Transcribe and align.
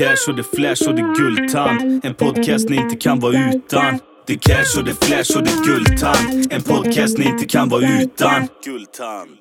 cash 0.00 0.28
och 0.28 0.36
det 0.36 0.42
flash 0.42 0.88
och 0.88 0.94
det 0.94 1.14
guldtand. 1.16 2.04
En 2.04 2.14
podcast 2.14 2.68
ni 2.68 2.76
inte 2.76 2.96
kan 2.96 3.20
vara 3.20 3.50
utan. 3.54 4.00
Det 4.26 4.36
cash 4.36 4.78
och 4.78 4.84
det 4.84 5.04
flash 5.04 5.36
och 5.36 5.44
det 5.44 5.64
guldtand. 5.64 6.52
En 6.52 6.62
podcast 6.62 7.18
ni 7.18 7.24
inte 7.24 7.44
kan 7.44 7.68
vara 7.68 7.82
utan. 7.82 8.48
Guldtand. 8.64 9.38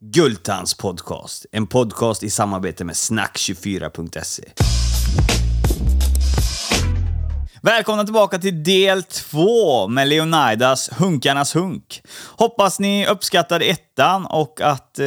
Guldtands 0.00 0.74
podcast. 0.74 1.46
En 1.52 1.66
podcast 1.66 2.22
i 2.22 2.30
samarbete 2.30 2.84
med 2.84 2.94
snack24.se. 2.94 4.44
Välkomna 7.62 8.04
tillbaka 8.04 8.38
till 8.38 8.64
del 8.64 9.02
två 9.02 9.88
med 9.88 10.08
Leonidas 10.08 10.90
Hunkarnas 10.98 11.56
Hunk. 11.56 12.02
Hoppas 12.36 12.80
ni 12.80 13.06
uppskattade 13.06 13.64
ettan 13.64 14.26
och 14.26 14.60
att 14.60 14.98
eh, 14.98 15.06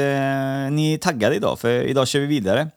ni 0.72 0.94
är 0.94 0.98
taggade 0.98 1.36
idag, 1.36 1.60
för 1.60 1.84
idag 1.84 2.08
kör 2.08 2.20
vi 2.20 2.26
vidare. 2.26 2.68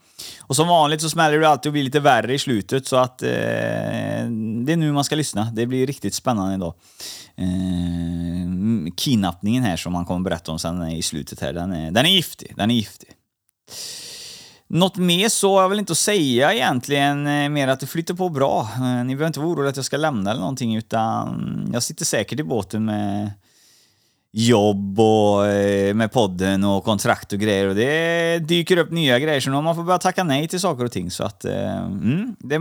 Och 0.49 0.57
som 0.57 0.69
vanligt 0.69 1.01
så 1.01 1.11
smäller 1.11 1.39
det 1.39 1.49
alltid 1.49 1.71
och 1.71 1.73
blir 1.73 1.83
lite 1.83 2.01
värre 2.01 2.35
i 2.35 2.39
slutet, 2.39 2.87
så 2.87 2.97
att 2.97 3.23
eh, 3.23 3.29
det 3.29 4.73
är 4.73 4.77
nu 4.77 4.93
man 4.93 5.05
ska 5.05 5.15
lyssna. 5.17 5.49
Det 5.53 5.67
blir 5.67 5.87
riktigt 5.87 6.15
spännande 6.15 6.55
idag. 6.55 6.75
Eh, 7.37 8.93
kidnappningen 8.97 9.63
här 9.63 9.77
som 9.77 9.93
man 9.93 10.05
kommer 10.05 10.31
berätta 10.31 10.53
om 10.53 10.59
sen 10.59 10.89
i 10.89 11.03
slutet 11.03 11.41
här, 11.41 11.53
den 11.53 11.73
är, 11.73 11.91
den 11.91 12.07
är 12.07 12.11
giftig. 12.11 12.53
Den 12.57 12.71
är 12.71 12.75
giftig. 12.75 13.09
Något 14.69 14.97
mer 14.97 15.29
så 15.29 15.55
har 15.55 15.63
jag 15.63 15.69
väl 15.69 15.79
inte 15.79 15.93
att 15.93 15.99
säga 15.99 16.55
egentligen, 16.55 17.27
eh, 17.27 17.49
mer 17.49 17.69
att 17.69 17.81
det 17.81 17.87
flyter 17.87 18.15
på 18.15 18.29
bra. 18.29 18.69
Eh, 18.75 19.05
ni 19.05 19.05
behöver 19.05 19.27
inte 19.27 19.41
vara 19.41 19.51
oroliga 19.51 19.71
att 19.71 19.77
jag 19.77 19.85
ska 19.85 19.97
lämna 19.97 20.31
eller 20.31 20.41
någonting, 20.41 20.77
utan 20.77 21.71
jag 21.73 21.83
sitter 21.83 22.05
säkert 22.05 22.41
i 22.41 22.43
båten 22.43 22.85
med 22.85 23.31
jobb 24.39 25.01
och 25.01 25.47
eh, 25.47 25.95
med 25.95 26.13
podden 26.13 26.65
och 26.65 26.85
kontrakt 26.85 27.33
och 27.33 27.39
grejer 27.39 27.67
och 27.67 27.75
det 27.75 28.39
dyker 28.39 28.77
upp 28.77 28.91
nya 28.91 29.19
grejer 29.19 29.41
så 29.41 29.51
nu 29.51 29.57
har 29.57 29.63
man 29.63 29.77
får 29.77 29.83
börja 29.83 29.99
tacka 29.99 30.25
nej 30.25 30.49
till 30.49 30.61
saker 30.61 30.85
och 30.85 30.93
ting 30.93 31.11
så 31.11 31.25
att 31.25 31.45
eh, 31.45 31.77
mm, 31.77 32.37
det 32.39 32.59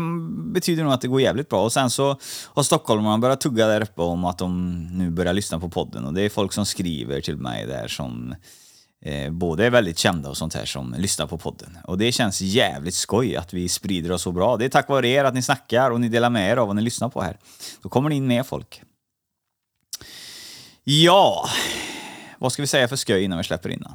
betyder 0.54 0.84
nog 0.84 0.94
att 0.94 1.02
det 1.02 1.08
går 1.08 1.22
jävligt 1.22 1.50
bra 1.50 1.64
och 1.64 1.72
sen 1.72 1.90
så 1.90 2.18
har 2.46 2.64
stockholmarna 2.64 3.18
börjat 3.18 3.42
tugga 3.42 3.68
där 3.68 3.82
uppe 3.82 4.02
om 4.02 4.26
att 4.26 4.38
de 4.38 4.78
nu 4.92 5.10
börjar 5.10 5.34
lyssna 5.34 5.60
på 5.60 5.70
podden 5.70 6.06
och 6.06 6.14
det 6.14 6.22
är 6.22 6.30
folk 6.30 6.54
som 6.54 6.66
skriver 6.66 7.22
till 7.22 7.38
mig 7.38 7.66
där 7.66 7.88
som 7.88 8.36
eh, 9.06 9.32
både 9.32 9.66
är 9.66 9.70
väldigt 9.70 9.98
kända 9.98 10.30
och 10.30 10.38
sånt 10.38 10.54
här 10.54 10.66
som 10.66 10.96
lyssnar 10.98 11.28
på 11.28 11.38
podden. 11.38 11.78
Och 11.84 11.98
det 11.98 12.12
känns 12.12 12.42
jävligt 12.42 12.96
skoj 12.96 13.36
att 13.36 13.54
vi 13.54 13.70
sprider 13.70 14.12
oss 14.12 14.22
så 14.22 14.32
bra. 14.32 14.58
Det 14.58 14.66
är 14.66 14.70
tack 14.70 14.90
vare 14.90 15.08
er 15.08 15.24
att 15.24 15.34
ni 15.34 15.42
snackar 15.42 15.92
och 15.92 16.02
ni 16.02 16.10
delar 16.10 16.30
med 16.30 16.52
er 16.52 16.58
av 16.58 16.68
vad 16.68 16.76
ni 16.76 16.82
lyssnar 16.82 17.10
på 17.10 17.22
här. 17.22 17.38
Då 17.82 17.90
kommer 17.90 18.10
det 18.10 18.16
in 18.16 18.28
mer 18.28 18.44
folk. 18.44 18.82
Ja, 20.88 21.50
vad 22.40 22.52
ska 22.52 22.64
vi 22.64 22.68
säga 22.68 22.88
för 22.88 22.96
skoj 22.96 23.24
innan 23.24 23.38
vi 23.38 23.44
släpper 23.44 23.70
innan? 23.70 23.92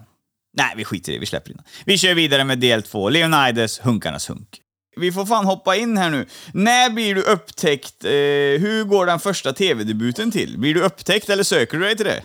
Nej, 0.57 0.75
vi 0.77 0.85
skiter 0.85 1.13
i 1.13 1.15
det. 1.15 1.21
Vi 1.21 1.27
släpper 1.27 1.51
innan. 1.51 1.65
Vi 1.87 1.99
kör 1.99 2.15
vidare 2.15 2.45
med 2.45 2.59
del 2.59 2.83
två. 2.83 3.09
Leonidas 3.09 3.81
Hunkarnas 3.81 4.31
Hunk. 4.31 4.61
Vi 4.97 5.13
får 5.13 5.27
fan 5.27 5.45
hoppa 5.45 5.77
in 5.77 5.97
här 5.97 6.11
nu. 6.11 6.27
När 6.55 6.91
blir 6.91 7.15
du 7.15 7.23
upptäckt? 7.23 8.05
Eh, 8.05 8.11
hur 8.61 8.85
går 8.85 9.07
den 9.07 9.19
första 9.19 9.53
tv-debuten 9.53 10.31
till? 10.31 10.59
Blir 10.59 10.75
du 10.75 10.83
upptäckt 10.83 11.29
eller 11.29 11.43
söker 11.43 11.79
du 11.79 11.85
dig 11.85 11.97
till 11.97 12.07
det? 12.07 12.23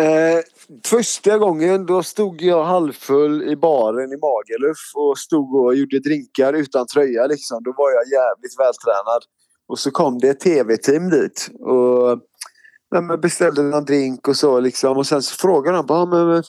Eh, 0.00 0.42
första 0.86 1.38
gången 1.38 1.86
då 1.86 2.02
stod 2.02 2.42
jag 2.42 2.64
halvfull 2.64 3.42
i 3.42 3.56
baren 3.56 4.12
i 4.12 4.16
Magaluf 4.16 4.78
och 4.94 5.18
stod 5.18 5.54
och 5.54 5.74
gjorde 5.74 5.98
drinkar 5.98 6.52
utan 6.52 6.86
tröja 6.86 7.26
liksom. 7.26 7.62
Då 7.62 7.74
var 7.76 7.90
jag 7.90 8.04
jävligt 8.12 8.58
vältränad. 8.58 9.22
Och 9.68 9.78
så 9.78 9.90
kom 9.90 10.18
det 10.18 10.28
ett 10.28 10.40
tv-team 10.40 11.10
dit 11.10 11.50
och 11.60 12.20
Nej, 12.92 13.02
men 13.02 13.20
beställde 13.20 13.62
någon 13.62 13.84
drink 13.84 14.28
och 14.28 14.36
så 14.36 14.60
liksom. 14.60 14.96
Och 14.98 15.06
sen 15.06 15.22
så 15.22 15.34
frågade 15.36 15.76
de 15.76 15.86
bara, 15.86 16.06
men, 16.06 16.26
men 16.28 16.42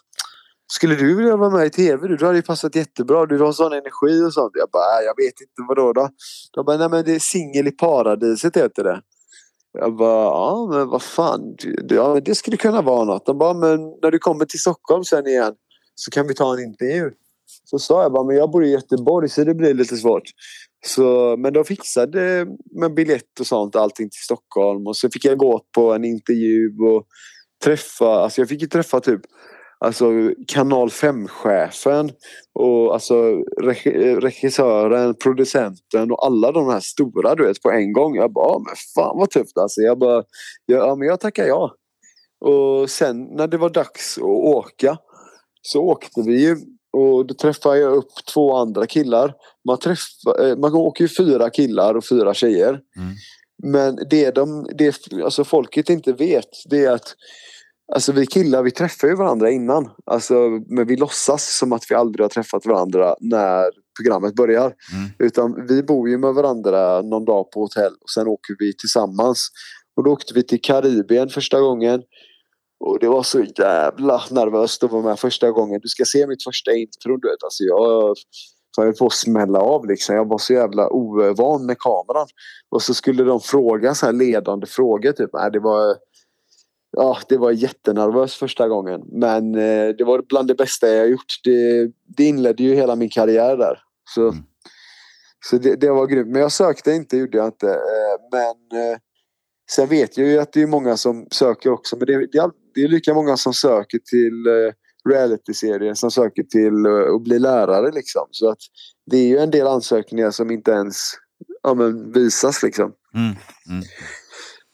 skulle 0.74 0.96
du 0.96 1.16
vilja 1.16 1.36
vara 1.38 1.50
med 1.50 1.66
i 1.68 1.70
tv? 1.70 2.08
Du, 2.08 2.16
du 2.18 2.26
hade 2.26 2.38
ju 2.38 2.42
passat 2.42 2.76
jättebra. 2.76 3.26
Du 3.26 3.40
har 3.40 3.52
sån 3.52 3.74
energi 3.74 4.24
och 4.28 4.34
sånt. 4.34 4.52
Jag 4.56 4.70
bara, 4.72 5.02
jag 5.06 5.16
vet 5.26 5.42
inte 5.42 5.54
vadå 5.68 5.94
då. 5.94 6.10
De 6.54 6.66
bara, 6.66 6.78
nej 6.78 6.90
men 6.90 7.06
det 7.06 7.16
är 7.16 7.20
Singel 7.20 7.68
i 7.68 7.72
paradiset 7.72 8.58
heter 8.58 8.84
det. 8.84 9.02
Jag 9.74 9.96
bara, 9.96 10.24
ja 10.24 10.70
men 10.72 10.88
vad 10.90 11.02
fan. 11.02 11.56
Det- 11.84 11.96
Ja, 11.96 12.14
men 12.14 12.24
det 12.24 12.36
skulle 12.36 12.58
kunna 12.58 12.82
vara 12.82 13.04
något. 13.06 13.26
De 13.26 13.38
bara, 13.38 13.54
men 13.54 13.80
när 14.02 14.12
du 14.12 14.20
kommer 14.20 14.46
till 14.46 14.60
Stockholm 14.60 15.04
sen 15.04 15.28
igen 15.28 15.54
så 15.96 16.12
kan 16.12 16.28
vi 16.28 16.34
ta 16.34 16.54
en 16.54 16.64
intervju. 16.64 17.12
Så 17.66 17.80
sa 17.80 18.02
jag 18.04 18.12
bara, 18.12 18.24
men 18.24 18.36
jag 18.36 18.52
bor 18.52 18.64
i 18.66 18.70
Göteborg 18.72 19.30
så 19.30 19.44
det 19.44 19.54
blir 19.54 19.74
lite 19.74 19.98
svårt. 19.98 20.24
Så, 20.88 21.36
men 21.38 21.54
de 21.54 21.66
fixade 21.66 22.48
med 22.82 22.94
biljett 22.94 23.40
och 23.40 23.48
sånt 23.48 23.76
allting 23.76 24.10
till 24.10 24.24
Stockholm 24.24 24.88
och 24.88 24.98
så 24.98 25.10
fick 25.10 25.26
jag 25.26 25.38
gå 25.38 25.62
på 25.76 25.94
en 25.94 26.06
intervju 26.06 26.78
och 26.80 27.06
träffa, 27.64 28.06
alltså 28.08 28.42
jag 28.42 28.50
fick 28.50 28.62
ju 28.62 28.68
träffa 28.68 29.00
typ 29.00 29.22
alltså 29.80 30.06
kanal 30.48 30.90
5-chefen 30.90 32.12
och 32.60 32.94
alltså 32.94 33.16
regissören, 34.20 35.16
producenten 35.16 36.12
och 36.12 36.26
alla 36.26 36.52
de 36.52 36.68
här 36.70 36.80
stora 36.80 37.36
du 37.36 37.46
vet 37.48 37.62
på 37.62 37.72
en 37.72 37.94
gång. 37.94 38.16
Jag 38.16 38.34
bara, 38.34 38.46
"Ja, 38.48 38.62
men 38.66 38.76
fan 38.96 39.18
vad 39.18 39.30
tufft 39.30 39.58
alltså. 39.58 39.82
Jag 39.82 40.00
bara, 40.00 40.24
ja 40.66 40.96
men 40.96 41.08
jag 41.08 41.20
tackar 41.20 41.46
ja. 41.46 41.76
Och 42.46 42.90
sen 42.90 43.24
när 43.24 43.48
det 43.48 43.58
var 43.58 43.70
dags 43.70 44.18
att 44.18 44.24
åka 44.24 44.98
så 45.62 45.82
åkte 45.82 46.22
vi 46.22 46.42
ju 46.46 46.58
och 46.94 47.28
då 47.28 47.34
träffade 47.34 47.78
jag 47.78 47.94
upp 47.94 48.12
två 48.34 48.56
andra 48.56 48.88
killar. 48.88 49.34
Man, 49.68 49.78
träffar, 49.78 50.48
eh, 50.48 50.58
man 50.58 50.74
åker 50.74 51.04
ju 51.04 51.08
fyra 51.08 51.50
killar 51.50 51.96
och 51.96 52.06
fyra 52.06 52.34
tjejer. 52.34 52.70
Mm. 52.70 53.16
Men 53.64 54.00
det, 54.10 54.32
de, 54.32 54.70
det 54.78 54.96
alltså 55.24 55.44
folket 55.44 55.90
inte 55.90 56.14
vet 56.14 56.50
det 56.70 56.86
är 56.86 56.92
att 56.92 57.16
Alltså 57.94 58.12
vi 58.12 58.26
killar 58.26 58.64
vi 58.64 58.72
träffar 58.72 59.08
ju 59.08 59.16
varandra 59.16 59.50
innan. 59.52 59.90
Alltså, 60.06 60.34
men 60.68 60.88
vi 60.88 60.96
låtsas 60.96 61.58
som 61.58 61.74
att 61.74 61.86
vi 61.90 61.96
aldrig 61.96 62.24
har 62.24 62.30
träffat 62.30 62.66
varandra 62.66 63.16
när 63.20 63.72
programmet 64.00 64.36
börjar. 64.36 64.74
Mm. 64.94 65.10
Utan 65.20 65.68
vi 65.68 65.84
bor 65.84 66.10
ju 66.10 66.18
med 66.18 66.34
varandra 66.34 67.02
någon 67.02 67.26
dag 67.26 67.52
på 67.52 67.62
hotell 67.62 67.94
och 68.02 68.10
sen 68.10 68.28
åker 68.28 68.56
vi 68.60 68.74
tillsammans. 68.74 69.48
Och 69.96 70.04
då 70.04 70.12
åkte 70.12 70.34
vi 70.34 70.44
till 70.44 70.62
Karibien 70.62 71.30
första 71.30 71.60
gången. 71.60 72.02
Och 72.80 73.00
det 73.00 73.08
var 73.08 73.24
så 73.24 73.44
jävla 73.58 74.22
nervöst 74.32 74.84
att 74.84 74.92
vara 74.92 75.04
med 75.04 75.20
första 75.20 75.52
gången. 75.52 75.80
Du 75.84 75.88
ska 75.88 76.06
se 76.06 76.28
mitt 76.28 76.44
första 76.44 76.72
intro 76.74 77.18
du 77.18 77.28
vet. 77.30 77.44
Alltså 77.44 77.64
jag 77.64 78.16
jag 78.78 78.84
höll 78.84 78.94
på 78.94 79.06
att 79.06 79.14
smälla 79.14 79.60
av 79.60 79.88
liksom. 79.88 80.16
Jag 80.16 80.28
var 80.28 80.38
så 80.38 80.54
jävla 80.54 80.90
ovan 80.90 81.66
med 81.66 81.78
kameran. 81.80 82.28
Och 82.70 82.82
så 82.82 82.94
skulle 82.94 83.24
de 83.24 83.40
fråga 83.40 83.96
så 83.96 84.06
här 84.06 84.14
ledande 84.14 84.68
frågor 84.68 85.12
typ. 85.12 85.30
Nej, 85.34 85.52
det 85.52 85.60
var 85.60 85.96
Ja, 86.92 87.18
det 87.30 87.38
var 87.38 87.52
jättenervös 87.52 88.36
första 88.36 88.68
gången. 88.68 89.02
Men 89.12 89.56
eh, 89.56 89.90
det 89.98 90.04
var 90.04 90.22
bland 90.30 90.48
det 90.48 90.56
bästa 90.56 90.88
jag 90.88 91.10
gjort. 91.10 91.42
Det, 91.44 91.92
det 92.18 92.24
inledde 92.24 92.64
ju 92.64 92.76
hela 92.76 92.96
min 92.96 93.10
karriär 93.10 93.58
där. 93.58 93.80
Så, 94.16 94.22
Mm. 94.22 94.36
så 95.50 95.58
det, 95.58 95.76
det 95.76 95.92
var 95.92 96.08
grymt. 96.08 96.28
Men 96.28 96.42
jag 96.42 96.52
sökte 96.52 96.92
inte, 96.92 97.18
gjorde 97.18 97.38
jag 97.38 97.48
inte. 97.48 97.70
Eh, 97.70 98.18
men 98.32 98.82
eh, 98.82 98.98
sen 99.72 99.88
vet 99.88 100.18
jag 100.18 100.28
ju 100.28 100.40
att 100.40 100.54
det 100.54 100.62
är 100.62 100.68
många 100.68 100.98
som 100.98 101.28
söker 101.32 101.72
också. 101.72 101.98
Men 101.98 102.06
det, 102.06 102.28
det, 102.32 102.50
det 102.78 102.84
är 102.84 102.88
lika 102.88 103.14
många 103.14 103.38
som 103.38 103.54
söker 103.54 104.00
till 104.00 104.48
eh, 104.48 104.74
reality-serier 105.10 105.94
som 105.94 106.12
söker 106.12 106.44
till 106.44 106.86
eh, 106.86 107.16
att 107.16 107.24
bli 107.24 107.40
lärare 107.40 107.92
liksom. 107.92 108.28
Så 108.32 108.50
att 108.50 108.60
det 109.12 109.18
är 109.18 109.28
ju 109.28 109.38
en 109.38 109.52
del 109.52 109.68
ansökningar 109.68 110.32
som 110.32 110.52
inte 110.52 110.72
ens 110.72 110.96
ja, 111.64 111.74
men, 111.74 112.12
visas 112.12 112.64
liksom. 112.64 112.94
Mm. 113.16 113.36
Mm. 113.70 113.84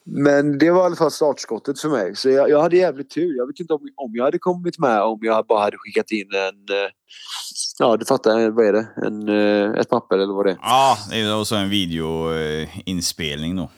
Men 0.06 0.58
det 0.58 0.72
var 0.72 0.81
i 0.81 0.86
alla 0.86 0.96
fall 0.96 1.12
startskottet 1.12 1.80
för 1.80 1.90
mig. 1.90 2.16
Så 2.16 2.30
jag, 2.30 2.50
jag 2.50 2.62
hade 2.62 2.78
jävligt 2.78 3.09
tur. 3.09 3.38
Jag 3.38 3.47
vet 3.47 3.59
inte 3.59 3.74
om, 3.74 3.81
om 3.96 4.12
jag 4.14 4.24
hade 4.24 4.40
kommit 4.40 4.80
med 4.80 5.02
om 5.02 5.20
jag 5.22 5.46
bara 5.47 5.62
hade 5.64 5.78
skickat 5.78 6.12
in 6.12 6.28
en... 6.34 6.78
eh, 6.78 6.90
Ja, 7.80 7.97
du 7.97 8.06
fattar. 8.06 8.50
Vad 8.50 8.66
är 8.66 8.74
det? 8.74 8.88
En, 9.06 9.30
eh, 9.30 9.80
ett 9.80 9.90
papper 9.90 10.18
eller 10.18 10.34
vad 10.34 10.46
det 10.46 10.52
är. 10.52 10.58
Ja, 10.62 10.97
det 11.09 11.20
är 11.20 11.40
också 11.40 11.56
en 11.56 11.70
videoinspelning 11.70 13.56
då. 13.56 13.70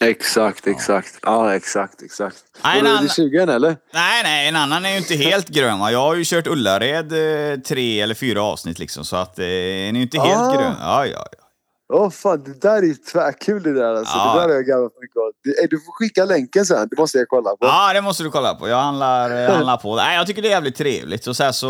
Exakt, 0.00 0.66
exakt. 0.66 1.18
Ja, 1.22 1.54
exakt, 1.54 2.02
exakt. 2.02 2.36
Nej, 2.64 2.78
en 2.78 2.84
du, 2.84 2.90
annan- 2.90 3.02
du 3.02 3.08
sugen 3.08 3.48
eller? 3.48 3.76
Nej, 3.94 4.22
nej, 4.22 4.48
en 4.48 4.56
annan 4.56 4.84
är 4.84 4.90
ju 4.90 4.96
inte 4.98 5.14
helt 5.16 5.48
grön. 5.48 5.78
Va? 5.78 5.92
Jag 5.92 5.98
har 6.02 6.14
ju 6.14 6.24
kört 6.24 6.46
Ullared 6.46 7.12
eh, 7.12 7.58
tre 7.60 8.00
eller 8.00 8.14
fyra 8.14 8.42
avsnitt 8.42 8.78
liksom, 8.78 9.04
så 9.04 9.16
att 9.16 9.38
eh, 9.38 9.42
den 9.42 9.48
är 9.50 9.92
ju 9.96 10.02
inte 10.02 10.20
helt 10.20 10.40
Ah. 10.40 10.54
grön. 10.54 10.74
Ja, 10.80 11.06
ja, 11.06 11.26
ja. 11.38 11.45
Åh 11.92 12.10
fan, 12.10 12.42
det 12.44 12.60
där 12.60 12.76
är 12.78 12.82
ju 12.86 12.94
tvärkul 12.94 13.62
det 13.62 13.72
där 13.74 13.94
alltså. 13.94 14.16
Ja. 14.18 14.34
Det 14.34 14.40
där 14.40 14.48
har 14.48 14.54
jag 14.54 14.64
garvat 14.66 14.92
mycket 15.00 15.16
åt. 15.16 15.34
Eh, 15.62 15.68
Du 15.70 15.80
får 15.80 15.92
skicka 15.92 16.24
länken 16.24 16.66
sen. 16.66 16.88
Det 16.90 16.98
måste 16.98 17.18
jag 17.18 17.28
kolla 17.28 17.50
på. 17.50 17.56
Ja, 17.60 17.92
det 17.94 18.00
måste 18.02 18.22
du 18.22 18.30
kolla 18.30 18.54
på. 18.54 18.68
Jag 18.68 18.76
handlar, 18.76 19.44
eh, 19.44 19.50
handlar 19.54 19.76
på. 19.76 19.96
Nej, 19.96 20.16
jag 20.16 20.26
tycker 20.26 20.42
det 20.42 20.48
är 20.48 20.50
jävligt 20.50 20.76
trevligt. 20.76 21.26
Och 21.26 21.36
så 21.36 21.44
här 21.44 21.52
så 21.52 21.68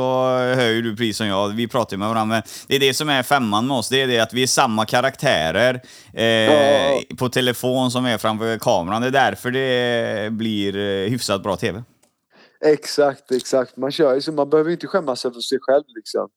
hör 0.56 0.66
ju 0.68 0.82
du 0.82 0.96
precis 0.96 1.16
som 1.16 1.26
jag, 1.26 1.48
vi 1.48 1.68
pratar 1.68 1.92
ju 1.96 1.98
med 1.98 2.08
varandra, 2.08 2.34
men 2.34 2.42
det 2.68 2.76
är 2.76 2.80
det 2.80 2.94
som 2.94 3.08
är 3.08 3.22
femman 3.22 3.66
med 3.66 3.76
oss. 3.76 3.88
Det 3.88 4.02
är 4.02 4.06
det 4.06 4.18
att 4.20 4.32
vi 4.32 4.42
är 4.42 4.46
samma 4.46 4.84
karaktärer 4.84 5.80
eh, 6.14 6.24
Ja. 6.24 7.00
på 7.18 7.28
telefon 7.28 7.90
som 7.90 8.06
är 8.06 8.18
framför 8.18 8.58
kameran. 8.58 9.02
Det 9.02 9.08
är 9.08 9.12
därför 9.12 9.50
det 9.50 10.32
blir 10.32 10.76
eh, 10.76 11.10
hyfsat 11.10 11.42
bra 11.42 11.56
tv. 11.56 11.82
Exakt, 12.64 13.32
exakt. 13.32 13.76
Man 13.76 13.92
kör 13.92 14.14
ju 14.14 14.20
så. 14.20 14.32
Man 14.32 14.50
behöver 14.50 14.70
inte 14.70 14.86
skämmas 14.86 15.24
över 15.24 15.40
sig 15.40 15.58
själv 15.60 15.84
liksom. 15.96 16.28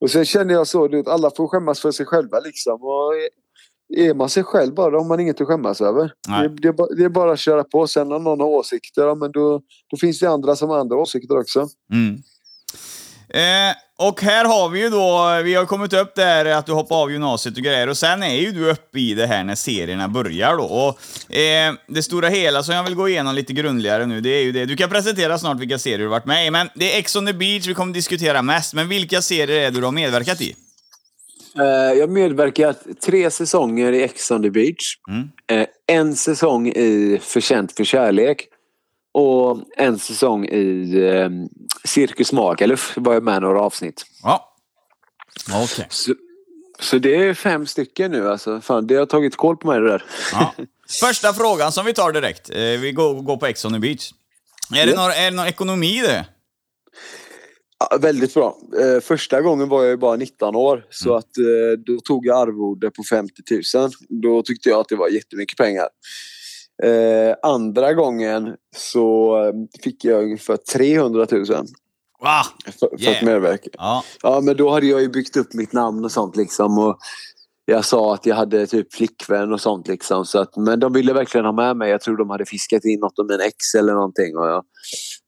Och 0.00 0.10
sen 0.10 0.24
känner 0.24 0.54
jag 0.54 0.66
så, 0.66 0.88
du 0.88 0.96
vet, 0.96 1.08
alla 1.08 1.30
får 1.36 1.48
skämmas 1.48 1.80
för 1.80 1.90
sig 1.90 2.06
själva 2.06 2.40
liksom. 2.40 2.82
Och 2.82 3.12
är 3.96 4.14
man 4.14 4.28
sig 4.28 4.44
själv 4.44 4.74
bara, 4.74 4.90
då 4.90 4.98
har 4.98 5.04
man 5.04 5.20
inget 5.20 5.40
att 5.40 5.46
skämmas 5.46 5.80
över. 5.80 6.12
Det, 6.28 6.56
det, 6.62 6.68
är 6.68 6.72
bara, 6.72 6.94
det 6.94 7.04
är 7.04 7.08
bara 7.08 7.32
att 7.32 7.38
köra 7.38 7.64
på. 7.64 7.86
Sen 7.86 8.12
om 8.12 8.24
någon 8.24 8.40
har 8.40 8.46
åsikter, 8.46 9.14
men 9.14 9.32
då, 9.32 9.62
då 9.90 9.96
finns 10.00 10.18
det 10.20 10.26
andra 10.26 10.56
som 10.56 10.68
har 10.70 10.78
andra 10.78 10.96
åsikter 10.96 11.38
också. 11.38 11.68
Mm. 11.92 12.14
Eh, 13.28 13.74
och 14.08 14.22
här 14.22 14.44
har 14.44 14.68
vi 14.68 14.80
ju 14.80 14.90
då, 14.90 15.40
vi 15.44 15.54
har 15.54 15.66
kommit 15.66 15.92
upp 15.92 16.14
där 16.14 16.44
att 16.44 16.66
du 16.66 16.72
hoppar 16.72 16.96
av 16.96 17.12
gymnasiet 17.12 17.56
och 17.56 17.62
grejer 17.62 17.88
och 17.88 17.96
sen 17.96 18.22
är 18.22 18.34
ju 18.34 18.52
du 18.52 18.70
uppe 18.70 18.98
i 18.98 19.14
det 19.14 19.26
här 19.26 19.44
när 19.44 19.54
serierna 19.54 20.08
börjar 20.08 20.56
då. 20.56 20.64
Och, 20.64 21.36
eh, 21.36 21.74
det 21.88 22.02
stora 22.02 22.28
hela 22.28 22.62
som 22.62 22.74
jag 22.74 22.84
vill 22.84 22.94
gå 22.94 23.08
igenom 23.08 23.34
lite 23.34 23.52
grundligare 23.52 24.06
nu, 24.06 24.20
det 24.20 24.30
är 24.30 24.42
ju 24.42 24.52
det. 24.52 24.64
Du 24.64 24.76
kan 24.76 24.90
presentera 24.90 25.38
snart 25.38 25.60
vilka 25.60 25.78
serier 25.78 25.98
du 25.98 26.06
varit 26.06 26.26
med 26.26 26.46
i, 26.46 26.50
men 26.50 26.68
det 26.74 26.94
är 26.94 26.98
Ex 26.98 27.16
on 27.16 27.26
the 27.26 27.32
beach 27.32 27.66
vi 27.66 27.74
kommer 27.74 27.94
diskutera 27.94 28.42
mest. 28.42 28.74
Men 28.74 28.88
vilka 28.88 29.22
serier 29.22 29.66
är 29.66 29.70
det 29.70 29.80
du 29.80 29.84
har 29.84 29.92
medverkat 29.92 30.40
i? 30.40 30.54
Eh, 31.58 31.64
jag 31.64 32.00
har 32.00 32.12
medverkat 32.12 32.82
tre 33.06 33.30
säsonger 33.30 33.92
i 33.92 34.02
Ex 34.02 34.30
on 34.30 34.42
the 34.42 34.50
beach. 34.50 34.96
Mm. 35.08 35.28
Eh, 35.46 35.66
en 35.86 36.16
säsong 36.16 36.68
i 36.68 37.20
Förtjänt 37.22 37.72
för 37.72 37.84
kärlek. 37.84 38.48
Och 39.12 39.64
en 39.76 39.98
säsong 39.98 40.44
i 40.46 40.94
eh, 41.06 41.28
Cirkus 41.84 42.32
Magaluf 42.32 42.92
var 42.96 43.14
jag 43.14 43.22
med 43.22 43.42
några 43.42 43.60
avsnitt. 43.60 44.04
Ja. 44.22 44.54
Okej. 45.64 45.86
Så, 45.90 46.14
så 46.80 46.98
det 46.98 47.14
är 47.16 47.34
fem 47.34 47.66
stycken 47.66 48.10
nu 48.12 48.30
alltså. 48.30 48.60
Fan, 48.60 48.86
det 48.86 48.94
har 48.94 49.06
tagit 49.06 49.36
koll 49.36 49.56
på 49.56 49.66
mig 49.66 49.80
det 49.80 49.88
där. 49.88 50.04
Ja. 50.32 50.54
Första 51.00 51.32
frågan 51.32 51.72
som 51.72 51.86
vi 51.86 51.92
tar 51.94 52.12
direkt. 52.12 52.50
Eh, 52.50 52.56
vi 52.56 52.92
går, 52.92 53.14
går 53.22 53.36
på 53.36 53.46
Ex 53.46 53.64
on 53.64 53.72
the 53.72 53.78
beach. 53.78 54.10
Är 54.74 54.86
det, 54.86 54.92
Ja. 54.92 55.02
någon, 55.02 55.10
är 55.10 55.30
det 55.30 55.36
någon 55.36 55.46
ekonomi 55.46 55.98
i 55.98 56.02
det? 56.02 56.26
Ja, 57.90 57.98
väldigt 58.00 58.34
bra. 58.34 58.58
Eh, 58.80 59.00
första 59.00 59.40
gången 59.40 59.68
var 59.68 59.82
jag 59.82 59.90
ju 59.90 59.96
bara 59.96 60.16
19 60.16 60.56
år 60.56 60.86
så 60.90 61.14
att 61.14 61.38
eh, 61.38 61.78
då 61.86 62.00
tog 62.00 62.26
jag 62.26 62.36
arvode 62.48 62.90
på 62.90 63.02
50 63.10 63.32
000. 63.76 63.90
Då 64.22 64.42
tyckte 64.42 64.68
jag 64.68 64.80
att 64.80 64.88
det 64.88 64.96
var 64.96 65.08
jättemycket 65.08 65.58
pengar. 65.58 65.88
Eh, 66.82 67.34
andra 67.42 67.94
gången 67.94 68.56
så 68.76 69.36
fick 69.84 70.04
jag 70.04 70.22
ungefär 70.22 70.56
300 70.56 71.26
000 71.30 71.46
för, 71.46 71.56
Va? 72.22 72.42
för 72.80 72.86
att 72.94 73.00
Yeah. 73.00 73.24
medverka. 73.24 73.70
Ja. 73.72 74.04
Ja 74.22 74.40
men 74.40 74.56
då 74.56 74.70
hade 74.70 74.86
jag 74.86 75.00
ju 75.00 75.08
byggt 75.08 75.36
upp 75.36 75.54
mitt 75.54 75.72
namn 75.72 76.04
och 76.04 76.12
sånt 76.12 76.36
liksom. 76.36 76.78
Och 76.78 76.98
jag 77.64 77.84
sa 77.84 78.14
att 78.14 78.26
jag 78.26 78.36
hade 78.36 78.66
typ 78.66 78.94
flickvän 78.94 79.52
och 79.52 79.60
sånt 79.60 79.88
liksom. 79.88 80.24
Så 80.24 80.38
att, 80.38 80.56
men 80.56 80.80
de 80.80 80.92
ville 80.92 81.12
verkligen 81.12 81.44
ha 81.44 81.52
med 81.52 81.76
mig. 81.76 81.90
Jag 81.90 82.00
tror 82.00 82.16
de 82.16 82.30
hade 82.30 82.46
fiskat 82.46 82.84
in 82.84 83.00
något 83.00 83.18
om 83.18 83.26
min 83.26 83.40
ex 83.40 83.74
eller 83.78 83.92
någonting. 83.92 84.36
Och 84.36 84.46
jag, 84.46 84.64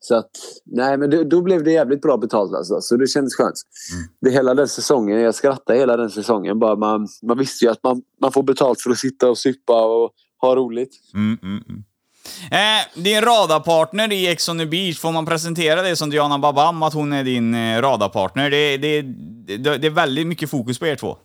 så 0.01 0.15
att, 0.15 0.31
nej 0.65 0.99
men 0.99 1.11
det, 1.11 1.25
då 1.25 1.43
blev 1.43 1.65
det 1.65 1.73
jävligt 1.73 2.01
bra 2.03 2.17
betalt 2.17 2.55
alltså. 2.55 2.81
Så 2.81 2.97
det 2.97 3.07
kändes 3.07 3.35
skönt. 3.37 3.55
Det 4.21 4.31
hela 4.31 4.55
den 4.55 4.69
säsongen, 4.69 5.21
jag 5.21 5.35
skrattade 5.35 5.79
hela 5.79 5.97
den 5.97 6.11
säsongen. 6.11 6.59
Bara 6.59 6.77
man, 6.77 7.09
man 7.23 7.39
visste 7.39 7.65
ju 7.65 7.71
att 7.71 7.83
man, 7.83 8.03
man 8.21 8.33
får 8.33 8.43
betalt 8.43 8.81
för 8.81 8.91
att 8.91 8.99
sitta 8.99 9.31
och 9.31 9.39
suppa 9.39 9.85
och 9.85 10.11
ha 10.43 10.57
roligt. 10.57 11.01
Mm, 11.15 11.39
mm, 11.43 11.63
mm. 11.69 11.85
Eh, 12.51 13.03
din 13.03 13.21
radarpartner 13.21 14.13
i 14.13 14.29
Ex 14.29 14.49
on 14.49 14.59
the 14.59 14.67
beach, 14.67 14.99
får 14.99 15.13
man 15.13 15.27
presentera 15.27 15.83
det 15.83 15.97
som 15.97 16.11
Diana 16.11 16.39
Babam, 16.39 16.83
att 16.83 16.95
hon 16.95 17.13
är 17.13 17.25
din 17.25 17.55
eh, 17.55 17.81
radarpartner? 17.81 18.51
Det, 18.51 18.77
det, 18.77 19.03
det, 19.57 19.79
det 19.79 19.87
är 19.87 19.91
väldigt 19.91 20.27
mycket 20.27 20.51
fokus 20.51 20.79
på 20.79 20.87
er 20.87 20.97
två. 20.97 21.17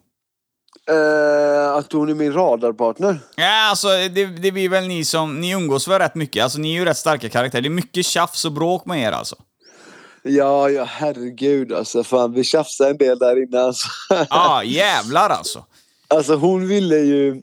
Eh, 0.90 1.74
att 1.74 1.94
hon 1.94 2.10
är 2.10 2.14
min 2.14 2.34
radarpartner. 2.34 3.20
Ja, 3.36 3.70
alltså 3.70 3.88
det, 3.88 4.26
det 4.26 4.52
blir 4.52 4.70
väl 4.70 4.88
ni 4.88 5.06
som, 5.06 5.42
ni 5.42 5.52
umgås 5.52 5.88
väl 5.88 6.00
rätt 6.00 6.16
mycket? 6.16 6.44
Alltså 6.44 6.60
ni 6.60 6.76
är 6.76 6.80
ju 6.80 6.86
rätt 6.86 6.98
starka 6.98 7.30
karaktärer. 7.30 7.62
Det 7.62 7.68
är 7.68 7.70
mycket 7.70 8.06
tjafs 8.06 8.46
och 8.46 8.52
bråk 8.52 8.86
med 8.86 9.02
er 9.02 9.12
alltså. 9.12 9.36
Ja, 10.24 10.70
ja 10.70 10.84
herregud 10.84 11.74
alltså. 11.74 12.04
Fan, 12.04 12.34
vi 12.34 12.44
tjafsade 12.44 12.90
en 12.90 12.98
del 12.98 13.20
där 13.20 13.44
inne 13.44 13.60
alltså. 13.60 13.88
Ja, 14.10 14.26
ah, 14.30 14.64
jävlar 14.64 15.30
alltså. 15.30 15.66
Alltså 16.08 16.36
hon 16.36 16.68
ville 16.68 16.98
ju 16.98 17.42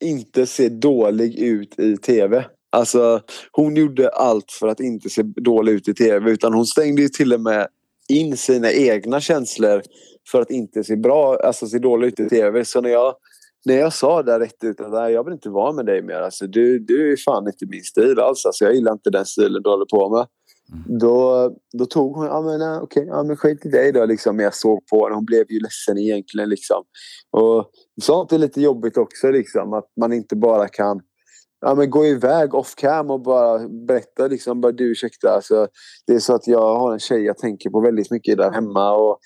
inte 0.00 0.46
se 0.46 0.68
dålig 0.68 1.38
ut 1.38 1.78
i 1.78 1.96
tv. 1.96 2.44
Alltså 2.72 3.20
hon 3.52 3.76
gjorde 3.76 4.08
allt 4.08 4.52
för 4.52 4.68
att 4.68 4.80
inte 4.80 5.10
se 5.10 5.22
dålig 5.22 5.72
ut 5.72 5.88
i 5.88 5.94
tv 5.94 6.30
utan 6.30 6.54
hon 6.54 6.66
stängde 6.66 7.02
ju 7.02 7.08
till 7.08 7.32
och 7.32 7.40
med 7.40 7.68
in 8.08 8.36
sina 8.36 8.72
egna 8.72 9.20
känslor 9.20 9.82
för 10.30 10.40
att 10.40 10.50
inte 10.50 10.84
se 10.84 10.96
bra, 10.96 11.36
alltså 11.36 11.66
se 11.66 11.78
dålig 11.78 12.08
ut 12.08 12.20
i 12.20 12.28
tv. 12.28 12.64
Så 12.64 12.80
när 12.80 12.90
jag, 12.90 13.14
när 13.64 13.74
jag 13.74 13.92
sa 13.92 14.22
där 14.22 14.40
rätt 14.40 14.64
ut 14.64 14.80
att 14.80 15.12
jag 15.12 15.24
vill 15.24 15.34
inte 15.34 15.50
vara 15.50 15.72
med 15.72 15.86
dig 15.86 16.02
mer, 16.02 16.20
alltså, 16.20 16.46
du, 16.46 16.78
du 16.78 17.12
är 17.12 17.16
fan 17.16 17.46
inte 17.46 17.66
min 17.66 17.82
stil 17.82 18.18
alls. 18.18 18.46
Alltså, 18.46 18.64
jag 18.64 18.74
gillar 18.74 18.92
inte 18.92 19.10
den 19.10 19.26
stilen 19.26 19.62
du 19.62 19.70
håller 19.70 19.86
på 19.86 20.16
med. 20.16 20.26
Då, 21.00 21.50
då 21.78 21.86
tog 21.86 22.16
hon, 22.16 22.26
ja 22.26 22.40
men 22.40 22.60
eh, 22.60 22.82
okej, 22.82 23.06
ja 23.06 23.22
men 23.22 23.36
skit 23.36 23.66
i 23.66 23.68
dig 23.68 23.92
då 23.92 24.06
liksom. 24.06 24.36
Men 24.36 24.44
jag 24.44 24.54
såg 24.54 24.86
på 24.86 25.04
henne, 25.04 25.14
hon 25.14 25.24
blev 25.24 25.44
ju 25.48 25.60
ledsen 25.60 25.98
egentligen 25.98 26.48
liksom. 26.48 26.84
Och 27.30 27.70
sånt 28.02 28.32
är 28.32 28.38
lite 28.38 28.60
jobbigt 28.60 28.96
också 28.96 29.30
liksom. 29.30 29.72
Att 29.72 29.92
man 30.00 30.12
inte 30.12 30.36
bara 30.36 30.68
kan 30.68 31.00
ja, 31.60 31.74
men 31.74 31.90
gå 31.90 32.06
iväg 32.06 32.54
off 32.54 32.74
cam 32.74 33.10
och 33.10 33.22
bara 33.22 33.68
berätta 33.68 34.26
liksom. 34.26 34.60
Bara, 34.60 34.72
du 34.72 34.90
ursäkta, 34.90 35.30
alltså, 35.30 35.68
det 36.06 36.14
är 36.14 36.18
så 36.18 36.34
att 36.34 36.46
jag 36.46 36.78
har 36.78 36.92
en 36.92 36.98
tjej 36.98 37.22
jag 37.22 37.38
tänker 37.38 37.70
på 37.70 37.80
väldigt 37.80 38.10
mycket 38.10 38.38
där 38.38 38.50
hemma. 38.50 38.92
Och 38.92 39.18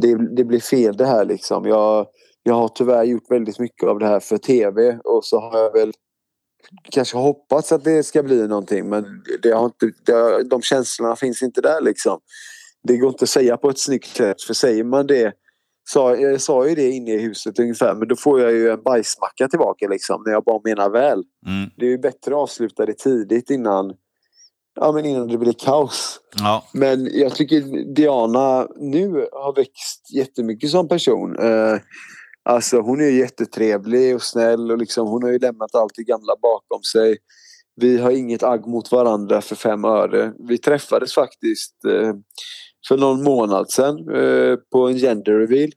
det, 0.00 0.36
det 0.36 0.44
blir 0.44 0.60
fel 0.60 0.96
det 0.96 1.06
här 1.06 1.24
liksom. 1.24 1.66
Jag, 1.66 2.06
jag 2.42 2.54
har 2.54 2.68
tyvärr 2.68 3.04
gjort 3.04 3.30
väldigt 3.30 3.58
mycket 3.58 3.88
av 3.88 3.98
det 3.98 4.06
här 4.06 4.20
för 4.20 4.38
tv 4.38 4.98
och 5.04 5.24
så 5.24 5.40
har 5.40 5.58
jag 5.58 5.72
väl 5.72 5.92
kanske 6.90 7.16
hoppats 7.16 7.72
att 7.72 7.84
det 7.84 8.02
ska 8.02 8.22
bli 8.22 8.48
någonting 8.48 8.88
men 8.88 9.04
det 9.42 9.50
har 9.50 9.64
inte, 9.64 9.90
det 10.06 10.12
har, 10.12 10.42
de 10.42 10.62
känslorna 10.62 11.16
finns 11.16 11.42
inte 11.42 11.60
där 11.60 11.80
liksom. 11.80 12.20
Det 12.82 12.96
går 12.96 13.10
inte 13.10 13.24
att 13.24 13.28
säga 13.28 13.56
på 13.56 13.70
ett 13.70 13.78
snyggt 13.78 14.16
sätt 14.16 14.42
för 14.42 14.54
säger 14.54 14.84
man 14.84 15.06
det 15.06 15.32
sa, 15.88 16.16
jag 16.16 16.40
sa 16.40 16.68
ju 16.68 16.74
det 16.74 16.90
inne 16.90 17.12
i 17.12 17.18
huset 17.18 17.58
ungefär 17.58 17.94
men 17.94 18.08
då 18.08 18.16
får 18.16 18.40
jag 18.40 18.52
ju 18.52 18.70
en 18.70 18.82
bajsmacka 18.82 19.48
tillbaka 19.48 19.88
liksom 19.88 20.22
när 20.26 20.32
jag 20.32 20.44
bara 20.44 20.60
menar 20.64 20.90
väl. 20.90 21.22
Mm. 21.46 21.70
Det 21.76 21.86
är 21.86 21.90
ju 21.90 21.98
bättre 21.98 22.34
att 22.34 22.42
avsluta 22.42 22.86
det 22.86 22.98
tidigt 22.98 23.50
innan, 23.50 23.94
ja, 24.80 24.92
men 24.92 25.04
innan 25.04 25.28
det 25.28 25.38
blir 25.38 25.52
kaos. 25.52 26.20
Ja. 26.38 26.64
Men 26.72 27.08
jag 27.12 27.34
tycker 27.34 27.94
Diana 27.94 28.68
nu 28.76 29.28
har 29.32 29.56
växt 29.56 30.14
jättemycket 30.14 30.70
som 30.70 30.88
person. 30.88 31.38
Eh, 31.38 31.78
alltså 32.44 32.80
hon 32.80 33.00
är 33.00 33.10
jättetrevlig 33.10 34.14
och 34.14 34.22
snäll 34.22 34.70
och 34.70 34.78
liksom, 34.78 35.08
hon 35.08 35.22
har 35.22 35.30
ju 35.30 35.38
lämnat 35.38 35.74
allt 35.74 35.92
det 35.96 36.02
gamla 36.02 36.36
bakom 36.42 36.82
sig. 36.82 37.18
Vi 37.76 37.98
har 37.98 38.10
inget 38.10 38.42
agg 38.42 38.66
mot 38.66 38.92
varandra 38.92 39.40
för 39.40 39.56
fem 39.56 39.84
öre. 39.84 40.32
Vi 40.48 40.58
träffades 40.58 41.14
faktiskt 41.14 41.84
eh, 41.84 42.14
för 42.88 42.96
någon 42.96 43.22
månad 43.22 43.70
sedan 43.70 43.98
eh, 44.14 44.56
på 44.72 44.88
en 44.88 44.96
gender 44.96 45.32
reveal. 45.32 45.70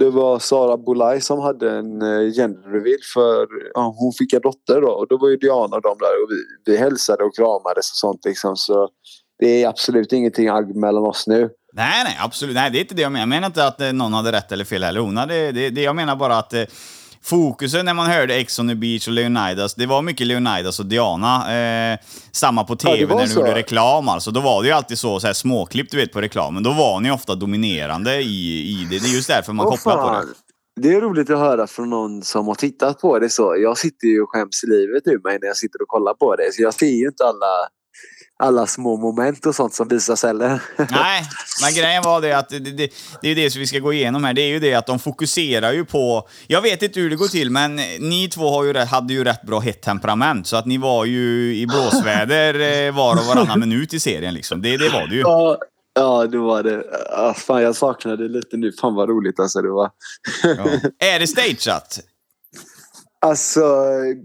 Det 0.00 0.10
var 0.10 0.38
Sara 0.38 0.76
Bolaj 0.76 1.20
som 1.20 1.38
hade 1.38 1.70
en 1.70 2.02
eh, 2.02 2.32
gender 2.32 2.70
reveal 2.70 2.98
för 3.14 3.46
ja, 3.74 3.94
hon 3.98 4.12
fick 4.12 4.32
en 4.32 4.40
dotter 4.40 4.80
då 4.80 4.90
och 4.90 5.08
då 5.08 5.18
var 5.18 5.28
ju 5.28 5.36
Diana 5.36 5.76
och 5.76 5.82
de 5.82 5.98
där 5.98 6.22
och 6.22 6.30
vi, 6.30 6.72
vi 6.72 6.76
hälsade 6.76 7.24
och 7.24 7.36
kramades 7.36 7.90
och 7.90 7.96
sånt 7.96 8.24
liksom. 8.24 8.56
Så 8.56 8.88
det 9.38 9.62
är 9.62 9.68
absolut 9.68 10.12
ingenting 10.12 10.48
agg 10.48 10.76
mellan 10.76 11.06
oss 11.06 11.26
nu. 11.26 11.50
Nej, 11.76 12.04
nej, 12.04 12.16
absolut. 12.20 12.54
Nej, 12.54 12.70
det 12.70 12.78
är 12.78 12.80
inte 12.80 12.94
det 12.94 13.02
jag 13.02 13.12
menar. 13.12 13.22
Jag 13.22 13.28
menar 13.28 13.46
inte 13.46 13.66
att 13.66 13.80
eh, 13.80 13.92
någon 13.92 14.12
hade 14.12 14.32
rätt 14.32 14.52
eller 14.52 14.64
fel 14.64 14.84
heller. 14.84 15.16
Hade, 15.16 15.52
det, 15.52 15.70
det, 15.70 15.82
jag 15.82 15.96
menar 15.96 16.16
bara 16.16 16.38
att 16.38 16.54
eh, 16.54 16.62
fokusen 17.22 17.84
när 17.84 17.94
man 17.94 18.06
hörde 18.06 18.34
Ex 18.34 18.58
on 18.58 18.68
the 18.68 18.74
beach 18.74 19.08
och 19.08 19.14
Leonidas, 19.14 19.74
det 19.74 19.86
var 19.86 20.02
mycket 20.02 20.26
Leonidas 20.26 20.80
och 20.80 20.86
Diana. 20.86 21.56
Eh, 21.56 21.98
samma 22.32 22.64
på 22.64 22.76
Ja, 22.80 22.90
det 22.90 22.96
tv 22.96 23.14
var 23.14 23.20
när 23.20 23.26
du 23.26 23.34
gjorde 23.34 23.54
reklam 23.54 24.08
alltså. 24.08 24.30
Då 24.30 24.40
var 24.40 24.62
det 24.62 24.68
ju 24.68 24.74
alltid 24.74 24.98
så, 24.98 25.20
så 25.20 25.26
här 25.26 25.34
småklipp 25.34 25.90
du 25.90 25.96
vet 25.96 26.12
på 26.12 26.20
reklamen. 26.20 26.62
Då 26.62 26.72
var 26.72 27.00
ni 27.00 27.10
ofta 27.10 27.34
dominerande 27.34 28.16
i, 28.16 28.70
i 28.70 28.86
det. 28.90 28.98
Det 28.98 29.08
är 29.08 29.14
just 29.14 29.28
därför 29.28 29.52
man 29.52 29.66
Åh, 29.66 29.72
kopplar 29.72 29.96
på 29.96 30.26
det. 30.26 30.32
Det 30.80 30.94
är 30.94 31.00
roligt 31.00 31.30
att 31.30 31.38
höra 31.38 31.66
från 31.66 31.90
någon 31.90 32.22
som 32.22 32.46
har 32.46 32.54
tittat 32.54 33.00
på 33.00 33.18
det 33.18 33.30
så. 33.30 33.56
Jag 33.58 33.78
sitter 33.78 34.06
ju 34.06 34.22
och 34.22 34.30
skäms 34.30 34.62
livet 34.62 35.02
ur 35.06 35.20
mig 35.24 35.38
när 35.40 35.46
jag 35.46 35.56
sitter 35.56 35.82
och 35.82 35.88
kollar 35.88 36.14
på 36.14 36.36
det. 36.36 36.52
Så 36.52 36.62
jag 36.62 36.74
ser 36.74 36.86
ju 36.86 37.06
inte 37.08 37.24
alla, 37.24 37.68
alla 38.38 38.66
små 38.66 38.96
moment 38.96 39.46
och 39.46 39.54
sånt 39.54 39.74
som 39.74 39.88
visas 39.88 40.22
heller. 40.22 40.62
Nej, 40.76 41.22
men 41.62 41.74
grejen 41.74 42.02
var 42.02 42.20
det 42.20 42.32
att 42.32 42.48
det, 42.48 42.58
det, 42.58 42.90
det 43.22 43.28
är 43.28 43.34
det 43.34 43.50
som 43.50 43.60
vi 43.60 43.66
ska 43.66 43.78
gå 43.78 43.92
igenom 43.92 44.24
här. 44.24 44.34
Det 44.34 44.42
är 44.42 44.48
ju 44.48 44.58
det 44.58 44.74
att 44.74 44.86
de 44.86 44.98
fokuserar 44.98 45.72
ju 45.72 45.84
på... 45.84 46.28
Jag 46.46 46.62
vet 46.62 46.82
inte 46.82 47.00
hur 47.00 47.10
det 47.10 47.16
går 47.16 47.28
till, 47.28 47.50
men 47.50 47.76
ni 48.00 48.28
två 48.28 48.50
har 48.50 48.64
ju, 48.64 48.78
hade 48.78 49.12
ju 49.12 49.24
rätt 49.24 49.42
bra 49.42 49.60
hett 49.60 49.82
temperament. 49.82 50.46
Så 50.46 50.56
att 50.56 50.66
ni 50.66 50.78
var 50.78 51.04
ju 51.04 51.56
i 51.56 51.66
blåsväder 51.66 52.54
eh, 52.86 52.94
var 52.94 53.12
och 53.12 53.24
varannan 53.24 53.60
minut 53.60 53.94
i 53.94 54.00
serien 54.00 54.34
liksom. 54.34 54.62
Det, 54.62 54.76
det 54.76 54.88
var 54.88 55.06
det 55.06 55.14
ju. 55.14 55.20
Ja, 55.20 55.58
ja, 55.94 56.26
det 56.26 56.38
var 56.38 56.62
det. 56.62 56.84
Ah, 57.10 57.34
fan, 57.34 57.62
jag 57.62 57.76
saknade 57.76 58.28
det 58.28 58.34
lite 58.34 58.56
nu. 58.56 58.72
Fan 58.72 58.94
vad 58.94 59.08
roligt 59.08 59.40
alltså 59.40 59.62
det 59.62 59.70
var. 59.70 59.90
Ja. 60.42 60.64
Är 61.06 61.18
det 61.18 61.26
stageat? 61.26 62.00
Alltså, 63.26 63.60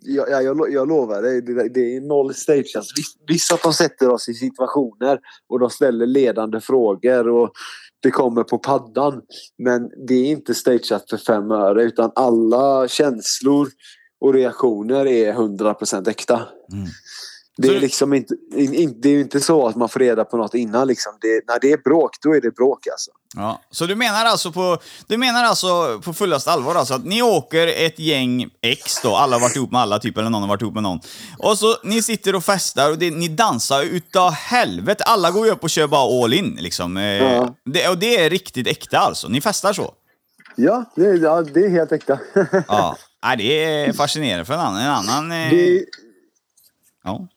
jag, 0.02 0.30
jag, 0.30 0.44
jag, 0.44 0.74
jag 0.74 0.88
lovar 0.88 1.22
dig. 1.22 1.42
Det, 1.42 1.70
det 1.70 1.96
är 1.96 2.02
noll 2.02 2.34
stage. 2.34 2.74
Alltså, 2.76 2.94
visst 3.28 3.54
att 3.54 3.64
de 3.64 3.74
sätter 3.74 4.10
oss 4.10 4.30
i 4.30 4.34
situationer 4.34 5.20
och 5.50 5.60
de 5.60 5.70
ställer 5.70 6.06
ledande 6.06 6.62
frågor 6.62 7.28
och 7.28 7.52
det 8.00 8.12
kommer 8.12 8.44
på 8.44 8.58
paddan. 8.58 9.22
Men 9.58 9.90
det 10.08 10.14
är 10.14 10.26
inte 10.26 10.54
stageat 10.54 11.10
för 11.10 11.18
fem 11.18 11.52
öre 11.52 11.84
utan 11.84 12.12
alla 12.16 12.88
känslor 12.88 13.68
och 14.22 14.34
reaktioner 14.34 15.06
är 15.08 15.34
100% 15.34 16.10
äkta. 16.10 16.36
Mm. 16.74 16.88
Det 17.58 17.68
Så 17.68 17.72
är 17.72 17.76
du- 17.76 17.82
liksom 17.82 18.14
inte, 18.14 18.34
in, 18.56 18.74
in, 18.74 19.02
det 19.02 19.10
är 19.10 19.14
ju 19.14 19.22
inte 19.22 19.40
så 19.40 19.68
att 19.68 19.76
man 19.76 19.90
får 19.90 20.00
reda 20.00 20.26
på 20.26 20.38
något 20.38 20.54
innan. 20.54 20.88
Liksom. 20.88 21.14
Det, 21.22 21.42
när 21.48 21.60
det 21.60 21.72
är 21.72 21.78
bråk, 21.78 22.12
då 22.24 22.36
är 22.36 22.42
det 22.42 22.52
bråk 22.52 22.88
alltså. 22.92 23.12
Ja. 23.36 23.62
Så 23.72 23.86
du 23.86 23.96
menar 23.96 24.26
alltså 24.26 24.52
på, 24.52 24.78
du 25.08 25.18
menar 25.18 25.44
alltså 25.44 26.02
på 26.06 26.14
fullast 26.14 26.48
allvar 26.48 26.76
alltså 26.76 26.94
att 26.94 27.06
ni 27.06 27.22
åker 27.22 27.68
ett 27.68 28.00
gäng 28.00 28.50
ex 28.62 29.02
då, 29.02 29.16
alla 29.16 29.36
har 29.36 29.42
varit 29.42 29.56
ihop 29.56 29.72
med 29.72 29.82
alla 29.82 30.00
typ, 30.00 30.18
eller 30.18 30.30
någon 30.30 30.42
har 30.42 30.50
varit 30.50 30.62
ihop 30.62 30.74
med 30.74 30.84
någon. 30.84 31.00
Och 31.38 31.58
så 31.58 31.76
ni 31.84 32.02
sitter 32.02 32.36
och 32.36 32.44
festar 32.44 32.92
och 32.92 32.98
det, 32.98 33.12
ni 33.12 33.28
dansar 33.28 33.84
utav 33.84 34.32
helvete. 34.32 35.04
Alla 35.04 35.32
går 35.32 35.46
ju 35.46 35.52
upp 35.52 35.64
och 35.64 35.70
kör 35.70 35.88
bara 35.88 36.24
all 36.26 36.34
in 36.34 36.58
liksom. 36.60 36.98
Eh, 36.98 37.04
Ja. 37.04 37.56
det, 37.66 37.88
och 37.90 37.98
det 37.98 38.18
är 38.26 38.30
riktigt 38.30 38.68
äkta 38.68 38.98
alltså. 39.00 39.28
Ni 39.28 39.42
festar 39.42 39.74
så? 39.74 39.94
Ja, 40.56 40.86
det, 40.96 41.04
ja, 41.16 41.42
det 41.42 41.60
är 41.66 41.70
helt 41.70 41.92
äkta. 41.92 42.20
Ja. 42.68 42.98
Nej, 43.24 43.38
det 43.38 43.64
är 43.64 43.94
fascinerande 43.94 44.46
för 44.46 44.54
en 44.54 44.60
annan. 44.60 44.82
En 44.82 44.90
annan 44.92 45.32
eh, 45.32 45.50
det, 45.50 45.86
ja. 47.04 47.28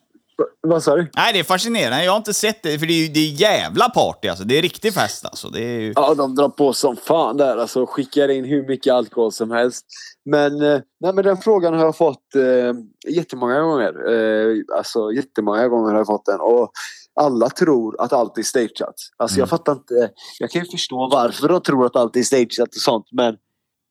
Vad 0.61 0.83
sa 0.83 0.97
du? 0.97 1.11
Nej, 1.17 1.33
det 1.33 1.39
är 1.39 1.45
fascinerande. 1.45 2.05
Jag 2.05 2.13
har 2.13 2.17
inte 2.17 2.35
sett 2.35 2.63
det, 2.63 2.79
för 2.79 2.87
det 2.87 2.93
är 2.93 3.07
ju 3.07 3.09
det 3.09 3.21
är 3.21 3.31
jävla 3.31 3.89
party 3.89 4.29
alltså. 4.29 4.45
Det 4.45 4.59
är 4.59 4.63
riktig 4.63 4.95
fest 4.95 5.25
alltså. 5.25 5.49
Det 5.49 5.61
är 5.61 5.81
ju... 5.81 5.93
Ja, 5.97 6.15
de 6.15 6.35
drar 6.35 6.49
på 6.49 6.73
som 6.73 6.97
fan 6.97 7.37
där. 7.37 7.57
Alltså, 7.57 7.87
skickar 7.87 8.29
in 8.29 8.45
hur 8.45 8.69
mycket 8.69 8.93
alkohol 8.93 9.33
som 9.33 9.51
helst. 9.51 9.87
Men, 10.25 10.63
eh, 10.63 10.81
nej, 11.01 11.13
men 11.15 11.25
den 11.25 11.37
frågan 11.37 11.75
har 11.75 11.85
jag 11.85 11.97
fått 11.97 12.35
eh, 12.35 13.13
jättemånga 13.15 13.61
gånger. 13.61 14.13
Eh, 14.13 14.57
alltså 14.77 15.13
jättemånga 15.13 15.69
gånger 15.69 15.91
har 15.91 15.99
jag 15.99 16.07
fått 16.07 16.27
den. 16.27 16.41
Och 16.41 16.73
alla 17.21 17.51
tror 17.51 18.01
att 18.01 18.13
allt 18.13 18.39
är 18.39 18.43
stageat. 18.43 18.95
Alltså 19.17 19.39
jag 19.39 19.49
fattar 19.49 19.73
inte. 19.73 20.11
Jag 20.39 20.51
kan 20.51 20.63
ju 20.63 20.71
förstå 20.71 21.09
varför 21.13 21.49
de 21.49 21.61
tror 21.61 21.87
att 21.87 21.97
allt 21.97 22.17
är 22.17 22.23
stageat 22.23 22.69
och 22.69 22.83
sånt. 22.83 23.07
Men 23.13 23.37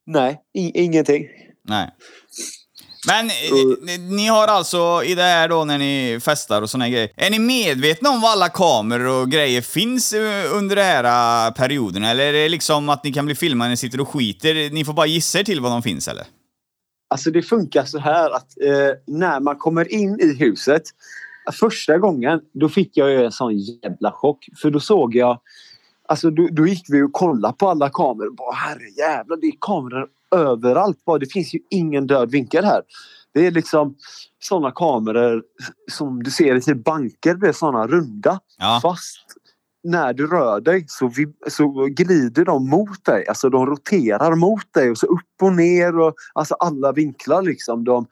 nej, 0.06 0.42
ingenting. 0.54 1.28
Nej. 1.70 1.92
Men 3.08 3.26
eh, 3.26 3.34
ni, 3.82 3.98
ni 3.98 4.28
har 4.28 4.48
alltså 4.48 5.02
i 5.06 5.16
det 5.16 5.22
här 5.22 5.50
då 5.50 5.66
när 5.66 5.78
ni 5.78 6.20
festar 6.22 6.62
och 6.62 6.70
såna 6.70 6.90
grejer. 6.90 7.10
Är 7.16 7.30
ni 7.30 7.40
medvetna 7.40 8.10
om 8.10 8.22
var 8.22 8.32
alla 8.32 8.50
kameror 8.50 9.22
och 9.22 9.32
grejer 9.32 9.62
finns 9.62 10.14
eh, 10.14 10.56
under 10.58 10.76
den 10.76 10.86
här 10.86 11.48
eh, 11.48 11.54
perioden? 11.54 12.04
Eller 12.04 12.24
är 12.24 12.34
det 12.34 12.50
liksom 12.50 12.90
att 12.90 13.04
ni 13.04 13.14
kan 13.14 13.26
bli 13.26 13.36
filmade 13.36 13.68
när 13.68 13.74
ni 13.74 13.78
sitter 13.78 14.02
och 14.02 14.10
skiter? 14.10 14.74
Ni 14.74 14.86
får 14.86 14.94
bara 14.94 15.06
gissa 15.06 15.40
er 15.40 15.44
till 15.44 15.62
var 15.62 15.70
de 15.70 15.82
finns 15.82 16.08
eller? 16.08 16.26
Alltså 17.10 17.32
det 17.32 17.42
funkar 17.42 17.86
så 17.86 18.00
här 18.00 18.30
att 18.30 18.62
eh, 18.62 18.98
när 19.08 19.40
man 19.40 19.56
kommer 19.56 19.94
in 19.94 20.20
i 20.20 20.36
huset. 20.40 20.84
Första 21.60 21.98
gången 21.98 22.42
då 22.54 22.70
fick 22.70 22.98
jag 22.98 23.10
ju 23.10 23.26
en 23.26 23.32
sån 23.32 23.58
jävla 23.58 24.12
chock. 24.12 24.50
För 24.62 24.72
då 24.72 24.80
såg 24.80 25.16
jag. 25.16 25.40
Alltså 26.08 26.30
då, 26.30 26.48
då 26.52 26.68
gick 26.68 26.86
vi 26.90 27.02
och 27.02 27.14
kollade 27.14 27.54
på 27.54 27.70
alla 27.70 27.90
kameror. 27.90 28.36
Bara, 28.36 28.56
Herre 28.56 28.90
jävlar 28.98 29.38
det 29.38 29.48
är 29.48 29.54
kameror 29.62 30.08
överallt. 30.34 30.98
Det 31.20 31.32
finns 31.32 31.54
ju 31.54 31.60
ingen 31.70 32.08
död 32.08 32.32
vinkel 32.32 32.66
här. 32.66 32.82
Det 33.34 33.48
är 33.48 33.52
liksom 33.52 33.96
såna 34.40 34.72
kameror 34.72 35.44
som 35.92 36.24
du 36.24 36.32
ser 36.32 36.56
i 36.56 36.62
typ 36.62 36.84
banker. 36.84 37.36
Det 37.36 37.48
är 37.48 37.54
såna 37.54 37.88
runda. 37.88 38.40
Ja. 38.58 38.80
Fast 38.82 39.26
när 39.84 40.14
du 40.14 40.28
rör 40.28 40.62
dig 40.62 40.86
så, 40.88 41.08
vi, 41.08 41.28
så 41.48 41.88
glider 41.92 42.46
de 42.46 42.70
mot 42.70 43.06
dig. 43.06 43.28
Alltså 43.28 43.50
de 43.50 43.66
roterar 43.66 44.36
mot 44.36 44.74
dig 44.74 44.92
och 44.92 44.98
så 44.98 45.06
upp 45.06 45.42
och 45.42 45.54
ner. 45.54 46.00
Och, 46.00 46.14
alltså 46.34 46.54
alla 46.54 46.92
vinklar 46.92 47.42
liksom. 47.42 47.84
De, 47.84 48.06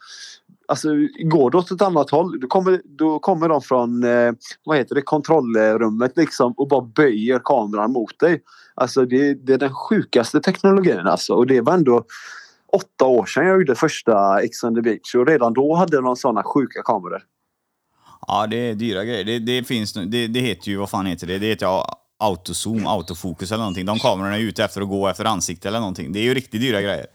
alltså, 0.67 0.89
går 1.23 1.51
du 1.51 1.57
åt 1.57 1.71
ett 1.71 1.81
annat 1.81 2.09
håll 2.09 2.39
då 2.39 2.47
kommer, 2.47 2.81
då 2.97 3.19
kommer 3.19 3.49
de 3.49 3.61
från 3.61 4.03
eh, 4.03 4.33
vad 4.65 4.77
heter 4.77 4.95
det, 4.95 5.01
kontrollrummet 5.01 6.17
liksom, 6.17 6.53
och 6.57 6.67
bara 6.67 6.81
böjer 6.81 7.41
kameran 7.43 7.91
mot 7.91 8.19
dig. 8.19 8.41
Alltså 8.75 9.05
det, 9.05 9.33
det 9.33 9.53
är 9.53 9.57
den 9.57 9.73
sjukaste 9.73 10.41
teknologin 10.41 11.07
alltså. 11.07 11.33
Och 11.33 11.47
det 11.47 11.61
var 11.61 11.73
ändå 11.73 12.05
åtta 12.73 13.05
år 13.05 13.25
sedan 13.25 13.47
jag 13.47 13.57
gjorde 13.57 13.75
första 13.75 14.41
Ex 14.41 14.63
on 14.63 14.75
the 14.75 14.81
beach 14.81 15.15
och 15.15 15.27
redan 15.27 15.53
då 15.53 15.75
hade 15.75 16.01
de 16.01 16.15
såna 16.15 16.43
sjuka 16.43 16.81
kameror. 16.81 17.21
Ja, 18.27 18.47
det 18.47 18.57
är 18.57 18.75
dyra 18.75 19.03
grejer. 19.03 19.23
Det, 19.23 19.39
det 19.39 19.63
finns 19.63 19.93
det, 19.93 20.27
det 20.27 20.39
heter 20.39 20.69
ju, 20.69 20.77
vad 20.77 20.89
fan 20.89 21.05
heter 21.05 21.27
det? 21.27 21.39
Det 21.39 21.47
heter 21.47 21.65
ju 21.65 21.83
autozoom, 22.19 22.87
autofokus 22.87 23.51
eller 23.51 23.59
någonting. 23.59 23.85
De 23.85 23.99
kamerorna 23.99 24.37
är 24.37 24.41
ute 24.41 24.63
efter 24.63 24.81
att 24.81 24.89
gå 24.89 25.07
efter 25.07 25.25
ansikte 25.25 25.67
eller 25.67 25.79
någonting. 25.79 26.11
Det 26.13 26.19
är 26.19 26.23
ju 26.23 26.33
riktigt 26.33 26.61
dyra 26.61 26.81
grejer. 26.81 27.05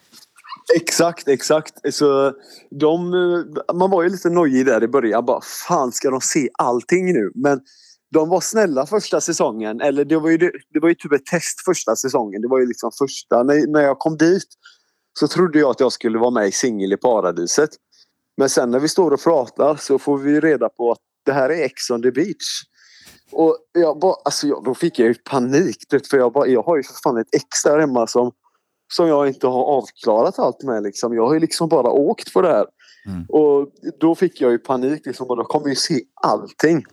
Exakt, 0.74 1.28
exakt. 1.28 1.94
Så 1.94 2.32
de, 2.70 3.10
man 3.74 3.90
var 3.90 4.02
ju 4.02 4.08
lite 4.08 4.30
nojig 4.30 4.66
där 4.66 4.84
i 4.84 4.88
början. 4.88 5.24
Bara, 5.24 5.40
fan 5.68 5.92
ska 5.92 6.10
de 6.10 6.20
se 6.20 6.48
allting 6.58 7.12
nu? 7.12 7.32
Men 7.34 7.60
de 8.12 8.28
var 8.28 8.40
snälla 8.40 8.86
första 8.86 9.20
säsongen. 9.20 9.80
Eller 9.80 10.04
det 10.04 10.16
var 10.16 10.30
ju, 10.30 10.38
det 10.70 10.80
var 10.80 10.88
ju 10.88 10.94
typ 10.94 11.12
ett 11.12 11.26
test 11.26 11.64
första 11.64 11.96
säsongen. 11.96 12.42
Det 12.42 12.48
var 12.48 12.60
ju 12.60 12.66
liksom 12.66 12.90
första. 12.98 13.42
När, 13.42 13.66
när 13.66 13.82
jag 13.82 13.98
kom 13.98 14.16
dit 14.16 14.48
så 15.18 15.28
trodde 15.28 15.58
jag 15.58 15.70
att 15.70 15.80
jag 15.80 15.92
skulle 15.92 16.18
vara 16.18 16.30
med 16.30 16.48
i 16.48 16.52
Singel 16.52 16.92
i 16.92 16.96
paradiset. 16.96 17.70
Men 18.36 18.48
sen 18.48 18.70
när 18.70 18.80
vi 18.80 18.88
står 18.88 19.10
och 19.10 19.22
pratar 19.22 19.76
så 19.76 19.98
får 19.98 20.18
vi 20.18 20.40
reda 20.40 20.68
på 20.68 20.92
att 20.92 20.98
det 21.24 21.32
här 21.32 21.50
är 21.50 21.64
Ex 21.64 21.90
on 21.90 22.02
the 22.02 22.10
beach. 22.10 22.62
Och 23.32 23.56
jag 23.72 23.98
bara, 23.98 24.14
alltså 24.24 24.46
jag, 24.46 24.64
då 24.64 24.74
fick 24.74 24.98
jag 24.98 25.08
ju 25.08 25.14
panik. 25.14 25.76
För 26.10 26.16
jag, 26.16 26.32
bara, 26.32 26.46
jag 26.46 26.62
har 26.62 26.76
ju 26.76 26.82
för 26.82 26.94
fan 27.02 27.16
ett 27.16 27.34
ex 27.34 27.62
där 27.64 27.78
hemma 27.78 28.06
som 28.06 28.32
som 28.92 29.08
jag 29.08 29.28
inte 29.28 29.46
har 29.46 29.64
avklarat 29.64 30.38
allt 30.38 30.62
med. 30.62 30.82
Liksom. 30.82 31.14
Jag 31.14 31.26
har 31.26 31.34
ju 31.34 31.40
liksom 31.40 31.68
bara 31.68 31.90
åkt 31.90 32.32
på 32.32 32.42
det 32.42 32.48
här. 32.48 32.66
Mm. 33.06 33.24
Och 33.28 33.68
då 34.00 34.14
fick 34.14 34.40
jag 34.40 34.50
ju 34.50 34.58
panik. 34.58 35.06
Liksom, 35.06 35.26
och 35.26 35.36
då 35.36 35.44
kommer 35.44 35.68
ju 35.68 35.74
se 35.74 36.00
allting. 36.14 36.84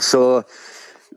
Så 0.00 0.42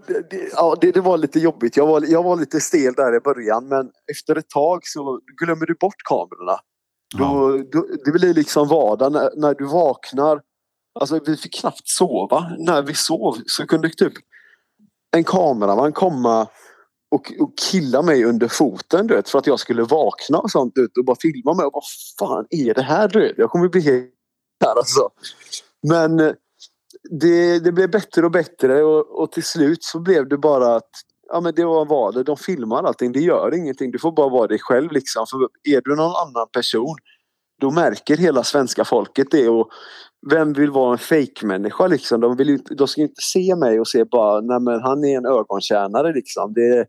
det, 0.08 0.50
ja, 0.52 0.76
det, 0.82 0.92
det 0.92 1.02
var 1.02 1.18
lite 1.18 1.40
jobbigt. 1.40 1.78
Jag 1.78 1.88
var, 1.88 2.04
jag 2.08 2.24
var 2.24 2.36
lite 2.36 2.60
stel 2.60 2.94
där 2.94 3.16
i 3.16 3.20
början. 3.20 3.68
Men 3.68 3.92
efter 4.12 4.36
ett 4.36 4.50
tag 4.50 4.80
så 4.84 5.20
glömmer 5.42 5.66
du 5.66 5.74
bort 5.74 6.04
kamerorna. 6.10 6.60
Då, 7.18 7.58
då, 7.72 7.88
det 8.06 8.12
blir 8.12 8.34
liksom 8.34 8.68
vardag 8.68 9.12
när, 9.12 9.30
när 9.36 9.54
du 9.54 9.66
vaknar. 9.66 10.42
Alltså 11.00 11.20
vi 11.26 11.38
fick 11.38 11.60
knappt 11.60 11.88
sova. 11.88 12.52
När 12.58 12.82
vi 12.82 12.94
sov 12.94 13.38
så 13.46 13.68
kunde 13.68 13.90
typ 13.90 14.14
en 15.12 15.24
kameraman 15.24 15.94
komma 15.94 16.48
och, 17.12 17.34
och 17.40 17.58
killa 17.58 18.02
mig 18.02 18.26
under 18.26 18.48
foten 18.48 19.08
du 19.08 19.16
vet, 19.16 19.30
för 19.30 19.40
att 19.40 19.48
jag 19.48 19.60
skulle 19.60 19.84
vakna 19.84 20.38
och 20.38 20.52
sånt 20.52 20.78
vet, 20.78 20.98
och 20.98 21.06
bara 21.06 21.18
filma 21.22 21.54
mig. 21.54 21.66
Och 21.66 21.74
vad 21.74 21.84
fan 22.20 22.46
är 22.50 22.74
det 22.74 22.82
här? 22.82 23.08
Du 23.08 23.20
vet? 23.20 23.38
Jag 23.38 23.50
kommer 23.50 23.70
bli 23.70 23.82
helt 23.82 24.10
här 24.66 24.78
alltså. 24.78 25.10
Men 25.88 26.20
eh, 26.20 26.34
det, 27.10 27.60
det 27.60 27.72
blev 27.72 27.92
bättre 27.92 28.26
och 28.26 28.32
bättre 28.32 28.84
och, 28.84 29.22
och 29.22 29.32
till 29.32 29.44
slut 29.44 29.84
så 29.84 30.00
blev 30.00 30.28
det 30.28 30.38
bara 30.38 30.76
att 30.76 30.90
ja, 31.28 31.42
men 31.42 31.56
det 31.56 31.66
var 31.66 31.86
vad 31.86 32.14
det. 32.14 32.24
De 32.24 32.38
filmar 32.38 32.84
allting. 32.84 33.12
Det 33.12 33.20
gör 33.20 33.56
ingenting. 33.56 33.92
Du 33.92 34.00
får 34.00 34.12
bara 34.12 34.30
vara 34.30 34.48
dig 34.48 34.60
själv. 34.60 34.92
Liksom. 34.92 35.26
För 35.32 35.38
är 35.76 35.82
du 35.82 35.96
någon 35.96 36.16
annan 36.16 36.48
person 36.54 36.96
då 37.62 37.72
märker 37.72 38.18
hela 38.18 38.44
svenska 38.44 38.86
folket 38.86 39.28
det. 39.32 39.50
Och 39.50 39.70
vem 40.32 40.54
vill 40.54 40.72
vara 40.72 40.92
en 40.92 40.98
fake-människa 40.98 41.88
liksom? 41.88 42.22
De, 42.22 42.36
vill 42.36 42.50
inte, 42.50 42.76
de 42.76 42.88
ska 42.88 43.02
inte 43.02 43.22
se 43.22 43.56
mig 43.56 43.80
och 43.80 43.88
se 43.88 44.06
bara 44.06 44.42
nej 44.42 44.60
men 44.60 44.82
han 44.82 45.04
är 45.04 45.18
en 45.18 45.26
ögontjänare 45.26 46.14
liksom. 46.14 46.54
Det, 46.54 46.86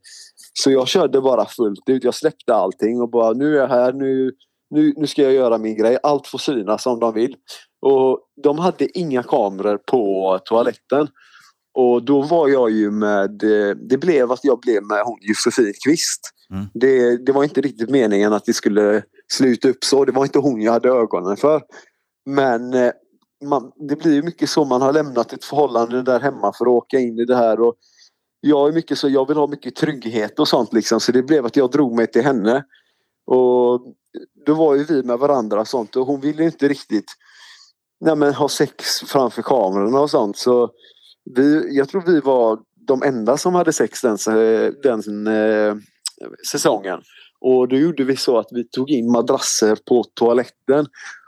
så 0.52 0.70
jag 0.70 0.88
körde 0.88 1.20
bara 1.20 1.46
fullt 1.46 1.88
ut. 1.88 2.04
Jag 2.04 2.14
släppte 2.14 2.54
allting 2.54 3.00
och 3.00 3.10
bara 3.10 3.32
nu 3.32 3.56
är 3.56 3.60
jag 3.60 3.68
här. 3.68 3.92
Nu, 3.92 4.32
nu, 4.70 4.92
nu 4.96 5.06
ska 5.06 5.22
jag 5.22 5.32
göra 5.32 5.58
min 5.58 5.76
grej. 5.76 5.98
Allt 6.02 6.26
får 6.26 6.38
synas 6.38 6.82
som 6.82 7.00
de 7.00 7.14
vill. 7.14 7.36
Och 7.84 8.20
de 8.42 8.58
hade 8.58 8.98
inga 8.98 9.22
kameror 9.22 9.76
på 9.76 10.38
toaletten. 10.44 11.08
Och 11.74 12.04
då 12.04 12.22
var 12.22 12.48
jag 12.48 12.70
ju 12.70 12.90
med, 12.90 13.42
eh, 13.42 13.76
det 13.76 13.98
blev 13.98 14.32
att 14.32 14.44
jag 14.44 14.60
blev 14.60 14.82
med 14.82 15.02
hon 15.04 15.18
Josefin 15.20 15.72
Kvist. 15.84 16.20
Mm. 16.50 16.66
Det, 16.74 17.16
det 17.26 17.32
var 17.32 17.44
inte 17.44 17.60
riktigt 17.60 17.90
meningen 17.90 18.32
att 18.32 18.42
vi 18.46 18.52
skulle 18.52 19.02
sluta 19.32 19.68
upp 19.68 19.84
så. 19.84 20.04
Det 20.04 20.12
var 20.12 20.24
inte 20.24 20.38
hon 20.38 20.62
jag 20.62 20.72
hade 20.72 20.88
ögonen 20.88 21.36
för. 21.36 21.62
Men 22.26 22.74
eh, 22.74 22.92
man, 23.44 23.72
det 23.88 23.96
blir 23.96 24.14
ju 24.14 24.22
mycket 24.22 24.50
så. 24.50 24.64
Man 24.64 24.82
har 24.82 24.92
lämnat 24.92 25.32
ett 25.32 25.44
förhållande 25.44 26.02
där 26.02 26.20
hemma 26.20 26.52
för 26.58 26.64
att 26.64 26.72
åka 26.72 26.98
in 26.98 27.18
i 27.18 27.24
det 27.24 27.36
här. 27.36 27.60
Och 27.60 27.74
jag 28.40 28.68
är 28.68 28.72
mycket 28.72 28.98
så, 28.98 29.08
jag 29.08 29.28
vill 29.28 29.36
ha 29.36 29.46
mycket 29.46 29.76
trygghet 29.76 30.38
och 30.38 30.48
sånt 30.48 30.72
liksom. 30.72 31.00
Så 31.00 31.12
det 31.12 31.22
blev 31.22 31.46
att 31.46 31.56
jag 31.56 31.70
drog 31.70 31.96
mig 31.96 32.06
till 32.06 32.24
henne. 32.24 32.64
Och 33.26 33.80
då 34.46 34.54
var 34.54 34.74
ju 34.74 34.84
vi 34.84 35.02
med 35.02 35.18
varandra 35.18 35.60
och 35.60 35.68
sånt. 35.68 35.96
Och 35.96 36.06
hon 36.06 36.20
ville 36.20 36.44
inte 36.44 36.68
riktigt 36.68 37.16
nej 38.04 38.16
men, 38.16 38.34
ha 38.34 38.48
sex 38.48 39.00
framför 39.00 39.42
kamerorna 39.42 40.00
och 40.00 40.10
sånt. 40.10 40.36
Så 40.36 40.70
vi, 41.34 41.76
jag 41.76 41.88
tror 41.88 42.02
vi 42.06 42.20
var 42.20 42.58
de 42.86 43.02
enda 43.02 43.36
som 43.36 43.54
hade 43.54 43.72
sex 43.72 44.00
den, 44.00 44.18
den 44.82 45.26
eh, 45.26 45.74
säsongen. 46.52 47.00
Och 47.40 47.68
då 47.68 47.76
gjorde 47.76 48.04
vi 48.04 48.16
så 48.16 48.38
att 48.38 48.48
vi 48.50 48.68
tog 48.68 48.90
in 48.90 49.12
madrasser 49.12 49.78
på 49.88 50.04
toaletten 50.14 50.86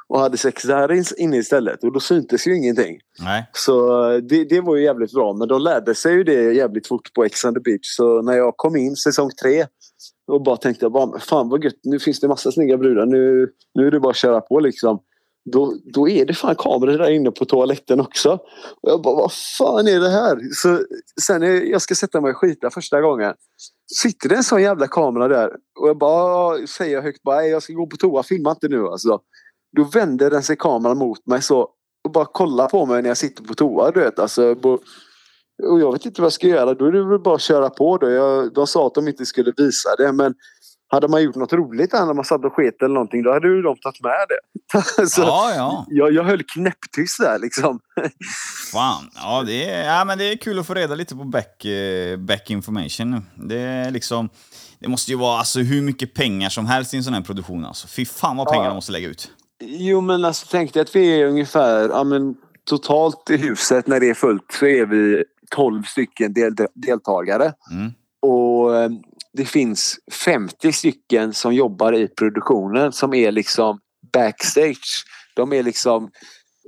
och 0.08 0.20
hade 0.20 0.36
sex 0.36 0.62
där 0.62 1.20
inne 1.20 1.36
istället. 1.36 1.84
Och 1.84 1.92
då 1.92 2.00
syntes 2.00 2.46
ju 2.46 2.56
ingenting. 2.56 2.98
Nej. 3.20 3.50
Så 3.52 4.08
det, 4.20 4.44
det 4.44 4.60
var 4.60 4.76
ju 4.76 4.84
jävligt 4.84 5.12
bra. 5.12 5.32
Men 5.32 5.48
de 5.48 5.62
lärde 5.62 5.94
sig 5.94 6.14
ju 6.14 6.24
det 6.24 6.52
jävligt 6.52 6.86
fort 6.86 7.12
på 7.14 7.24
Ex 7.24 7.44
on 7.44 7.54
the 7.54 7.60
beach. 7.60 7.96
Så 7.96 8.22
när 8.22 8.36
jag 8.36 8.56
kom 8.56 8.76
in 8.76 8.96
säsong 8.96 9.30
tre 9.42 9.66
och 10.26 10.42
bara 10.42 10.56
tänkte 10.56 10.88
bara, 10.88 11.20
fan 11.20 11.48
vad 11.48 11.64
gött, 11.64 11.80
nu 11.82 11.98
finns 11.98 12.20
det 12.20 12.28
massa 12.28 12.52
snygga 12.52 12.76
brudar. 12.76 13.06
Nu, 13.06 13.48
nu 13.74 13.86
är 13.86 13.90
det 13.90 14.00
bara 14.00 14.10
att 14.10 14.16
köra 14.16 14.40
på 14.40 14.60
liksom. 14.60 14.98
Då, 15.52 15.74
då 15.84 16.08
är 16.08 16.24
det 16.24 16.34
fan 16.34 16.54
kameror 16.56 16.98
där 16.98 17.10
inne 17.10 17.30
på 17.30 17.44
toaletten 17.44 18.00
också. 18.00 18.32
Och 18.82 18.90
jag 18.90 19.02
bara, 19.02 19.14
vad 19.14 19.32
fan 19.58 19.88
är 19.88 20.00
det 20.00 20.08
här? 20.10 20.38
Så 20.52 20.80
sen 21.26 21.40
när 21.40 21.70
jag 21.70 21.82
ska 21.82 21.94
sätta 21.94 22.20
mig 22.20 22.30
och 22.30 22.36
skita 22.36 22.70
första 22.70 23.00
gången. 23.00 23.34
Sitter 24.00 24.28
det 24.28 24.34
en 24.34 24.44
sån 24.44 24.62
jävla 24.62 24.86
kamera 24.88 25.28
där. 25.28 25.50
Och 25.80 25.88
jag 25.88 25.98
bara 25.98 26.66
säger 26.66 27.02
högt 27.02 27.22
bara, 27.22 27.46
jag 27.46 27.62
ska 27.62 27.72
gå 27.72 27.86
på 27.86 27.96
toa, 27.96 28.22
filma 28.22 28.50
inte 28.50 28.68
nu 28.68 28.86
alltså. 28.86 29.20
Då 29.76 29.84
vänder 29.84 30.30
den 30.30 30.42
sig 30.42 30.56
kameran 30.56 30.98
mot 30.98 31.26
mig 31.26 31.42
så 31.42 31.68
och 32.04 32.12
bara 32.12 32.24
kollar 32.24 32.68
på 32.68 32.86
mig 32.86 33.02
när 33.02 33.10
jag 33.10 33.16
sitter 33.16 33.44
på 33.44 33.54
toa. 33.54 33.90
Du 33.90 34.00
vet. 34.00 34.18
Alltså, 34.18 34.54
bo- 34.54 34.78
och 35.70 35.80
jag 35.80 35.92
vet 35.92 36.06
inte 36.06 36.20
vad 36.20 36.26
jag 36.26 36.32
ska 36.32 36.46
göra. 36.46 36.74
Då 36.74 36.84
är 36.84 36.92
det 36.92 37.04
väl 37.04 37.18
bara 37.18 37.34
att 37.34 37.40
köra 37.40 37.70
på. 37.70 37.96
Då. 37.98 38.10
Jag, 38.10 38.52
de 38.54 38.66
sa 38.66 38.86
att 38.86 38.94
de 38.94 39.08
inte 39.08 39.26
skulle 39.26 39.52
visa 39.56 39.96
det. 39.98 40.12
Men 40.12 40.34
hade 40.88 41.08
man 41.08 41.22
gjort 41.22 41.34
något 41.34 41.52
roligt 41.52 41.90
där 41.90 42.06
när 42.06 42.14
man 42.14 42.24
satt 42.24 42.44
och 42.44 42.52
sket 42.52 42.82
eller 42.82 42.94
någonting. 42.94 43.22
Då 43.22 43.32
hade 43.32 43.48
ju 43.48 43.62
de 43.62 43.76
tagit 43.76 44.02
med 44.02 44.26
det. 44.28 45.06
Så 45.08 45.20
Ja, 45.20 45.52
ja. 45.56 45.86
jag, 45.88 46.12
jag 46.12 46.24
höll 46.24 46.42
knäpptyst 46.42 47.20
där 47.20 47.38
liksom. 47.38 47.80
Fan. 48.72 49.10
Ja, 49.14 49.42
det 49.46 49.70
är, 49.70 49.84
ja, 49.98 50.04
men 50.04 50.18
det 50.18 50.24
är 50.24 50.36
kul 50.36 50.58
att 50.58 50.66
få 50.66 50.74
reda 50.74 50.94
lite 50.94 51.16
på 51.16 51.24
back, 51.24 51.64
eh, 51.64 52.16
back 52.16 52.50
information. 52.50 53.26
Det 53.34 53.58
är 53.58 53.90
liksom... 53.90 54.28
Det 54.78 54.88
måste 54.88 55.10
ju 55.10 55.16
vara 55.18 55.38
alltså, 55.38 55.60
hur 55.60 55.82
mycket 55.82 56.14
pengar 56.14 56.48
som 56.48 56.66
helst 56.66 56.94
i 56.94 56.96
en 56.96 57.04
sån 57.04 57.14
här 57.14 57.20
produktion. 57.20 57.64
Alltså. 57.64 57.88
Fy 57.88 58.04
fan 58.04 58.36
vad 58.36 58.48
pengar 58.48 58.64
Ja. 58.64 58.68
de 58.68 58.74
måste 58.74 58.92
lägga 58.92 59.08
ut. 59.08 59.30
Jo 59.60 60.00
men 60.00 60.24
alltså 60.24 60.46
tänk 60.50 60.72
dig 60.72 60.82
att 60.82 60.96
vi 60.96 61.20
är 61.20 61.26
ungefär, 61.26 61.88
ja 61.88 62.04
men 62.04 62.34
totalt 62.64 63.30
i 63.30 63.36
huset 63.36 63.86
när 63.86 64.00
det 64.00 64.10
är 64.10 64.14
fullt 64.14 64.52
så 64.58 64.66
är 64.66 64.86
vi 64.86 65.24
12 65.50 65.82
stycken 65.82 66.32
del, 66.32 66.54
deltagare. 66.74 67.52
Mm. 67.70 67.92
Och 68.22 68.76
eh, 68.76 68.90
det 69.36 69.44
finns 69.44 69.96
50 70.24 70.72
stycken 70.72 71.34
som 71.34 71.54
jobbar 71.54 71.92
i 71.92 72.08
produktionen 72.08 72.92
som 72.92 73.14
är 73.14 73.32
liksom 73.32 73.78
backstage. 74.12 75.04
De 75.34 75.52
är 75.52 75.62
liksom 75.62 76.10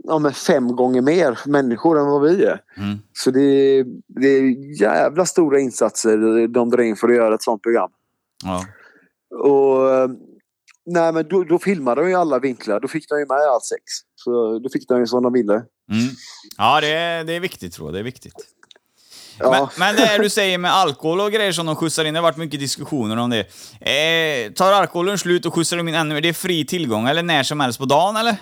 ja, 0.05 0.31
fem 0.31 0.77
gånger 0.77 1.03
mer 1.03 1.39
människor 1.47 1.99
än 1.99 2.07
vad 2.07 2.23
vi 2.23 2.45
är. 2.45 2.61
Mm. 2.77 2.99
Så 3.13 3.31
det 3.31 3.41
är, 3.41 3.85
det 4.21 4.29
är 4.29 4.81
jävla 4.83 5.27
stora 5.27 5.61
insatser 5.61 6.49
de 6.49 6.71
drar 6.71 6.83
in 6.83 6.97
för 6.97 7.09
att 7.09 7.17
göra 7.17 7.35
ett 7.35 7.43
sånt 7.43 7.63
program. 7.63 7.91
Ja. 8.45 8.65
Och 9.45 9.95
eh, 9.95 10.09
nej 10.87 11.13
men 11.13 11.29
då, 11.29 11.45
då 11.45 11.59
filmade 11.59 12.01
de 12.01 12.09
ju 12.09 12.15
alla 12.15 12.39
vinklar. 12.39 12.81
Då 12.81 12.89
fick 12.89 13.09
de 13.09 13.19
ju 13.19 13.27
med 13.27 13.37
allt 13.37 13.65
sex. 13.65 13.83
Så 14.15 14.59
då 14.59 14.69
fick 14.69 14.89
de 14.89 14.99
ju 14.99 15.07
som 15.07 15.23
de 15.23 15.33
ville. 15.33 15.55
Mm. 15.55 16.09
Ja, 16.57 16.81
det 16.81 16.89
är, 16.89 17.25
det 17.25 17.33
är 17.33 17.41
viktigt 17.41 17.73
tror 17.73 17.89
jag. 17.89 17.95
Det 17.95 17.99
är 17.99 18.05
viktigt. 18.05 18.35
Ja. 19.39 19.51
Men, 19.51 19.69
men 19.79 19.97
det 19.97 20.03
här 20.03 20.19
du 20.19 20.31
säger 20.31 20.59
med 20.59 20.75
alkohol 20.75 21.21
och 21.21 21.33
grejer 21.33 21.53
som 21.53 21.67
de 21.67 21.77
skjutsar 21.77 22.05
in, 22.05 22.15
det 22.15 22.21
har 22.21 22.23
varit 22.23 22.37
mycket 22.37 22.61
diskussioner 22.61 23.17
om 23.17 23.31
det. 23.31 23.41
Eh, 23.81 24.53
tar 24.53 24.73
alkoholen 24.73 25.19
slut 25.19 25.47
och 25.47 25.55
skjutsar 25.55 25.77
de 25.77 25.89
in 25.89 25.95
ännu 25.95 26.15
mer? 26.15 26.21
Det 26.21 26.29
är 26.29 26.33
fri 26.33 26.67
tillgång, 26.67 27.09
eller 27.09 27.23
när 27.23 27.43
som 27.43 27.61
helst 27.61 27.79
på 27.79 27.85
dagen, 27.85 28.17
eller? 28.17 28.37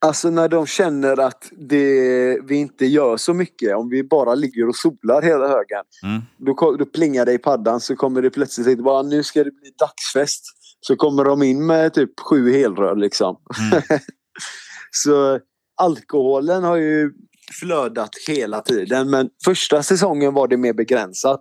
Alltså 0.00 0.30
när 0.30 0.48
de 0.48 0.66
känner 0.66 1.20
att 1.20 1.50
det, 1.68 2.38
vi 2.44 2.56
inte 2.56 2.86
gör 2.86 3.16
så 3.16 3.34
mycket. 3.34 3.76
Om 3.76 3.88
vi 3.88 4.04
bara 4.04 4.34
ligger 4.34 4.68
och 4.68 4.76
solar 4.76 5.22
hela 5.22 5.48
högen. 5.48 5.84
Mm. 6.02 6.22
Då, 6.36 6.76
då 6.76 6.84
plingar 6.84 7.26
det 7.26 7.32
i 7.32 7.38
paddan 7.38 7.80
så 7.80 7.96
kommer 7.96 8.22
det 8.22 8.30
plötsligt 8.30 8.78
att 8.78 8.84
bara 8.84 9.02
nu 9.02 9.22
ska 9.22 9.44
det 9.44 9.50
bli 9.50 9.70
dagsfest. 9.78 10.44
Så 10.80 10.96
kommer 10.96 11.24
de 11.24 11.42
in 11.42 11.66
med 11.66 11.94
typ 11.94 12.20
sju 12.20 12.52
helrör 12.52 12.96
liksom. 12.96 13.36
Mm. 13.60 13.82
så 14.90 15.40
alkoholen 15.76 16.64
har 16.64 16.76
ju 16.76 17.12
flödat 17.52 18.10
hela 18.28 18.60
tiden. 18.60 19.10
Men 19.10 19.30
första 19.44 19.82
säsongen 19.82 20.34
var 20.34 20.48
det 20.48 20.56
mer 20.56 20.72
begränsat. 20.72 21.40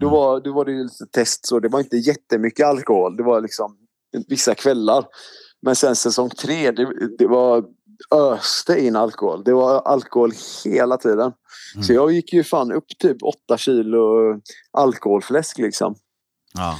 Då 0.00 0.06
Mm. 0.06 0.16
var, 0.18 0.40
då 0.40 0.52
var 0.52 0.64
det 0.64 0.72
ju 0.72 0.82
lite 0.82 1.06
test 1.12 1.46
så 1.46 1.60
det 1.60 1.68
var 1.68 1.80
inte 1.80 1.96
jättemycket 1.96 2.66
alkohol. 2.66 3.16
Det 3.16 3.22
var 3.22 3.40
liksom 3.40 3.76
vissa 4.28 4.54
kvällar. 4.54 5.04
Men 5.62 5.76
sen 5.76 5.96
säsong 5.96 6.30
tre, 6.30 6.70
det, 6.70 6.88
det 7.18 7.26
var 7.26 7.64
öste 8.14 8.80
in 8.86 8.96
alkohol. 8.96 9.44
Det 9.44 9.52
var 9.52 9.80
alkohol 9.80 10.32
hela 10.64 10.96
tiden. 10.96 11.32
Mm. 11.74 11.84
Så 11.84 11.92
jag 11.92 12.12
gick 12.12 12.32
ju 12.32 12.44
fan 12.44 12.72
upp 12.72 12.88
typ 12.98 13.16
åtta 13.22 13.58
kilo 13.58 14.34
alkoholfläsk 14.72 15.58
liksom. 15.58 15.94
Ja. 16.54 16.78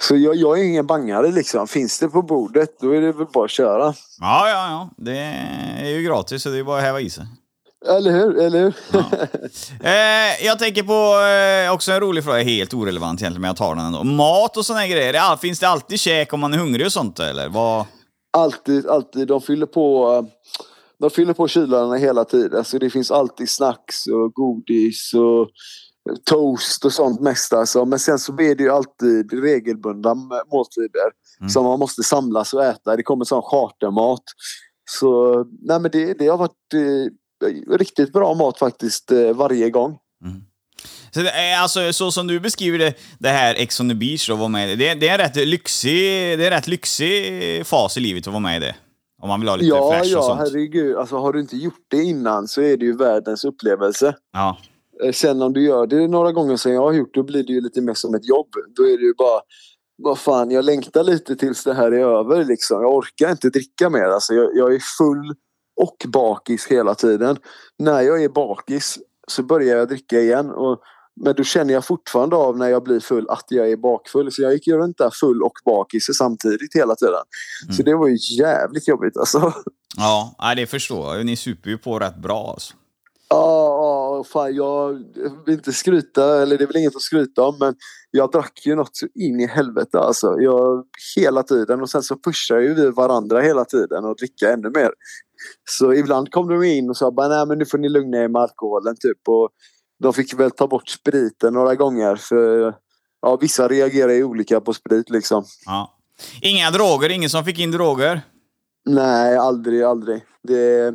Så 0.00 0.16
jag, 0.16 0.34
jag 0.36 0.58
är 0.60 0.64
ingen 0.64 0.86
bangare 0.86 1.30
liksom. 1.32 1.66
Finns 1.68 1.98
det 1.98 2.08
på 2.08 2.22
bordet 2.22 2.80
då 2.80 2.90
är 2.90 3.00
det 3.00 3.12
väl 3.12 3.26
bara 3.32 3.44
att 3.44 3.50
köra. 3.50 3.94
Ja, 4.20 4.48
ja, 4.48 4.68
ja. 4.70 4.90
Det 4.96 5.18
är 5.80 5.88
ju 5.88 6.02
gratis, 6.02 6.42
så 6.42 6.48
det 6.50 6.58
är 6.58 6.64
bara 6.64 6.78
att 6.78 6.84
häva 6.84 7.00
i 7.00 7.10
sig. 7.10 7.24
Eller 7.88 8.10
hur? 8.10 8.38
Eller 8.38 8.58
hur? 8.60 8.74
Ja. 8.92 9.04
Eh, 9.88 10.44
jag 10.46 10.58
tänker 10.58 10.82
på 10.82 11.20
eh, 11.68 11.74
också 11.74 11.92
en 11.92 12.00
rolig 12.00 12.24
fråga, 12.24 12.42
helt 12.42 12.74
orelevant 12.74 13.20
egentligen, 13.20 13.40
men 13.40 13.48
jag 13.48 13.56
tar 13.56 13.74
den 13.74 13.84
ändå. 13.84 14.04
Mat 14.04 14.56
och 14.56 14.66
såna 14.66 14.78
här 14.78 14.88
grejer, 14.88 15.36
finns 15.36 15.60
det 15.60 15.68
alltid 15.68 16.00
käk 16.00 16.32
om 16.32 16.40
man 16.40 16.54
är 16.54 16.58
hungrig 16.58 16.86
och 16.86 16.92
sånt 16.92 17.20
eller? 17.20 17.48
Vad? 17.48 17.86
alltid, 18.36 18.86
alltid. 18.86 19.28
De 19.28 19.40
fyller 19.40 19.66
på, 19.66 20.12
eh, 20.12 20.24
de 21.00 21.10
fyller 21.10 21.32
på 21.32 21.48
kylarna 21.48 21.94
hela 21.94 22.24
tiden. 22.24 22.64
Så 22.64 22.78
det 22.78 22.90
finns 22.90 23.10
alltid 23.10 23.50
snacks 23.50 24.06
och 24.06 24.32
godis 24.32 25.14
och 25.14 25.48
toast 26.30 26.84
och 26.84 26.92
sånt 26.92 27.20
mest. 27.20 27.52
Alltså. 27.52 27.84
Men 27.84 27.98
sen 27.98 28.18
så 28.18 28.32
är 28.32 28.54
det 28.54 28.62
ju 28.62 28.70
alltid 28.70 29.32
regelbundna 29.42 30.14
måltider 30.52 31.24
Mm. 31.40 31.50
som 31.50 31.64
man 31.64 31.78
måste 31.78 32.02
samlas 32.02 32.54
och 32.54 32.64
äta. 32.64 32.96
Det 32.96 33.02
kommer 33.02 33.24
sån 33.24 33.42
chartermat. 33.42 34.22
Så 34.90 35.34
nej 35.62 35.80
men 35.80 35.90
det, 35.90 36.14
det 36.18 36.26
har 36.26 36.36
varit 36.36 36.74
eh, 36.74 37.12
riktigt 37.70 38.12
bra 38.12 38.34
mat 38.34 38.58
faktiskt 38.58 39.12
eh, 39.12 39.32
varje 39.32 39.70
gång. 39.70 39.98
Så 41.10 41.20
det 41.20 41.54
alltså, 41.58 41.92
så 41.92 42.10
som 42.10 42.26
du 42.26 42.40
beskriver 42.40 42.78
det, 42.78 42.94
det 43.18 43.28
här 43.28 43.54
Ex 43.54 43.80
on 43.80 43.88
the 43.88 43.94
beach 43.94 44.30
och 44.30 44.38
vara 44.38 44.48
med 44.48 44.72
i 44.72 44.76
det, 44.76 44.94
det, 44.94 45.08
är 45.08 45.18
rätt 45.18 45.36
lyxig, 45.36 45.90
det 46.38 46.42
är 46.42 46.50
en 46.50 46.50
rätt 46.50 46.66
lyxig 46.66 47.66
fas 47.66 47.96
i 47.96 48.00
livet 48.00 48.26
att 48.26 48.32
vara 48.32 48.40
med 48.40 48.56
i 48.56 48.60
det. 48.60 48.74
Om 49.22 49.28
man 49.28 49.40
vill 49.40 49.48
ha 49.48 49.56
lite 49.56 49.68
Ja, 49.68 49.90
flash 49.90 50.16
och 50.16 50.22
ja, 50.22 50.22
sånt. 50.22 50.40
herregud. 50.40 50.96
Alltså, 50.96 51.16
har 51.16 51.32
du 51.32 51.40
inte 51.40 51.56
gjort 51.56 51.86
det 51.90 52.02
innan 52.02 52.48
så 52.48 52.62
är 52.62 52.76
det 52.76 52.84
ju 52.84 52.96
världens 52.96 53.44
upplevelse. 53.44 54.14
Ja. 54.32 54.58
Eh, 55.04 55.12
Sen 55.12 55.42
om 55.42 55.52
du 55.52 55.64
gör 55.64 55.86
det 55.86 56.08
några 56.08 56.32
gånger 56.32 56.56
som 56.56 56.72
jag 56.72 56.80
har 56.82 56.92
gjort, 56.92 57.14
då 57.14 57.22
blir 57.22 57.42
det 57.42 57.52
ju 57.52 57.60
lite 57.60 57.80
mer 57.80 57.94
som 57.94 58.14
ett 58.14 58.28
jobb. 58.28 58.48
Då 58.76 58.82
är 58.82 58.98
det 58.98 59.04
ju 59.04 59.14
bara, 59.14 59.40
vad 60.02 60.18
fan, 60.18 60.50
jag 60.50 60.64
längtar 60.64 61.04
lite 61.04 61.36
tills 61.36 61.64
det 61.64 61.74
här 61.74 61.92
är 61.92 62.18
över 62.18 62.44
liksom. 62.44 62.82
Jag 62.82 62.94
orkar 62.94 63.30
inte 63.30 63.50
dricka 63.50 63.90
mer. 63.90 64.04
Alltså, 64.04 64.34
jag, 64.34 64.50
jag 64.56 64.74
är 64.74 64.82
full 64.98 65.34
och 65.76 65.96
bakis 66.08 66.66
hela 66.66 66.94
tiden. 66.94 67.36
När 67.78 68.00
jag 68.00 68.24
är 68.24 68.28
bakis 68.28 68.98
så 69.28 69.42
börjar 69.42 69.76
jag 69.76 69.88
dricka 69.88 70.20
igen. 70.20 70.50
Och, 70.50 70.80
men 71.20 71.34
då 71.34 71.44
känner 71.44 71.74
jag 71.74 71.84
fortfarande 71.84 72.36
av 72.36 72.58
när 72.58 72.68
jag 72.68 72.82
blir 72.82 73.00
full 73.00 73.28
att 73.28 73.46
jag 73.48 73.70
är 73.70 73.76
bakfull. 73.76 74.32
Så 74.32 74.42
jag 74.42 74.52
gick 74.52 74.66
ju 74.66 74.76
runt 74.76 74.98
där 74.98 75.10
full 75.10 75.42
och 75.42 75.54
bakis 75.64 76.06
samtidigt 76.18 76.74
hela 76.74 76.94
tiden. 76.94 77.22
Så 77.76 77.82
det 77.82 77.94
var 77.94 78.08
ju 78.08 78.16
jävligt 78.38 78.88
jobbigt 78.88 79.16
alltså. 79.16 79.52
Ja, 79.96 80.54
det 80.56 80.66
förstår 80.66 81.16
jag. 81.16 81.26
Ni 81.26 81.36
super 81.36 81.70
ju 81.70 81.78
på 81.78 81.98
rätt 81.98 82.16
bra 82.16 82.50
alltså. 82.50 82.74
Ja, 83.28 84.16
ja, 84.16 84.24
fan 84.24 84.54
jag 84.54 85.04
vill 85.46 85.54
inte 85.54 85.72
skryta, 85.72 86.42
eller 86.42 86.58
det 86.58 86.64
är 86.64 86.66
väl 86.66 86.76
inget 86.76 86.96
att 86.96 87.02
skryta 87.02 87.42
om, 87.42 87.56
men 87.60 87.74
jag 88.10 88.32
drack 88.32 88.66
ju 88.66 88.74
något 88.74 88.96
så 88.96 89.06
in 89.14 89.40
i 89.40 89.46
helvete 89.46 89.98
alltså. 89.98 90.36
Jag, 90.40 90.84
hela 91.16 91.42
tiden 91.42 91.80
och 91.80 91.90
sen 91.90 92.02
så 92.02 92.16
pushar 92.16 92.58
ju 92.58 92.74
vi 92.74 92.90
varandra 92.90 93.40
hela 93.40 93.64
tiden 93.64 94.04
och 94.04 94.16
dricka 94.16 94.52
ännu 94.52 94.70
mer. 94.70 94.90
Så 95.70 95.94
ibland 95.94 96.30
kom 96.30 96.48
de 96.48 96.64
in 96.64 96.90
och 96.90 96.96
sa 96.96 97.10
bara 97.10 97.28
nej 97.28 97.46
men 97.46 97.58
nu 97.58 97.64
får 97.64 97.78
ni 97.78 97.88
lugna 97.88 98.18
er 98.18 98.28
med 98.28 98.42
alkoholen 98.42 98.96
typ 99.00 99.28
och 99.28 99.48
de 100.02 100.12
fick 100.12 100.34
väl 100.34 100.50
ta 100.50 100.66
bort 100.66 100.88
spriten 100.88 101.54
några 101.54 101.74
gånger 101.74 102.16
för 102.16 102.74
ja, 103.22 103.36
vissa 103.36 103.68
reagerar 103.68 104.12
ju 104.12 104.24
olika 104.24 104.60
på 104.60 104.72
sprit 104.72 105.10
liksom. 105.10 105.44
Ja. 105.66 105.98
Inga 106.42 106.70
droger, 106.70 107.08
ingen 107.08 107.30
som 107.30 107.44
fick 107.44 107.58
in 107.58 107.70
droger? 107.70 108.20
Nej, 108.86 109.36
aldrig, 109.36 109.82
aldrig. 109.82 110.24
Det 110.42 110.94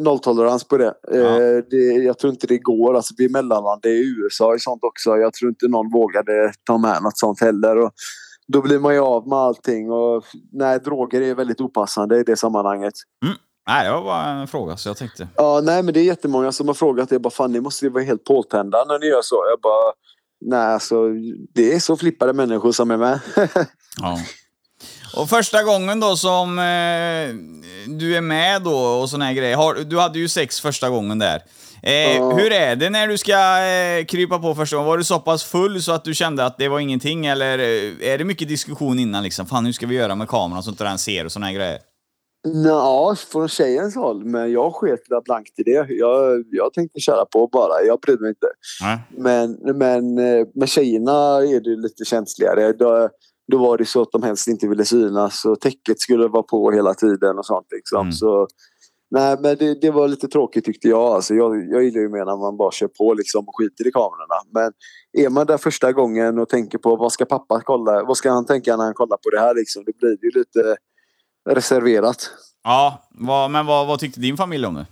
nolltolerans 0.00 0.64
på 0.64 0.76
det. 0.76 0.94
Ja. 1.10 1.42
Eh, 1.42 1.64
det. 1.70 1.76
Jag 1.76 2.18
tror 2.18 2.32
inte 2.32 2.46
det 2.46 2.58
går. 2.58 2.96
Alltså, 2.96 3.14
vi 3.18 3.24
är 3.24 3.28
mellanland. 3.28 3.80
Det 3.82 3.88
är 3.88 4.22
USA 4.22 4.54
i 4.54 4.58
sånt 4.58 4.84
också. 4.84 5.16
Jag 5.16 5.32
tror 5.32 5.48
inte 5.48 5.68
någon 5.68 5.90
vågade 5.90 6.52
ta 6.64 6.78
med 6.78 7.02
något 7.02 7.18
sånt 7.18 7.40
heller. 7.40 7.78
Och 7.78 7.92
då 8.52 8.62
blir 8.62 8.78
man 8.78 8.94
ju 8.94 9.00
av 9.00 9.28
med 9.28 9.38
allting. 9.38 9.90
Och, 9.90 10.24
nej, 10.52 10.78
droger 10.78 11.20
är 11.20 11.34
väldigt 11.34 11.60
opassande 11.60 12.20
i 12.20 12.22
det 12.22 12.36
sammanhanget. 12.36 12.94
Nej, 13.68 13.84
det 13.84 13.92
var 13.92 14.02
bara 14.02 14.24
en 14.24 14.48
fråga, 14.48 14.76
så 14.76 14.88
jag 14.88 14.96
tänkte. 14.96 15.28
Ja, 15.36 15.60
nej, 15.64 15.82
men 15.82 15.94
det 15.94 16.00
är 16.00 16.04
jättemånga 16.04 16.52
som 16.52 16.66
har 16.68 16.74
frågat 16.74 17.08
det. 17.08 17.18
Bara, 17.18 17.30
fan, 17.30 17.52
ni 17.52 17.60
måste 17.60 17.84
ju 17.84 17.90
vara 17.90 18.04
helt 18.04 18.24
påtända 18.24 18.84
när 18.84 18.98
ni 18.98 19.06
gör 19.06 19.22
så. 19.22 19.44
Jag 19.50 19.60
bara, 19.60 19.92
nej, 20.40 20.74
alltså, 20.74 21.08
det 21.54 21.74
är 21.74 21.78
så 21.78 21.96
flippade 21.96 22.32
människor 22.32 22.72
som 22.72 22.90
är 22.90 22.96
med. 22.96 23.20
Ja. 24.00 24.18
Och 25.16 25.28
första 25.28 25.62
gången 25.62 26.00
då 26.00 26.16
som 26.16 26.58
eh, 26.58 27.34
du 27.86 28.16
är 28.16 28.20
med 28.20 28.62
då 28.62 28.76
och 28.76 29.10
såna 29.10 29.24
här 29.24 29.32
grejer. 29.32 29.56
Har, 29.56 29.74
du 29.74 29.98
hade 29.98 30.18
ju 30.18 30.28
sex 30.28 30.60
första 30.60 30.90
gången 30.90 31.18
där. 31.18 31.42
Eh. 31.82 32.36
Hur 32.36 32.52
är 32.52 32.76
det 32.76 32.90
när 32.90 33.08
du 33.08 33.18
ska 33.18 33.32
eh, 33.32 34.04
krypa 34.04 34.38
på 34.38 34.54
första 34.54 34.76
gången? 34.76 34.88
Var 34.88 34.98
du 34.98 35.04
så 35.04 35.18
pass 35.18 35.44
full 35.44 35.82
så 35.82 35.92
att 35.92 36.04
du 36.04 36.14
kände 36.14 36.44
att 36.44 36.58
det 36.58 36.68
var 36.68 36.80
ingenting? 36.80 37.26
Eller 37.26 37.58
eh, 37.58 38.12
är 38.12 38.18
det 38.18 38.24
mycket 38.24 38.48
diskussion 38.48 38.98
innan 38.98 39.22
liksom? 39.22 39.46
Fan, 39.46 39.66
hur 39.66 39.72
ska 39.72 39.86
vi 39.86 39.94
göra 39.94 40.14
med 40.14 40.28
kameran 40.28 40.62
så 40.62 40.70
att 40.70 40.74
inte 40.74 40.84
den 40.84 40.98
ser 40.98 41.24
och 41.24 41.32
såna 41.32 41.46
här 41.46 41.52
grejer? 41.52 41.78
Ja, 42.64 43.16
från 43.32 43.48
tjejens 43.48 43.96
håll. 43.96 44.24
Men 44.24 44.52
jag 44.52 44.74
sket 44.74 45.00
där 45.08 45.20
blankt 45.24 45.58
i 45.58 45.62
det. 45.62 45.86
Jag, 45.88 46.44
jag 46.50 46.72
tänkte 46.72 47.00
köra 47.00 47.24
på 47.24 47.46
bara. 47.46 47.82
Jag 47.86 48.00
brydde 48.00 48.22
mig 48.22 48.28
inte. 48.28 48.46
Nej. 48.82 48.98
Men, 49.10 49.78
men 49.78 50.18
eh, 50.18 50.46
med 50.54 50.68
tjejerna 50.68 51.36
är 51.36 51.60
det 51.60 51.76
lite 51.76 52.04
känsligare. 52.04 52.72
Då, 52.72 53.08
då 53.52 53.58
var 53.58 53.78
det 53.78 53.84
så 53.84 54.02
att 54.02 54.12
de 54.12 54.22
helst 54.22 54.48
inte 54.48 54.68
ville 54.68 54.84
synas 54.84 55.44
och 55.44 55.60
täcket 55.60 56.00
skulle 56.00 56.28
vara 56.28 56.42
på 56.42 56.70
hela 56.70 56.94
tiden 56.94 57.38
och 57.38 57.46
sånt. 57.46 57.66
Liksom. 57.70 58.00
Mm. 58.00 58.12
Så, 58.12 58.46
nej, 59.10 59.36
men 59.40 59.56
det, 59.56 59.80
det 59.80 59.90
var 59.90 60.08
lite 60.08 60.28
tråkigt 60.28 60.64
tyckte 60.64 60.88
jag. 60.88 61.00
Alltså, 61.00 61.34
jag. 61.34 61.70
Jag 61.70 61.84
gillar 61.84 62.00
ju 62.00 62.08
mer 62.08 62.24
när 62.24 62.36
man 62.36 62.56
bara 62.56 62.70
kör 62.70 62.88
på 62.88 63.14
liksom, 63.14 63.48
och 63.48 63.56
skiter 63.56 63.88
i 63.88 63.92
kamerorna. 63.92 64.34
Men 64.52 64.72
är 65.24 65.30
man 65.30 65.46
där 65.46 65.58
första 65.58 65.92
gången 65.92 66.38
och 66.38 66.48
tänker 66.48 66.78
på 66.78 66.96
vad 66.96 67.12
ska 67.12 67.24
pappa 67.24 67.60
kolla? 67.64 68.04
Vad 68.04 68.16
ska 68.16 68.30
han 68.30 68.46
tänka 68.46 68.76
när 68.76 68.84
han 68.84 68.94
kollar 68.94 69.16
på 69.16 69.30
det 69.30 69.40
här? 69.40 69.54
Liksom? 69.54 69.84
Det 69.86 69.96
blir 69.96 70.24
ju 70.24 70.30
lite 70.38 70.76
reserverat. 71.50 72.30
Ja, 72.64 73.08
vad, 73.10 73.50
men 73.50 73.66
vad, 73.66 73.86
vad 73.86 73.98
tyckte 73.98 74.20
din 74.20 74.36
familj 74.36 74.66
om 74.66 74.74
det? 74.74 74.86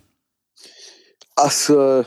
Alltså, 1.40 2.05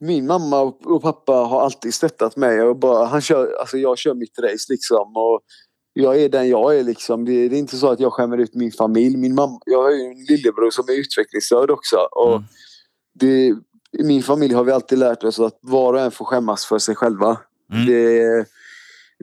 min 0.00 0.26
mamma 0.26 0.60
och 0.84 1.02
pappa 1.02 1.32
har 1.32 1.60
alltid 1.60 1.94
stöttat 1.94 2.36
mig. 2.36 2.62
Och 2.62 2.76
bara, 2.76 3.06
han 3.06 3.20
kör, 3.20 3.56
alltså 3.60 3.78
jag 3.78 3.98
kör 3.98 4.14
mitt 4.14 4.38
race 4.38 4.66
liksom. 4.72 5.12
Och 5.16 5.40
jag 5.92 6.20
är 6.22 6.28
den 6.28 6.48
jag 6.48 6.78
är 6.78 6.84
liksom. 6.84 7.24
Det, 7.24 7.48
det 7.48 7.56
är 7.56 7.58
inte 7.58 7.76
så 7.76 7.90
att 7.90 8.00
jag 8.00 8.12
skämmer 8.12 8.38
ut 8.38 8.54
min 8.54 8.72
familj. 8.72 9.16
Min 9.16 9.34
mamma, 9.34 9.60
jag 9.66 9.82
har 9.82 9.90
ju 9.90 10.02
en 10.02 10.24
lillebror 10.24 10.70
som 10.70 10.84
är 10.88 11.00
utvecklingsstörd 11.00 11.70
också. 11.70 11.96
Och 11.96 12.32
Mm. 12.34 12.44
det, 13.20 13.46
I 14.00 14.04
min 14.04 14.22
familj 14.22 14.54
har 14.54 14.64
vi 14.64 14.72
alltid 14.72 14.98
lärt 14.98 15.24
oss 15.24 15.40
att 15.40 15.58
var 15.60 15.92
och 15.94 16.00
en 16.00 16.10
får 16.10 16.24
skämmas 16.24 16.64
för 16.66 16.78
sig 16.78 16.94
själva. 16.94 17.38
Mm. 17.72 17.86
Det, 17.86 18.46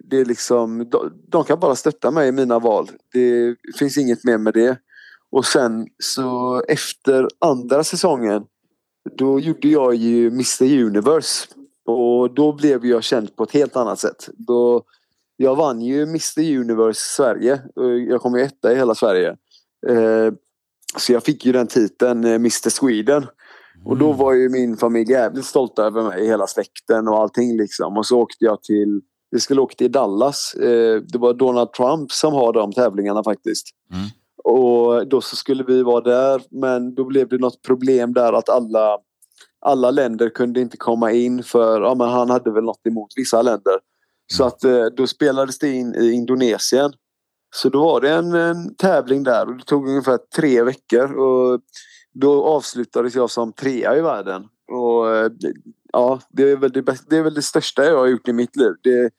det 0.10 0.18
är 0.18 0.26
liksom, 0.26 0.90
de, 0.90 1.14
de 1.30 1.44
kan 1.44 1.60
bara 1.60 1.76
stötta 1.76 2.12
mig 2.12 2.28
i 2.28 2.32
mina 2.32 2.60
val. 2.60 2.90
Det 3.14 3.56
finns 3.80 3.98
inget 3.98 4.24
mer 4.24 4.38
med 4.38 4.54
det. 4.54 4.78
Och 5.32 5.46
sen 5.46 5.88
så 6.04 6.62
efter 6.68 7.28
andra 7.40 7.84
säsongen 7.84 8.44
då 9.18 9.40
gjorde 9.40 9.68
jag 9.68 9.96
ju 9.96 10.28
Mr 10.28 10.64
Universe. 10.84 11.48
Och 11.86 12.34
då 12.34 12.54
blev 12.54 12.86
jag 12.86 13.04
känd 13.04 13.36
på 13.36 13.44
ett 13.44 13.52
helt 13.52 13.76
annat 13.76 14.00
sätt. 14.00 14.30
Då, 14.34 14.84
jag 15.38 15.56
vann 15.56 15.82
ju 15.82 16.04
Mr 16.04 16.58
Universe 16.60 17.00
Sverige. 17.00 17.62
Och 17.76 18.00
Jag 18.00 18.22
kom 18.22 18.36
ju 18.36 18.42
etta 18.42 18.72
i 18.72 18.76
hela 18.76 18.96
Sverige. 18.96 19.30
Eh, 19.88 20.34
så 20.98 21.14
jag 21.14 21.24
fick 21.24 21.46
ju 21.46 21.52
den 21.52 21.68
titeln, 21.68 22.24
eh, 22.24 22.36
Mr 22.36 22.70
Sweden. 22.70 23.26
Och 23.86 23.98
då 23.98 24.14
var 24.14 24.34
ju 24.34 24.50
min 24.50 24.78
familj 24.78 25.12
jävligt 25.12 25.46
stolta 25.46 25.84
över 25.86 26.04
mig, 26.04 26.28
hela 26.28 26.48
släkten 26.48 27.08
och 27.08 27.18
allting 27.18 27.58
liksom. 27.58 27.98
Och 27.98 28.06
så 28.06 28.20
åkte 28.20 28.46
jag 28.46 28.64
till, 28.64 29.02
vi 29.32 29.40
skulle 29.40 29.62
åka 29.62 29.76
till 29.76 29.92
Dallas. 29.92 30.54
Eh, 30.54 31.02
det 31.02 31.18
var 31.18 31.34
Donald 31.34 31.74
Trump 31.74 32.12
som 32.12 32.34
har 32.34 32.54
de 32.54 32.74
tävlingarna 32.74 33.24
faktiskt. 33.24 33.68
Mm. 33.94 34.06
Och 34.44 35.08
då 35.08 35.22
så 35.22 35.36
skulle 35.36 35.64
vi 35.64 35.84
vara 35.84 36.02
där 36.02 36.42
men 36.50 36.96
då 36.96 37.04
blev 37.04 37.30
det 37.30 37.38
något 37.38 37.62
problem 37.62 38.14
där 38.14 38.34
att 38.34 38.50
alla, 38.50 38.98
alla 39.60 39.92
länder 39.92 40.30
kunde 40.30 40.62
inte 40.62 40.78
komma 40.78 41.12
in 41.12 41.44
för 41.44 41.82
ja, 41.82 41.96
men 41.96 42.10
han 42.10 42.30
hade 42.30 42.52
väl 42.52 42.64
något 42.64 42.88
emot 42.88 43.10
vissa 43.16 43.42
länder. 43.42 43.80
Så 44.34 44.44
att 44.44 44.64
eh, 44.64 44.86
då 44.86 45.08
spelades 45.08 45.60
det 45.60 45.70
in 45.70 45.96
i 45.96 46.12
Indonesien. 46.12 46.94
Så 47.56 47.70
då 47.70 47.84
var 47.84 48.02
det 48.02 48.10
en, 48.10 48.34
en 48.34 48.76
tävling 48.76 49.24
där 49.24 49.48
och 49.48 49.58
det 49.58 49.64
tog 49.64 49.90
ungefär 49.90 50.20
tre 50.36 50.64
veckor 50.64 51.14
och 51.14 51.62
då 52.14 52.46
avslutades 52.46 53.16
jag 53.16 53.32
som 53.32 53.54
trea 53.54 53.98
i 53.98 54.02
världen. 54.02 54.44
Och 54.72 55.16
eh, 55.16 55.32
ja, 55.94 56.20
det 56.30 56.52
är 56.52 56.58
väl 56.58 56.72
det, 56.72 56.82
det 57.10 57.18
är 57.18 57.22
väl 57.22 57.34
det 57.34 57.42
största 57.42 57.86
jag 57.86 57.98
har 57.98 58.08
gjort 58.08 58.28
i 58.28 58.34
mitt 58.34 58.56
liv. 58.56 58.74
Det, 58.84 59.12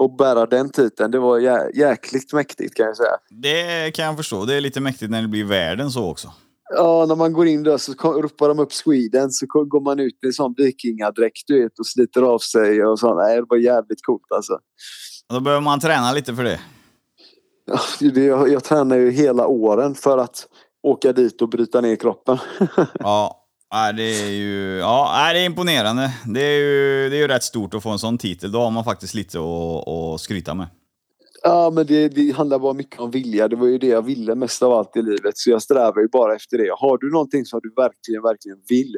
att 0.00 0.16
bära 0.16 0.46
den 0.46 0.70
titeln, 0.70 1.10
det 1.10 1.18
var 1.18 1.38
jä, 1.38 1.70
jäkligt 1.74 2.32
mäktigt 2.32 2.74
kan 2.74 2.86
jag 2.86 2.96
säga. 2.96 3.16
Det 3.30 3.90
kan 3.94 4.04
jag 4.04 4.16
förstå. 4.16 4.44
Det 4.44 4.54
är 4.54 4.60
lite 4.60 4.80
mäktigt 4.80 5.10
när 5.10 5.22
det 5.22 5.28
blir 5.28 5.44
världen 5.44 5.90
så 5.90 6.10
också. 6.10 6.32
Ja, 6.76 7.04
när 7.08 7.16
man 7.16 7.32
går 7.32 7.46
in 7.46 7.62
där 7.62 7.78
så 7.78 7.92
ropar 8.22 8.48
de 8.48 8.58
upp 8.58 8.72
Sweden 8.72 9.30
så 9.30 9.46
går 9.46 9.80
man 9.80 10.00
ut 10.00 10.18
i 10.24 10.26
en 10.26 10.32
sån 10.32 10.54
vikingadräkt 10.56 11.42
du 11.46 11.62
vet 11.62 11.78
och 11.78 11.86
sliter 11.86 12.22
av 12.22 12.38
sig 12.38 12.84
och 12.84 12.98
så. 12.98 13.14
Nej, 13.14 13.36
det 13.36 13.46
var 13.48 13.56
jävligt 13.56 14.02
coolt 14.02 14.22
alltså. 14.34 14.58
Då 15.32 15.40
behöver 15.40 15.62
man 15.62 15.80
träna 15.80 16.12
lite 16.12 16.34
för 16.34 16.44
det. 16.44 16.60
Ja, 17.66 17.78
det- 18.00 18.24
Jag, 18.24 18.48
jag 18.52 18.64
tränar 18.64 18.96
ju 18.96 19.10
hela 19.10 19.46
åren 19.46 19.94
för 19.94 20.18
att 20.18 20.46
åka 20.86 21.12
dit 21.12 21.42
och 21.42 21.48
bryta 21.48 21.80
ner 21.80 21.96
kroppen. 21.96 22.38
Ja, 22.98 23.92
det 23.96 24.02
är 24.02 24.30
ju 24.30 24.78
ja, 24.78 25.30
det 25.32 25.38
är 25.38 25.44
imponerande. 25.44 26.10
Det 26.26 26.40
är, 26.40 26.58
ju, 26.58 27.10
det 27.10 27.16
är 27.16 27.20
ju 27.20 27.28
rätt 27.28 27.42
stort 27.42 27.74
att 27.74 27.82
få 27.82 27.90
en 27.90 27.98
sån 27.98 28.18
titel. 28.18 28.52
Då 28.52 28.58
har 28.60 28.70
man 28.70 28.84
faktiskt 28.84 29.14
lite 29.14 29.38
att, 29.38 29.88
att 29.88 30.20
skryta 30.20 30.54
med. 30.54 30.66
Ja, 31.46 31.70
men 31.70 31.86
det, 31.86 32.08
det 32.08 32.36
handlar 32.36 32.58
bara 32.58 32.72
mycket 32.72 33.00
om 33.00 33.10
vilja. 33.10 33.48
Det 33.48 33.56
var 33.56 33.66
ju 33.66 33.78
det 33.78 33.86
jag 33.86 34.02
ville 34.02 34.34
mest 34.34 34.62
av 34.62 34.72
allt 34.72 34.96
i 34.96 35.02
livet. 35.02 35.38
Så 35.38 35.50
jag 35.50 35.62
strävar 35.62 36.00
ju 36.00 36.08
bara 36.08 36.34
efter 36.34 36.58
det. 36.58 36.74
Har 36.78 36.98
du 36.98 37.10
någonting 37.10 37.44
som 37.44 37.60
du 37.62 37.72
verkligen, 37.76 38.22
verkligen 38.22 38.58
vill. 38.68 38.96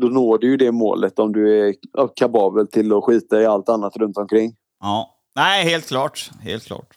Då 0.00 0.06
når 0.06 0.38
du 0.38 0.46
ju 0.46 0.56
det 0.56 0.72
målet 0.72 1.18
om 1.18 1.32
du 1.32 1.68
är 1.68 1.74
kapabel 2.16 2.66
till 2.66 2.92
att 2.92 3.04
skita 3.04 3.42
i 3.42 3.46
allt 3.46 3.68
annat 3.68 3.96
runt 3.96 4.16
omkring. 4.16 4.54
Ja, 4.80 5.18
nej, 5.34 5.64
helt 5.64 5.86
klart. 5.86 6.30
Helt 6.42 6.64
klart. 6.64 6.94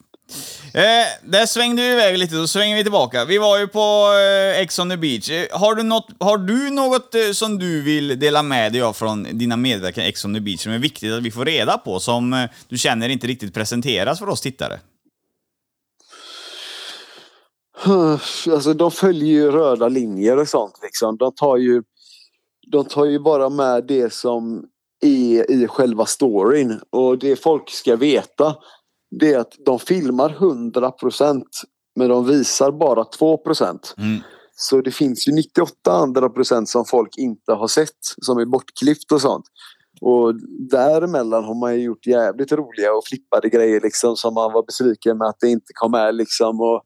Eh, 0.73 1.29
där 1.29 1.45
svängde 1.45 1.81
vi 1.81 1.91
iväg 1.91 2.17
lite, 2.17 2.35
då 2.35 2.47
svänger 2.47 2.75
vi 2.75 2.83
tillbaka. 2.83 3.25
Vi 3.25 3.37
var 3.37 3.59
ju 3.59 3.67
på 3.67 4.13
eh, 4.13 4.61
Ex 4.61 4.79
on 4.79 4.89
the 4.89 4.97
beach. 4.97 5.29
Eh, 5.29 5.59
har, 5.59 5.75
du 5.75 5.83
något, 5.83 6.07
har 6.19 6.37
du 6.37 6.69
något 6.69 7.15
eh, 7.15 7.31
som 7.31 7.59
du 7.59 7.81
vill 7.81 8.19
dela 8.19 8.43
med 8.43 8.73
dig 8.73 8.81
av 8.81 8.93
från 8.93 9.23
dina 9.23 9.57
medverkan 9.57 10.03
i 10.03 10.07
Ex 10.07 10.25
on 10.25 10.33
the 10.33 10.39
beach 10.39 10.63
som 10.63 10.71
är 10.71 10.79
viktigt 10.79 11.13
att 11.13 11.23
vi 11.23 11.31
får 11.31 11.45
reda 11.45 11.77
på, 11.77 11.99
som 11.99 12.33
eh, 12.33 12.49
du 12.67 12.77
känner 12.77 13.09
inte 13.09 13.27
riktigt 13.27 13.53
presenteras 13.53 14.19
för 14.19 14.29
oss 14.29 14.41
tittare? 14.41 14.79
Alltså 18.51 18.73
de 18.73 18.91
följer 18.91 19.29
ju 19.29 19.51
röda 19.51 19.87
linjer 19.87 20.37
och 20.37 20.47
sånt 20.47 20.79
liksom. 20.83 21.17
De 21.17 21.35
tar 21.35 21.57
ju, 21.57 21.83
de 22.71 22.85
tar 22.85 23.05
ju 23.05 23.19
bara 23.19 23.49
med 23.49 23.83
det 23.83 24.13
som 24.13 24.65
är 25.01 25.51
i 25.51 25.67
själva 25.67 26.05
storyn. 26.05 26.79
Och 26.89 27.17
det 27.17 27.35
folk 27.35 27.69
ska 27.69 27.95
veta 27.95 28.55
det 29.19 29.33
är 29.33 29.39
att 29.39 29.53
de 29.65 29.79
filmar 29.79 30.29
100% 30.29 31.43
men 31.95 32.09
de 32.09 32.25
visar 32.25 32.71
bara 32.71 33.03
2%. 33.03 33.79
Mm. 33.97 34.19
Så 34.55 34.81
det 34.81 34.91
finns 34.91 35.27
ju 35.27 35.31
98 35.31 35.91
andra 35.91 36.29
procent 36.29 36.69
som 36.69 36.85
folk 36.85 37.17
inte 37.17 37.53
har 37.53 37.67
sett 37.67 37.99
som 38.21 38.37
är 38.37 38.45
bortklippt 38.45 39.11
och 39.11 39.21
sånt. 39.21 39.45
Och 40.01 40.35
däremellan 40.69 41.43
har 41.43 41.59
man 41.59 41.75
ju 41.75 41.81
gjort 41.81 42.05
jävligt 42.05 42.51
roliga 42.51 42.93
och 42.93 43.05
flippade 43.05 43.49
grejer 43.49 43.81
liksom 43.81 44.15
som 44.15 44.33
man 44.33 44.53
var 44.53 44.65
besviken 44.65 45.17
med 45.17 45.27
att 45.27 45.39
det 45.39 45.49
inte 45.49 45.73
kom 45.73 45.91
med 45.91 46.15
liksom. 46.15 46.61
Och, 46.61 46.81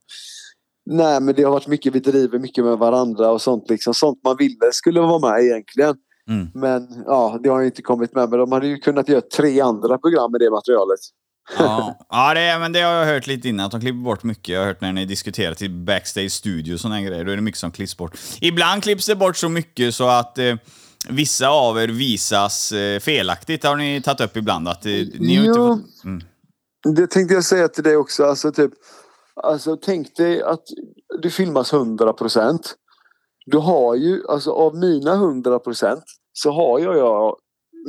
nej 0.86 1.22
men 1.22 1.36
det 1.36 1.44
har 1.44 1.52
varit 1.52 1.68
mycket, 1.68 1.96
vi 1.96 2.00
driver 2.00 2.40
mycket 2.40 2.66
med 2.66 2.78
varandra 2.78 3.32
och 3.32 3.42
sånt 3.42 3.70
liksom. 3.70 3.94
Sånt 3.94 4.20
man 4.24 4.38
ville 4.38 4.72
skulle 4.72 5.02
vara 5.02 5.32
med 5.32 5.46
egentligen. 5.46 5.96
Mm. 6.30 6.48
Men 6.54 7.04
ja, 7.06 7.40
det 7.44 7.50
har 7.50 7.60
ju 7.60 7.66
inte 7.66 7.82
kommit 7.82 8.16
med. 8.16 8.30
Men 8.30 8.40
de 8.40 8.52
hade 8.52 8.68
ju 8.68 8.78
kunnat 8.78 9.10
göra 9.10 9.22
tre 9.22 9.62
andra 9.62 9.98
program 9.98 10.32
med 10.32 10.42
det 10.42 10.52
materialet. 10.52 11.00
Ja, 11.58 12.06
ja 12.10 12.34
det, 12.34 12.60
men 12.60 12.74
det 12.74 12.82
har 12.82 12.94
jag 12.94 13.06
hört 13.06 13.28
lite 13.28 13.50
innan, 13.50 13.66
att 13.66 13.72
de 13.72 13.82
klipper 13.82 14.04
bort 14.04 14.24
mycket. 14.24 14.48
Jag 14.48 14.60
har 14.60 14.68
hört 14.68 14.82
när 14.82 14.94
ni 14.94 15.06
diskuterar 15.06 15.54
till 15.54 15.70
backstage 15.72 16.32
studio 16.32 16.74
och 16.74 16.90
här 16.92 17.02
grejer, 17.02 17.26
då 17.26 17.32
är 17.32 17.36
det 17.36 17.42
mycket 17.42 17.60
som 17.60 17.72
klipps 17.72 17.98
bort. 17.98 18.18
Ibland 18.42 18.84
klipps 18.84 19.06
det 19.06 19.16
bort 19.16 19.38
så 19.38 19.50
mycket 19.50 19.96
så 19.96 20.08
att 20.08 20.38
eh, 20.38 20.56
vissa 21.10 21.50
av 21.50 21.78
er 21.78 21.88
visas 21.88 22.72
eh, 22.72 23.00
felaktigt, 23.00 23.64
har 23.64 23.76
ni 23.76 24.02
tagit 24.02 24.22
upp 24.22 24.38
ibland. 24.38 24.68
Att, 24.68 24.86
eh, 24.86 24.92
ni 25.20 25.36
har 25.36 25.46
inte 25.46 25.60
Jo. 25.60 25.68
fått, 25.68 26.04
mm. 26.06 26.22
Det 26.96 27.08
tänkte 27.08 27.34
jag 27.34 27.44
säga 27.44 27.68
till 27.68 27.84
dig 27.84 27.98
också. 27.98 28.24
Alltså, 28.24 28.52
typ, 28.52 28.72
alltså, 29.44 29.78
tänk 29.78 30.16
dig 30.16 30.42
att 30.42 30.64
du 31.22 31.30
filmas 31.30 31.74
100 31.74 32.14
procent. 32.14 32.76
Du 33.46 33.58
har 33.58 33.96
ju, 33.96 34.28
alltså 34.30 34.52
av 34.52 34.76
mina 34.76 35.14
100 35.14 35.60
procent 35.60 36.04
så 36.34 36.52
har 36.52 36.80
jag, 36.80 36.98
jag 36.98 37.36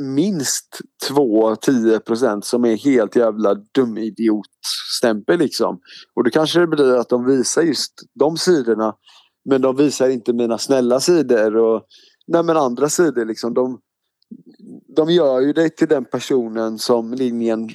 minst 0.01 0.81
två 1.07 1.55
10 1.55 1.99
procent 1.99 2.45
som 2.45 2.65
är 2.65 2.77
helt 2.77 3.15
jävla 3.15 3.55
dumidiot-stämpel 3.55 5.39
liksom. 5.39 5.79
Och 6.15 6.23
då 6.23 6.29
kanske 6.29 6.59
det 6.59 6.67
blir 6.67 6.95
att 6.95 7.09
de 7.09 7.25
visar 7.25 7.61
just 7.61 7.93
de 8.19 8.37
sidorna. 8.37 8.95
Men 9.49 9.61
de 9.61 9.75
visar 9.75 10.09
inte 10.09 10.33
mina 10.33 10.57
snälla 10.57 10.99
sidor 10.99 11.55
och 11.57 11.83
nej 12.27 12.43
men 12.43 12.57
andra 12.57 12.89
sidor 12.89 13.25
liksom. 13.25 13.53
De, 13.53 13.79
de 14.95 15.09
gör 15.09 15.41
ju 15.41 15.53
dig 15.53 15.69
till 15.69 15.87
den 15.87 16.05
personen 16.05 16.77
som 16.79 17.13
linjen 17.13 17.69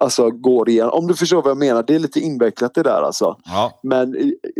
alltså, 0.00 0.30
går 0.30 0.68
igenom. 0.68 0.92
Om 0.92 1.06
du 1.06 1.14
förstår 1.14 1.42
vad 1.42 1.50
jag 1.50 1.58
menar. 1.58 1.82
Det 1.82 1.94
är 1.94 1.98
lite 1.98 2.20
invecklat 2.20 2.74
det 2.74 2.82
där 2.82 3.02
alltså. 3.02 3.36
Ja, 3.44 3.80
Men 3.82 4.12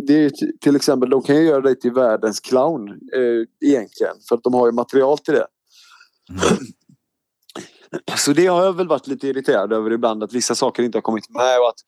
det 0.07 0.25
är 0.25 0.33
till 0.61 0.77
exempel, 0.77 1.11
de 1.11 1.23
kan 1.23 1.37
ju 1.37 1.43
göra 1.43 1.61
dig 1.61 1.79
till 1.79 1.93
världens 1.93 2.41
clown 2.41 2.89
eh, 2.89 3.69
egentligen. 3.69 4.15
För 4.29 4.37
att 4.37 4.43
de 4.43 4.55
har 4.55 4.67
ju 4.67 4.73
material 4.73 5.19
till 5.19 5.35
det. 5.35 5.47
Så 8.17 8.33
det 8.33 8.47
har 8.47 8.65
jag 8.65 8.73
väl 8.73 8.89
varit 8.89 9.07
lite 9.07 9.29
irriterad 9.29 9.73
över 9.73 9.93
ibland. 9.93 10.23
Att 10.23 10.33
vissa 10.33 10.55
saker 10.55 10.83
inte 10.83 10.99
har 10.99 11.03
kommit 11.03 11.31
med 11.31 11.59
och 11.59 11.69
att 11.69 11.81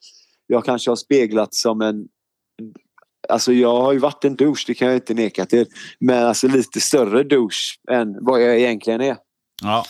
jag 0.46 0.64
kanske 0.64 0.90
har 0.90 0.96
speglat 0.96 1.54
som 1.54 1.80
en 1.80 2.04
Alltså 3.28 3.52
jag 3.52 3.82
har 3.82 3.92
ju 3.92 3.98
varit 3.98 4.24
en 4.24 4.36
douche, 4.36 4.64
det 4.66 4.74
kan 4.74 4.88
jag 4.88 4.96
inte 4.96 5.14
neka 5.14 5.46
till. 5.46 5.66
Men 6.00 6.26
alltså 6.26 6.48
lite 6.48 6.80
större 6.80 7.22
douche 7.22 7.76
än 7.90 8.24
vad 8.24 8.42
jag 8.42 8.58
egentligen 8.58 9.00
är. 9.00 9.16
ja. 9.62 9.84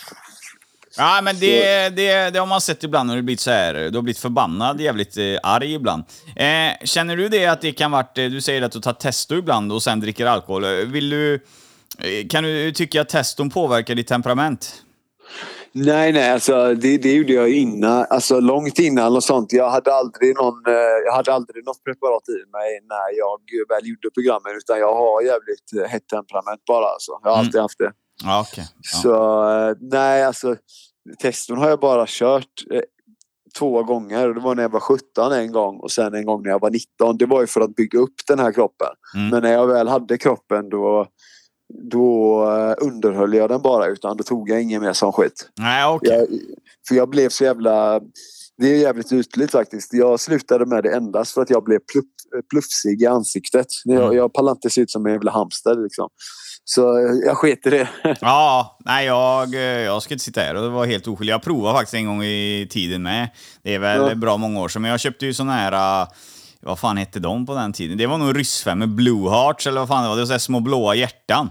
Ja, 0.97 1.21
men 1.23 1.39
det, 1.39 1.89
det, 1.89 2.29
det 2.29 2.39
har 2.39 2.47
man 2.47 2.61
sett 2.61 2.83
ibland 2.83 3.07
när 3.07 3.15
du 3.15 3.21
blivit 3.21 3.39
så 3.39 3.51
här, 3.51 3.73
du 3.73 3.97
har 3.97 4.01
blivit 4.01 4.17
förbannad, 4.17 4.81
jävligt 4.81 5.17
eh, 5.17 5.23
arg 5.43 5.73
ibland. 5.73 6.03
Eh, 6.35 6.85
känner 6.85 7.17
du 7.17 7.29
det 7.29 7.45
att 7.45 7.61
det 7.61 7.71
kan 7.71 7.91
varit, 7.91 8.17
eh, 8.17 8.25
du 8.25 8.41
säger 8.41 8.61
att 8.61 8.71
du 8.71 8.79
tar 8.79 8.93
testo 8.93 9.35
ibland 9.35 9.71
och 9.71 9.83
sen 9.83 9.99
dricker 9.99 10.25
alkohol. 10.25 10.63
Eh, 10.63 10.69
Vill 10.69 11.09
du, 11.09 11.39
kan 12.29 12.43
du 12.43 12.71
tycka 12.71 13.01
att 13.01 13.09
teston 13.09 13.49
påverkar 13.49 13.95
ditt 13.95 14.07
temperament? 14.07 14.83
Nej, 15.73 16.13
nej, 16.13 16.31
alltså 16.31 16.73
det, 16.75 16.97
det 16.97 17.13
gjorde 17.13 17.33
jag 17.33 17.49
innan, 17.49 18.05
alltså 18.09 18.39
långt 18.39 18.79
innan 18.79 19.15
och 19.15 19.23
sånt. 19.23 19.53
Jag 19.53 19.69
hade 19.69 19.93
aldrig 19.93 20.35
någon, 20.35 20.65
eh, 20.67 20.73
jag 21.05 21.13
hade 21.13 21.33
aldrig 21.33 21.65
något 21.65 21.83
preparat 21.83 22.29
i 22.29 22.51
mig 22.51 22.79
när 22.89 23.17
jag 23.17 23.39
väl 23.75 23.89
gjorde 23.89 24.09
programmen 24.13 24.57
utan 24.57 24.79
jag 24.79 24.95
har 24.95 25.21
jävligt 25.21 25.73
eh, 25.83 25.89
hett 25.91 26.07
temperament 26.07 26.65
bara 26.67 26.85
alltså. 26.85 27.11
Jag 27.23 27.29
har 27.29 27.35
Mm. 27.37 27.45
alltid 27.45 27.61
haft 27.61 27.77
det. 27.79 27.91
Ja, 28.23 28.45
okej. 28.51 28.63
Ja. 28.93 28.99
Så 29.01 29.13
eh, 29.69 29.75
nej, 29.79 30.23
alltså 30.23 30.55
teston 31.21 31.57
har 31.57 31.69
jag 31.69 31.79
bara 31.79 32.05
kört. 32.07 32.63
Två 33.59 33.83
gånger. 33.83 34.27
Det 34.27 34.39
var 34.39 34.55
när 34.55 34.63
jag 34.63 34.71
var 34.71 34.79
17 34.79 35.31
en 35.31 35.51
gång 35.51 35.79
och 35.79 35.91
sen 35.91 36.13
en 36.13 36.25
gång 36.25 36.43
när 36.43 36.49
jag 36.49 36.61
var 36.61 36.69
19. 36.69 37.17
Det 37.17 37.25
var 37.25 37.41
ju 37.41 37.47
för 37.47 37.61
att 37.61 37.75
bygga 37.75 37.99
upp 37.99 38.13
den 38.27 38.39
här 38.39 38.51
kroppen. 38.51 38.87
Mm. 39.15 39.29
Men 39.29 39.43
när 39.43 39.53
jag 39.53 39.67
väl 39.67 39.87
hade 39.87 40.17
kroppen 40.17 40.69
då, 40.69 41.07
då 41.91 42.43
eh, 42.51 42.85
underhöll 42.87 43.33
jag 43.33 43.49
den 43.49 43.61
bara 43.61 43.85
utan 43.87 44.17
då 44.17 44.23
tog 44.23 44.49
jag 44.49 44.61
ingen 44.61 44.81
mer 44.81 44.93
sån 44.93 45.13
skit. 45.13 45.49
Nej, 45.59 45.85
okej. 45.85 46.11
Jag, 46.11 46.27
för 46.87 46.95
jag 46.95 47.09
blev 47.09 47.29
så 47.29 47.43
jävla... 47.43 47.99
Det 48.57 48.67
är 48.67 48.77
jävligt 48.77 49.11
ytligt 49.11 49.51
faktiskt. 49.51 49.93
Jag 49.93 50.19
slutade 50.19 50.65
med 50.65 50.83
det 50.83 50.89
endast 50.95 51.33
för 51.33 51.41
att 51.41 51.49
jag 51.49 51.63
blev 51.63 51.79
plupp, 51.79 52.05
plufsig 52.49 53.01
i 53.01 53.05
ansiktet. 53.05 53.67
Jag, 53.83 54.03
Mm. 54.03 54.17
jag 54.17 54.33
pallar 54.33 54.51
inte 54.51 54.69
se 54.69 54.81
ut 54.81 54.91
som 54.91 55.05
en 55.05 55.11
jävla 55.11 55.31
hamster 55.31 55.83
liksom. 55.83 56.09
Så 56.63 56.97
eh, 56.97 57.13
jag 57.25 57.37
sket 57.37 57.67
i 57.67 57.69
det. 57.69 57.87
Ja, 58.21 58.77
nej 58.85 59.05
jag, 59.05 59.53
eh, 59.55 59.61
jag 59.61 60.03
ska 60.03 60.13
inte 60.13 60.25
sitta 60.25 60.41
här 60.41 60.55
och 60.55 60.61
det 60.63 60.69
var 60.69 60.85
helt 60.85 61.07
oskyldig. 61.07 61.33
Jag 61.33 61.41
provade 61.43 61.75
faktiskt 61.77 61.93
en 61.93 62.05
gång 62.05 62.23
i 62.23 62.67
tiden 62.71 63.03
med. 63.03 63.29
Det 63.63 63.75
är 63.75 63.79
väl 63.79 64.01
Ja. 64.09 64.15
bra 64.15 64.37
många 64.37 64.59
år 64.61 64.67
sedan, 64.67 64.81
men 64.81 64.91
jag 64.91 64.99
köpte 64.99 65.25
ju 65.25 65.33
såna 65.33 65.51
här... 65.53 66.01
eh, 66.01 66.07
Vad 66.63 66.79
fan 66.79 66.97
hette 66.97 67.19
de 67.19 67.45
på 67.45 67.53
den 67.55 67.73
tiden? 67.73 67.97
Det 67.97 68.07
var 68.07 68.17
nog 68.17 68.37
ryssfemmor, 68.39 68.87
Blue 68.87 69.29
Hearts 69.29 69.67
eller 69.67 69.79
vad 69.79 69.87
fan 69.87 70.03
det 70.03 70.09
var. 70.09 70.15
Det 70.15 70.21
var 70.21 70.33
så 70.33 70.39
små 70.39 70.59
blåa 70.59 70.95
hjärtan. 70.95 71.49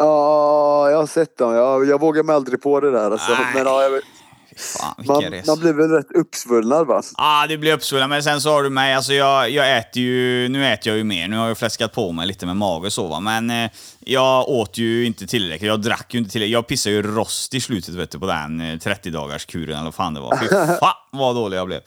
Ja, 0.00 0.90
jag 0.90 0.98
har 0.98 1.06
sett 1.06 1.38
dem. 1.38 1.54
Jag, 1.54 1.88
jag 1.88 2.00
vågar 2.00 2.22
mig 2.22 2.36
aldrig 2.36 2.62
på 2.62 2.80
det 2.80 2.90
där. 2.90 3.10
Alltså. 3.10 3.32
Nej. 3.32 3.46
Men 3.54 3.66
ja, 3.66 3.82
jag, 3.82 4.00
Fan, 4.56 4.94
man, 5.06 5.22
resa. 5.22 5.52
man 5.52 5.60
blir 5.60 5.72
väl 5.72 5.90
rätt 5.90 6.12
uppsvullnad 6.14 6.86
va? 6.86 7.02
Ja, 7.04 7.12
ah, 7.16 7.46
det 7.46 7.58
blir 7.58 7.72
uppsvullen. 7.72 8.10
Men 8.10 8.22
sen 8.22 8.40
så 8.40 8.50
har 8.50 8.62
du 8.62 8.70
mig, 8.70 8.94
alltså 8.94 9.12
jag, 9.12 9.50
jag 9.50 9.78
äter 9.78 10.02
ju, 10.02 10.48
nu 10.48 10.66
äter 10.72 10.88
jag 10.92 10.98
ju 10.98 11.04
mer. 11.04 11.28
Nu 11.28 11.36
har 11.36 11.48
jag 11.48 11.58
fläskat 11.58 11.92
på 11.92 12.12
mig 12.12 12.26
lite 12.26 12.46
med 12.46 12.56
mage 12.56 12.86
och 12.86 12.92
så 12.92 13.06
va. 13.06 13.20
Men 13.20 13.50
eh, 13.50 13.70
jag 14.00 14.48
åt 14.48 14.78
ju 14.78 15.06
inte 15.06 15.26
tillräckligt. 15.26 15.68
Jag 15.68 15.82
drack 15.82 16.14
ju 16.14 16.18
inte 16.18 16.30
tillräckligt. 16.30 16.52
Jag 16.52 16.66
pissade 16.66 16.96
ju 16.96 17.02
rost 17.02 17.54
i 17.54 17.60
slutet 17.60 17.94
vet 17.94 18.10
du, 18.10 18.18
på 18.18 18.26
den 18.26 18.60
eh, 18.60 18.64
30-dagars 18.64 19.46
kuren 19.46 19.74
eller 19.74 19.84
vad 19.84 19.94
fan 19.94 20.14
det 20.14 20.20
var. 20.20 20.36
Fy 20.36 20.48
fan 20.80 20.94
vad 21.10 21.34
dålig 21.34 21.56
jag 21.56 21.66
blev. 21.66 21.80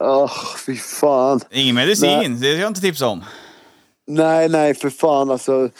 Åh, 0.00 0.30
fy 0.66 0.76
fan. 0.76 1.40
Ingen 1.50 1.74
medicin, 1.74 2.40
det 2.40 2.52
ska 2.52 2.60
jag 2.60 2.70
inte 2.70 2.80
tipsa 2.80 3.06
om. 3.06 3.24
Nej, 4.12 4.48
nej, 4.48 4.74
för 4.74 4.90
fan 4.90 5.30
alltså. 5.30 5.70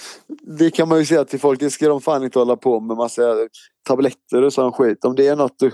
Det 0.59 0.71
kan 0.71 0.89
man 0.89 0.99
ju 0.99 1.05
säga 1.05 1.25
till 1.25 1.41
folk. 1.41 1.61
Det 1.61 1.71
ska 1.71 1.89
de 1.89 2.01
fan 2.01 2.25
inte 2.25 2.39
hålla 2.39 2.57
på 2.57 2.81
med 2.81 2.97
massa 2.97 3.23
tabletter 3.87 4.43
och 4.43 4.53
sån 4.53 4.73
skit. 4.73 5.05
Om 5.05 5.15
det 5.15 5.27
är 5.27 5.37
något 5.37 5.59
du... 5.59 5.73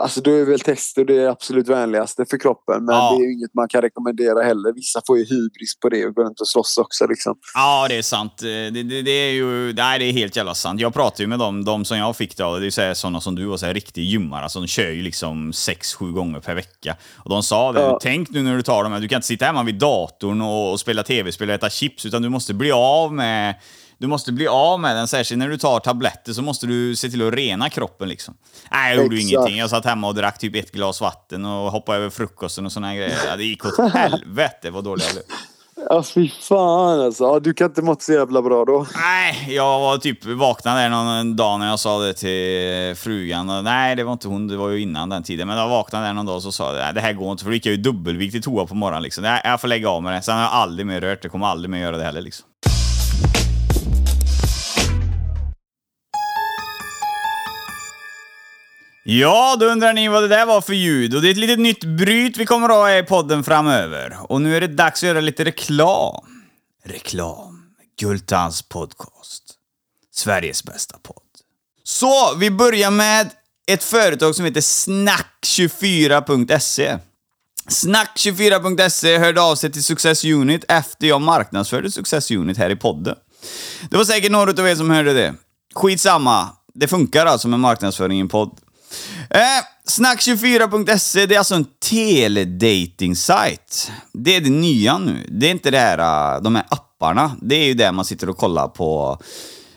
Alltså 0.00 0.20
då 0.20 0.30
är 0.30 0.44
väl 0.44 0.60
tester 0.60 1.04
det 1.04 1.30
absolut 1.30 1.68
vänligaste 1.68 2.24
för 2.30 2.38
kroppen. 2.38 2.84
Men 2.84 2.94
Ja. 2.94 3.10
det 3.18 3.24
är 3.24 3.26
ju 3.26 3.32
inget 3.32 3.54
man 3.54 3.68
kan 3.68 3.82
rekommendera 3.82 4.42
heller. 4.42 4.72
Vissa 4.74 5.00
får 5.06 5.18
ju 5.18 5.24
hybris 5.24 5.78
på 5.82 5.88
det 5.88 6.06
och 6.06 6.14
går 6.14 6.24
runt 6.24 6.40
och 6.40 6.48
slåss 6.48 6.78
också 6.78 7.06
liksom. 7.06 7.34
Ja, 7.54 7.86
det 7.88 7.98
är 7.98 8.02
sant. 8.02 8.42
Eh, 8.42 8.46
Det, 8.46 8.70
det, 8.82 9.02
det 9.02 9.10
är 9.10 9.32
ju 9.32 9.72
nej, 9.72 9.98
det 9.98 10.04
är 10.04 10.12
helt 10.12 10.36
jävla 10.36 10.54
sant. 10.54 10.80
Jag 10.80 10.94
pratar 10.94 11.20
ju 11.20 11.26
med 11.28 11.38
dem, 11.38 11.64
de 11.64 11.84
som 11.84 11.98
jag 11.98 12.16
fick 12.16 12.36
det 12.36 12.42
av, 12.44 12.60
det 12.60 12.66
är 12.66 12.70
så 12.70 12.80
här, 12.82 12.94
sådana 12.94 13.20
som 13.20 13.34
du 13.34 13.46
och 13.46 13.60
så 13.60 13.66
här, 13.66 13.74
riktig 13.74 14.04
gymmare. 14.04 14.42
Alltså, 14.42 14.58
de 14.60 14.66
kör 14.66 14.90
ju 14.90 15.02
liksom 15.02 15.52
6-7 15.52 16.12
gånger 16.12 16.40
per 16.40 16.54
vecka. 16.54 16.96
Och 17.16 17.30
de 17.30 17.42
sa 17.42 17.72
det, 17.72 17.80
Ja. 17.80 17.98
tänk 18.02 18.30
nu 18.30 18.42
när 18.42 18.56
du 18.56 18.62
tar 18.62 18.82
dem 18.82 18.92
här, 18.92 19.00
du 19.00 19.08
kan 19.08 19.16
inte 19.16 19.26
sitta 19.28 19.44
hemma 19.44 19.62
vid 19.62 19.74
datorn 19.78 20.40
och, 20.42 20.70
och 20.72 20.80
spela 20.80 21.02
tv-spel 21.02 21.48
och 21.48 21.54
äta 21.54 21.70
chips, 21.70 22.06
utan 22.06 22.22
du 22.22 22.28
måste 22.28 22.54
bli 22.54 22.72
av 22.72 23.12
med 23.12 23.54
du 24.02 24.08
måste 24.08 24.32
bli 24.32 24.48
av 24.48 24.80
med 24.80 24.96
den, 24.96 25.08
särskilt 25.08 25.38
när 25.38 25.48
du 25.48 25.58
tar 25.58 25.80
tabletter 25.80 26.32
så 26.32 26.42
måste 26.42 26.66
du 26.66 26.96
se 26.96 27.08
till 27.08 27.28
att 27.28 27.34
rena 27.34 27.70
kroppen 27.70 28.08
liksom. 28.08 28.34
Nej, 28.70 28.94
jag 28.94 29.02
gjorde 29.02 29.16
ju 29.16 29.22
ingenting. 29.22 29.58
Jag 29.58 29.70
satt 29.70 29.84
hemma 29.84 30.08
och 30.08 30.14
drack 30.14 30.38
typ 30.38 30.56
ett 30.56 30.72
glas 30.72 31.00
vatten 31.00 31.44
och 31.44 31.72
hoppade 31.72 31.98
över 31.98 32.10
frukosten 32.10 32.66
och 32.66 32.72
såna 32.72 32.86
här 32.86 32.94
grejer. 32.94 33.18
Ja, 33.28 33.36
det 33.36 33.44
gick 33.44 33.64
åt 33.64 33.92
helvete 33.92 34.70
vad 34.70 34.84
dålig 34.84 35.04
jag 35.04 35.12
blev. 35.12 35.24
Ja, 35.88 36.02
fy 36.02 36.28
fan 36.28 37.00
alltså. 37.00 37.40
Du 37.40 37.54
kan 37.54 37.66
inte 37.66 37.82
mått 37.82 38.02
så 38.02 38.12
jävla 38.12 38.42
bra 38.42 38.64
då. 38.64 38.86
Nej, 38.96 39.54
jag 39.54 39.80
var 39.80 39.98
typ 39.98 40.24
vaknade 40.24 40.80
där 40.80 40.88
någon 40.88 41.36
dag 41.36 41.60
när 41.60 41.68
jag 41.68 41.78
sa 41.78 41.98
det 41.98 42.14
till 42.14 42.96
frugan. 42.96 43.64
Nej, 43.64 43.96
det 43.96 44.04
var 44.04 44.12
inte 44.12 44.28
hon, 44.28 44.48
det 44.48 44.56
var 44.56 44.68
ju 44.68 44.80
innan 44.80 45.08
den 45.08 45.22
tiden. 45.22 45.48
Men 45.48 45.56
jag 45.56 45.68
vaknade 45.68 46.06
där 46.06 46.12
någon 46.12 46.26
dag 46.26 46.36
och 46.36 46.42
så 46.42 46.52
sa 46.52 46.76
jag, 46.76 46.94
det 46.94 47.00
här 47.00 47.12
går 47.12 47.32
inte. 47.32 47.44
För 47.44 47.50
då 47.50 47.54
gick 47.54 47.66
jag 47.66 47.74
ju 47.74 47.82
dubbelvikt 47.82 48.34
i 48.34 48.40
toa 48.40 48.66
på 48.66 48.74
morgonen. 48.74 49.02
Liksom. 49.02 49.24
Jag 49.44 49.60
får 49.60 49.68
lägga 49.68 49.88
av 49.88 50.02
med 50.02 50.12
det. 50.12 50.22
Sen 50.22 50.34
har 50.34 50.42
jag 50.42 50.52
aldrig 50.52 50.86
mer 50.86 51.00
rört 51.00 51.22
det. 51.22 51.28
Kommer 51.28 51.46
aldrig 51.46 51.70
mer 51.70 51.80
göra 51.80 51.96
det 51.96 52.04
heller. 52.04 52.20
Liksom. 52.20 52.46
Ja, 59.04 59.56
då 59.60 59.66
undrar 59.66 59.92
ni 59.92 60.08
vad 60.08 60.22
det 60.22 60.28
där 60.28 60.46
var 60.46 60.60
för 60.60 60.72
ljud. 60.72 61.14
Och 61.14 61.22
det 61.22 61.28
är 61.28 61.30
ett 61.30 61.36
litet 61.36 61.58
nytt 61.58 61.84
bryt 61.84 62.36
vi 62.36 62.46
kommer 62.46 62.68
att 62.68 62.74
ha 62.74 62.96
i 62.96 63.02
podden 63.02 63.44
framöver. 63.44 64.16
Och 64.22 64.40
nu 64.40 64.56
är 64.56 64.60
det 64.60 64.66
dags 64.66 65.02
att 65.02 65.06
göra 65.06 65.20
lite 65.20 65.44
reklam. 65.44 66.24
Reklam. 66.84 67.62
Gultans 68.00 68.62
podcast. 68.62 69.42
Sveriges 70.14 70.64
bästa 70.64 70.96
podd. 71.02 71.16
Så, 71.84 72.34
vi 72.34 72.50
börjar 72.50 72.90
med 72.90 73.30
ett 73.66 73.84
företag 73.84 74.34
som 74.34 74.44
heter 74.44 74.60
Snack24.se. 74.60 76.98
Snack24.se 77.68 79.18
hörde 79.18 79.42
av 79.42 79.56
sig 79.56 79.72
till 79.72 79.84
Success 79.84 80.24
Unit 80.24 80.64
efter 80.68 81.06
jag 81.06 81.20
marknadsförde 81.20 81.90
Success 81.90 82.30
Unit 82.30 82.58
här 82.58 82.70
i 82.70 82.76
podden. 82.76 83.16
Det 83.90 83.96
var 83.96 84.04
säkert 84.04 84.32
några 84.32 84.50
av 84.50 84.68
er 84.68 84.76
som 84.76 84.90
hörde 84.90 85.12
det. 85.12 85.34
Skitsamma. 85.74 86.48
Det 86.74 86.88
funkar 86.88 87.26
alltså 87.26 87.48
med 87.48 87.60
marknadsföring 87.60 88.18
i 88.18 88.20
en 88.20 88.28
podd. 88.28 88.58
Eh, 89.30 89.40
Snack24.se, 89.88 91.26
det 91.26 91.34
är 91.34 91.38
alltså 91.38 91.54
en 91.54 91.66
teledating-sajt. 91.90 93.92
Det 94.12 94.36
är 94.36 94.40
det 94.40 94.50
nya 94.50 94.98
nu. 94.98 95.26
Det 95.30 95.46
är 95.46 95.50
inte 95.50 95.70
det 95.70 95.78
här, 95.78 96.34
eh, 96.34 96.42
de 96.42 96.54
här 96.54 96.64
apparna. 96.68 97.36
Det 97.42 97.54
är 97.54 97.64
ju 97.64 97.74
där 97.74 97.92
man 97.92 98.04
sitter 98.04 98.28
och 98.28 98.36
kollar 98.36 98.68
på 98.68 99.18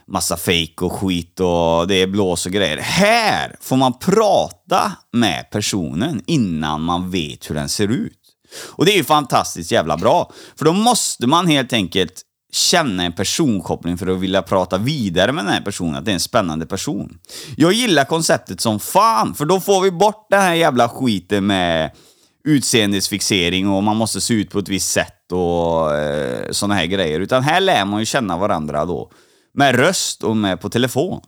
massa 0.08 0.38
fake 0.38 0.76
och 0.82 0.94
skit 0.94 1.40
och 1.40 1.88
det 1.88 1.96
är 1.96 2.08
blås 2.08 2.46
och 2.46 2.52
grejer. 2.52 2.78
Här 2.78 3.56
får 3.62 3.76
man 3.76 4.00
prata 4.00 4.92
med 5.14 5.50
personen 5.52 6.22
innan 6.26 6.82
man 6.82 7.12
vet 7.12 7.50
hur 7.50 7.56
den 7.56 7.70
ser 7.70 7.88
ut. 7.88 8.20
Och 8.68 8.86
det 8.86 8.92
är 8.92 8.98
ju 8.98 9.04
fantastiskt 9.04 9.72
jävla 9.72 9.98
bra. 9.98 10.32
För 10.58 10.66
då 10.66 10.74
måste 10.74 11.28
man 11.28 11.48
helt 11.48 11.74
enkelt 11.74 12.22
känna 12.52 13.04
en 13.04 13.14
personkoppling 13.14 13.98
för 13.98 14.08
att 14.08 14.20
vilja 14.20 14.42
prata 14.42 14.78
vidare 14.78 15.32
med 15.32 15.46
den 15.46 15.54
här 15.54 15.62
personen, 15.62 15.96
att 15.96 16.06
det 16.06 16.12
är 16.12 16.14
en 16.14 16.20
spännande 16.20 16.66
person. 16.66 17.18
Jag 17.58 17.74
gillar 17.74 18.06
konceptet 18.06 18.62
som 18.62 18.80
fan, 18.80 19.36
för 19.36 19.46
då 19.46 19.60
får 19.60 19.82
vi 19.82 19.92
bort 19.92 20.28
den 20.30 20.42
här 20.42 20.54
jävla 20.54 20.90
skiten 20.90 21.48
med 21.48 21.92
utseendesfixering 22.48 23.70
och 23.70 23.84
man 23.84 23.98
måste 23.98 24.22
se 24.22 24.34
ut 24.34 24.52
på 24.52 24.60
ett 24.60 24.70
visst 24.70 24.92
sätt 24.92 25.32
och 25.32 25.96
eh, 25.96 26.52
såna 26.52 26.76
här 26.76 26.86
grejer. 26.86 27.20
Utan 27.20 27.44
här 27.44 27.60
lär 27.60 27.86
man 27.86 28.00
ju 28.00 28.06
känna 28.06 28.38
varandra 28.38 28.86
då. 28.86 29.12
Med 29.54 29.76
röst 29.76 30.24
och 30.24 30.38
med 30.38 30.62
på 30.62 30.70
telefon. 30.70 31.22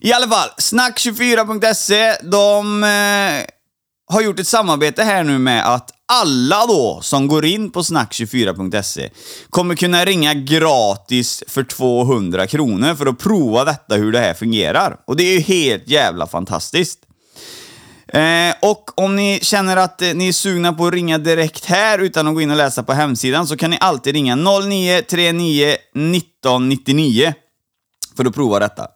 I 0.00 0.12
alla 0.12 0.28
fall, 0.28 0.48
snack24.se, 0.58 2.16
de 2.22 2.84
eh, 2.84 3.46
har 4.06 4.22
gjort 4.22 4.40
ett 4.40 4.46
samarbete 4.46 5.02
här 5.02 5.24
nu 5.24 5.38
med 5.38 5.74
att 5.74 5.90
alla 6.12 6.66
då 6.66 7.00
som 7.02 7.28
går 7.28 7.44
in 7.44 7.70
på 7.70 7.80
snack24.se 7.80 9.10
kommer 9.50 9.74
kunna 9.74 10.04
ringa 10.04 10.34
gratis 10.34 11.44
för 11.46 11.64
200 11.64 12.46
kronor 12.46 12.94
för 12.94 13.06
att 13.06 13.18
prova 13.18 13.64
detta 13.64 13.94
hur 13.94 14.12
det 14.12 14.18
här 14.18 14.34
fungerar. 14.34 14.96
Och 15.06 15.16
det 15.16 15.22
är 15.22 15.32
ju 15.32 15.40
helt 15.40 15.88
jävla 15.88 16.26
fantastiskt. 16.26 16.98
Eh, 18.08 18.54
och 18.62 19.00
om 19.00 19.16
ni 19.16 19.38
känner 19.42 19.76
att 19.76 20.02
eh, 20.02 20.14
ni 20.14 20.28
är 20.28 20.32
sugna 20.32 20.72
på 20.72 20.86
att 20.86 20.94
ringa 20.94 21.18
direkt 21.18 21.64
här 21.64 21.98
utan 21.98 22.28
att 22.28 22.34
gå 22.34 22.40
in 22.40 22.50
och 22.50 22.56
läsa 22.56 22.82
på 22.82 22.92
hemsidan 22.92 23.46
så 23.46 23.56
kan 23.56 23.70
ni 23.70 23.78
alltid 23.80 24.14
ringa 24.14 24.36
0939 24.36 25.76
1999 25.94 27.34
för 28.16 28.24
att 28.24 28.34
prova 28.34 28.58
detta. 28.58 28.86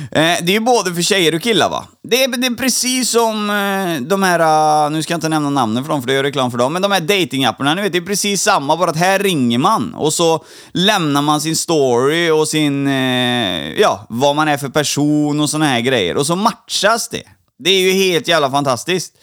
Eh, 0.00 0.36
det 0.42 0.48
är 0.48 0.52
ju 0.52 0.60
både 0.60 0.94
för 0.94 1.02
tjejer 1.02 1.34
och 1.34 1.42
killar 1.42 1.70
va? 1.70 1.84
Det 2.02 2.24
är, 2.24 2.28
det 2.28 2.46
är 2.46 2.54
precis 2.54 3.10
som 3.10 3.50
eh, 3.50 4.08
de 4.08 4.22
här, 4.22 4.40
eh, 4.86 4.90
nu 4.90 5.02
ska 5.02 5.12
jag 5.12 5.16
inte 5.16 5.28
nämna 5.28 5.50
namnen 5.50 5.84
för 5.84 5.90
dem 5.90 6.02
för 6.02 6.06
det 6.06 6.14
gör 6.14 6.22
reklam 6.22 6.50
för 6.50 6.58
dem, 6.58 6.72
men 6.72 6.82
de 6.82 6.92
här 6.92 7.00
datingapparna, 7.00 7.74
ni 7.74 7.82
vet 7.82 7.92
det 7.92 7.98
är 7.98 8.02
precis 8.02 8.42
samma, 8.42 8.76
bara 8.76 8.90
att 8.90 8.96
här 8.96 9.18
ringer 9.18 9.58
man 9.58 9.94
och 9.94 10.12
så 10.12 10.44
lämnar 10.72 11.22
man 11.22 11.40
sin 11.40 11.56
story 11.56 12.30
och 12.30 12.48
sin, 12.48 12.86
eh, 12.86 13.72
ja, 13.80 14.06
vad 14.08 14.36
man 14.36 14.48
är 14.48 14.56
för 14.56 14.68
person 14.68 15.40
och 15.40 15.50
såna 15.50 15.66
här 15.66 15.80
grejer 15.80 16.16
och 16.16 16.26
så 16.26 16.36
matchas 16.36 17.08
det. 17.08 17.22
Det 17.58 17.70
är 17.70 17.80
ju 17.80 17.92
helt 17.92 18.28
jävla 18.28 18.50
fantastiskt. 18.50 19.14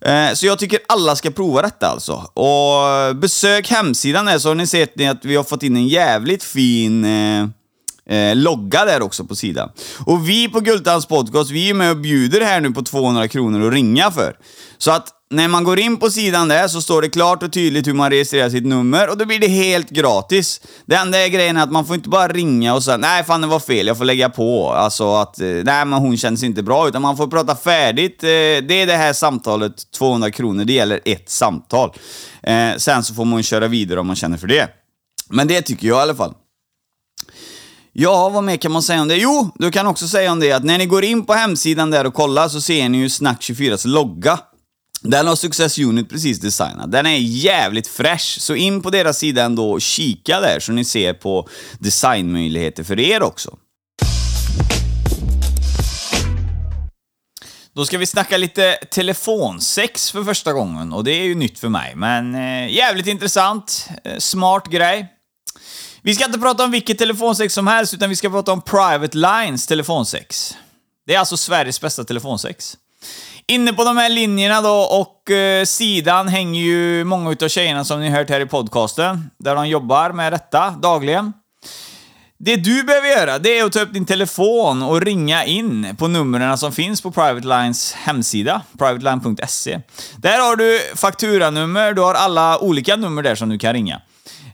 Eh, 0.00 0.32
så 0.34 0.46
jag 0.46 0.58
tycker 0.58 0.78
alla 0.88 1.16
ska 1.16 1.30
prova 1.30 1.62
detta 1.62 1.88
alltså. 1.88 2.12
Och 2.34 2.88
eh, 2.88 3.12
besök 3.12 3.70
hemsidan 3.70 4.26
där 4.26 4.38
så 4.38 4.48
har 4.48 4.54
ni 4.54 4.66
sett 4.66 5.10
att 5.10 5.24
vi 5.24 5.36
har 5.36 5.44
fått 5.44 5.62
in 5.62 5.76
en 5.76 5.88
jävligt 5.88 6.44
fin 6.44 7.06
eh, 8.10 8.36
logga 8.36 8.84
där 8.84 9.02
också 9.02 9.24
på 9.24 9.36
sidan. 9.36 9.70
Och 10.06 10.28
vi 10.28 10.48
på 10.48 10.60
Gultans 10.60 11.06
podcast, 11.06 11.50
vi 11.50 11.70
är 11.70 11.74
med 11.74 11.90
och 11.90 11.96
bjuder 11.96 12.40
här 12.40 12.60
nu 12.60 12.70
på 12.70 12.82
200 12.82 13.28
kronor 13.28 13.66
att 13.66 13.72
ringa 13.72 14.10
för. 14.10 14.36
Så 14.78 14.90
att 14.90 15.08
när 15.30 15.48
man 15.48 15.64
går 15.64 15.78
in 15.78 15.96
på 15.96 16.10
sidan 16.10 16.48
där 16.48 16.68
så 16.68 16.82
står 16.82 17.02
det 17.02 17.08
klart 17.08 17.42
och 17.42 17.52
tydligt 17.52 17.86
hur 17.86 17.94
man 17.94 18.10
registrerar 18.10 18.50
sitt 18.50 18.66
nummer 18.66 19.10
och 19.10 19.18
då 19.18 19.24
blir 19.24 19.38
det 19.38 19.48
helt 19.48 19.90
gratis. 19.90 20.60
Det 20.86 20.94
enda 20.94 21.18
är 21.18 21.28
grejen 21.28 21.56
är 21.56 21.62
att 21.62 21.72
man 21.72 21.86
får 21.86 21.96
inte 21.96 22.08
bara 22.08 22.28
ringa 22.28 22.74
och 22.74 22.84
säga 22.84 22.96
nej 22.96 23.24
fan 23.24 23.40
det 23.40 23.46
var 23.46 23.60
fel, 23.60 23.86
jag 23.86 23.98
får 23.98 24.04
lägga 24.04 24.30
på. 24.30 24.72
Alltså 24.72 25.14
att 25.14 25.40
eh, 25.40 25.46
nej 25.46 25.84
men 25.84 25.92
hon 25.92 26.16
känns 26.16 26.42
inte 26.42 26.62
bra, 26.62 26.88
utan 26.88 27.02
man 27.02 27.16
får 27.16 27.26
prata 27.26 27.56
färdigt. 27.56 28.22
Eh, 28.22 28.28
det 28.28 28.72
är 28.72 28.86
det 28.86 28.96
här 28.96 29.12
samtalet, 29.12 29.90
200 29.98 30.30
kronor, 30.30 30.64
det 30.64 30.72
gäller 30.72 31.00
ett 31.04 31.30
samtal. 31.30 31.92
Eh, 32.42 32.76
sen 32.76 33.04
så 33.04 33.14
får 33.14 33.24
man 33.24 33.42
köra 33.42 33.68
vidare 33.68 34.00
om 34.00 34.06
man 34.06 34.16
känner 34.16 34.36
för 34.36 34.46
det. 34.46 34.68
Men 35.30 35.48
det 35.48 35.62
tycker 35.62 35.88
jag 35.88 35.98
i 35.98 36.02
alla 36.02 36.14
fall. 36.14 36.34
Ja, 37.96 38.28
vad 38.28 38.44
mer 38.44 38.56
kan 38.56 38.72
man 38.72 38.82
säga 38.82 39.02
om 39.02 39.08
det? 39.08 39.16
Jo, 39.16 39.50
du 39.54 39.70
kan 39.70 39.86
också 39.86 40.08
säga 40.08 40.32
om 40.32 40.40
det 40.40 40.52
att 40.52 40.64
när 40.64 40.78
ni 40.78 40.86
går 40.86 41.04
in 41.04 41.26
på 41.26 41.32
hemsidan 41.32 41.90
där 41.90 42.06
och 42.06 42.14
kollar 42.14 42.48
så 42.48 42.60
ser 42.60 42.88
ni 42.88 42.98
ju 42.98 43.06
Snack24s 43.06 43.86
logga. 43.86 44.38
Den 45.00 45.26
har 45.26 45.36
Success 45.36 45.78
Unit 45.78 46.10
precis 46.10 46.40
designat. 46.40 46.92
Den 46.92 47.06
är 47.06 47.16
jävligt 47.18 47.86
fräsch, 47.86 48.36
så 48.40 48.54
in 48.54 48.82
på 48.82 48.90
deras 48.90 49.18
sida 49.18 49.44
ändå 49.44 49.70
och 49.70 49.80
kika 49.80 50.40
där 50.40 50.60
så 50.60 50.72
ni 50.72 50.84
ser 50.84 51.14
på 51.14 51.48
designmöjligheter 51.78 52.84
för 52.84 53.00
er 53.00 53.22
också. 53.22 53.56
Då 57.74 57.84
ska 57.84 57.98
vi 57.98 58.06
snacka 58.06 58.36
lite 58.36 58.72
telefonsex 58.90 60.10
för 60.10 60.24
första 60.24 60.52
gången 60.52 60.92
och 60.92 61.04
det 61.04 61.12
är 61.12 61.24
ju 61.24 61.34
nytt 61.34 61.58
för 61.58 61.68
mig, 61.68 61.92
men 61.96 62.34
eh, 62.34 62.72
jävligt 62.72 63.06
intressant. 63.06 63.88
Eh, 64.04 64.18
smart 64.18 64.66
grej. 64.66 65.10
Vi 66.06 66.14
ska 66.14 66.24
inte 66.24 66.38
prata 66.38 66.64
om 66.64 66.70
vilket 66.70 66.98
telefonsex 66.98 67.54
som 67.54 67.66
helst, 67.66 67.94
utan 67.94 68.08
vi 68.08 68.16
ska 68.16 68.30
prata 68.30 68.52
om 68.52 68.62
Private 68.62 69.16
Lines 69.16 69.66
telefonsex. 69.66 70.56
Det 71.06 71.14
är 71.14 71.18
alltså 71.18 71.36
Sveriges 71.36 71.80
bästa 71.80 72.04
telefonsex. 72.04 72.76
Inne 73.46 73.72
på 73.72 73.84
de 73.84 73.96
här 73.96 74.08
linjerna 74.08 74.60
då 74.60 74.74
och 74.74 75.30
eh, 75.30 75.64
sidan 75.64 76.28
hänger 76.28 76.60
ju 76.60 77.04
många 77.04 77.30
utav 77.30 77.48
tjejerna 77.48 77.84
som 77.84 78.00
ni 78.00 78.10
hört 78.10 78.30
här 78.30 78.40
i 78.40 78.46
podcasten, 78.46 79.30
där 79.38 79.54
de 79.54 79.68
jobbar 79.68 80.12
med 80.12 80.32
detta 80.32 80.70
dagligen. 80.70 81.32
Det 82.38 82.56
du 82.56 82.82
behöver 82.82 83.08
göra, 83.08 83.38
det 83.38 83.58
är 83.58 83.64
att 83.64 83.72
ta 83.72 83.80
upp 83.80 83.92
din 83.92 84.06
telefon 84.06 84.82
och 84.82 85.00
ringa 85.00 85.44
in 85.44 85.96
på 85.98 86.08
numren 86.08 86.58
som 86.58 86.72
finns 86.72 87.00
på 87.00 87.10
Private 87.10 87.46
Lines 87.46 87.92
hemsida, 87.92 88.62
privateline.se. 88.78 89.80
Där 90.16 90.38
har 90.38 90.56
du 90.56 90.80
fakturanummer, 90.94 91.92
du 91.92 92.02
har 92.02 92.14
alla 92.14 92.58
olika 92.58 92.96
nummer 92.96 93.22
där 93.22 93.34
som 93.34 93.48
du 93.48 93.58
kan 93.58 93.72
ringa. 93.72 94.00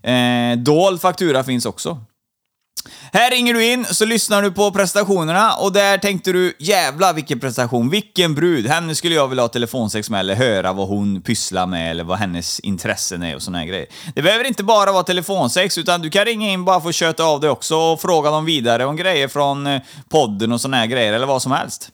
Eh, 0.02 0.58
dold 0.58 1.00
faktura 1.00 1.44
finns 1.44 1.66
också. 1.66 1.98
Här 3.12 3.30
ringer 3.30 3.54
du 3.54 3.72
in, 3.72 3.84
så 3.84 4.04
lyssnar 4.04 4.42
du 4.42 4.52
på 4.52 4.70
prestationerna 4.70 5.54
och 5.54 5.72
där 5.72 5.98
tänkte 5.98 6.32
du 6.32 6.54
jävla 6.58 7.12
vilken 7.12 7.40
prestation, 7.40 7.90
vilken 7.90 8.34
brud, 8.34 8.66
henne 8.66 8.94
skulle 8.94 9.14
jag 9.14 9.28
vilja 9.28 9.44
ha 9.44 9.48
telefonsex 9.48 10.10
med 10.10 10.20
eller 10.20 10.34
höra 10.34 10.72
vad 10.72 10.88
hon 10.88 11.22
pysslar 11.22 11.66
med 11.66 11.90
eller 11.90 12.04
vad 12.04 12.18
hennes 12.18 12.60
intressen 12.60 13.22
är 13.22 13.34
och 13.34 13.42
såna 13.42 13.58
här 13.58 13.66
grejer. 13.66 13.86
Det 14.14 14.22
behöver 14.22 14.44
inte 14.44 14.64
bara 14.64 14.92
vara 14.92 15.02
telefonsex, 15.02 15.78
utan 15.78 16.02
du 16.02 16.10
kan 16.10 16.24
ringa 16.24 16.50
in 16.50 16.64
bara 16.64 16.80
för 16.80 16.88
att 16.88 16.94
köta 16.94 17.24
av 17.24 17.40
dig 17.40 17.50
också 17.50 17.76
och 17.76 18.00
fråga 18.00 18.30
dem 18.30 18.44
vidare 18.44 18.84
om 18.84 18.96
grejer 18.96 19.28
från 19.28 19.66
eh, 19.66 19.80
podden 20.08 20.52
och 20.52 20.60
såna 20.60 20.76
här 20.76 20.86
grejer 20.86 21.12
eller 21.12 21.26
vad 21.26 21.42
som 21.42 21.52
helst. 21.52 21.90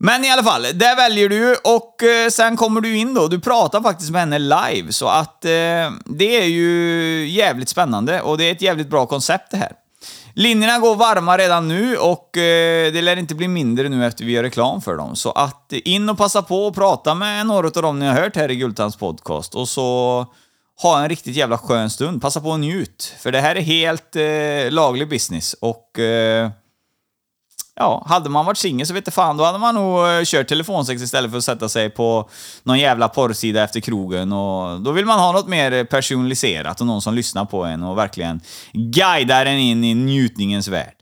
Men 0.00 0.24
i 0.24 0.30
alla 0.30 0.42
fall, 0.42 0.62
där 0.62 0.96
väljer 0.96 1.28
du 1.28 1.54
och 1.54 2.02
eh, 2.02 2.28
sen 2.30 2.56
kommer 2.56 2.80
du 2.80 2.96
in 2.96 3.14
då. 3.14 3.28
Du 3.28 3.40
pratar 3.40 3.80
faktiskt 3.80 4.10
med 4.10 4.20
henne 4.20 4.38
live, 4.38 4.92
så 4.92 5.08
att 5.08 5.44
eh, 5.44 5.50
det 6.04 6.42
är 6.42 6.46
ju 6.46 7.28
jävligt 7.28 7.68
spännande 7.68 8.20
och 8.20 8.38
det 8.38 8.44
är 8.44 8.52
ett 8.52 8.62
jävligt 8.62 8.90
bra 8.90 9.06
koncept 9.06 9.50
det 9.50 9.56
här. 9.56 9.72
Linjerna 10.34 10.78
går 10.78 10.96
varma 10.96 11.38
redan 11.38 11.68
nu 11.68 11.96
och 11.96 12.36
eh, 12.36 12.92
det 12.92 13.02
lär 13.02 13.16
inte 13.16 13.34
bli 13.34 13.48
mindre 13.48 13.88
nu 13.88 14.06
efter 14.06 14.24
vi 14.24 14.32
gör 14.32 14.42
reklam 14.42 14.80
för 14.80 14.96
dem. 14.96 15.16
Så 15.16 15.30
att 15.30 15.72
in 15.72 16.08
och 16.08 16.18
passa 16.18 16.42
på 16.42 16.66
och 16.66 16.74
prata 16.74 17.14
med 17.14 17.46
några 17.46 17.66
av 17.66 17.82
dem 17.82 17.98
ni 17.98 18.06
har 18.06 18.14
hört 18.14 18.36
här 18.36 18.50
i 18.50 18.56
Gultans 18.56 18.96
podcast 18.96 19.54
och 19.54 19.68
så 19.68 20.26
ha 20.82 21.02
en 21.02 21.08
riktigt 21.08 21.36
jävla 21.36 21.58
skön 21.58 21.90
stund. 21.90 22.22
Passa 22.22 22.40
på 22.40 22.48
och 22.48 22.60
njut, 22.60 23.14
för 23.18 23.32
det 23.32 23.40
här 23.40 23.56
är 23.56 23.60
helt 23.60 24.16
eh, 24.16 24.72
laglig 24.72 25.08
business 25.08 25.54
och 25.60 25.98
eh, 25.98 26.50
Ja, 27.80 28.04
hade 28.08 28.30
man 28.30 28.46
varit 28.46 28.58
singel 28.58 28.86
så 28.86 28.94
vet 28.94 29.14
fan, 29.14 29.36
då 29.36 29.44
hade 29.44 29.58
man 29.58 29.74
nog 29.74 30.06
eh, 30.06 30.20
kört 30.24 30.48
telefonsex 30.48 31.02
istället 31.02 31.30
för 31.30 31.38
att 31.38 31.44
sätta 31.44 31.68
sig 31.68 31.90
på 31.90 32.30
någon 32.62 32.78
jävla 32.78 33.08
porrsida 33.08 33.64
efter 33.64 33.80
krogen. 33.80 34.32
Och 34.32 34.80
då 34.80 34.92
vill 34.92 35.06
man 35.06 35.18
ha 35.18 35.32
något 35.32 35.48
mer 35.48 35.84
personaliserat 35.84 36.80
och 36.80 36.86
någon 36.86 37.02
som 37.02 37.14
lyssnar 37.14 37.44
på 37.44 37.64
en 37.64 37.82
och 37.82 37.98
verkligen 37.98 38.40
guidar 38.72 39.46
en 39.46 39.58
in 39.58 39.84
i 39.84 39.94
njutningens 39.94 40.68
värld. 40.68 40.94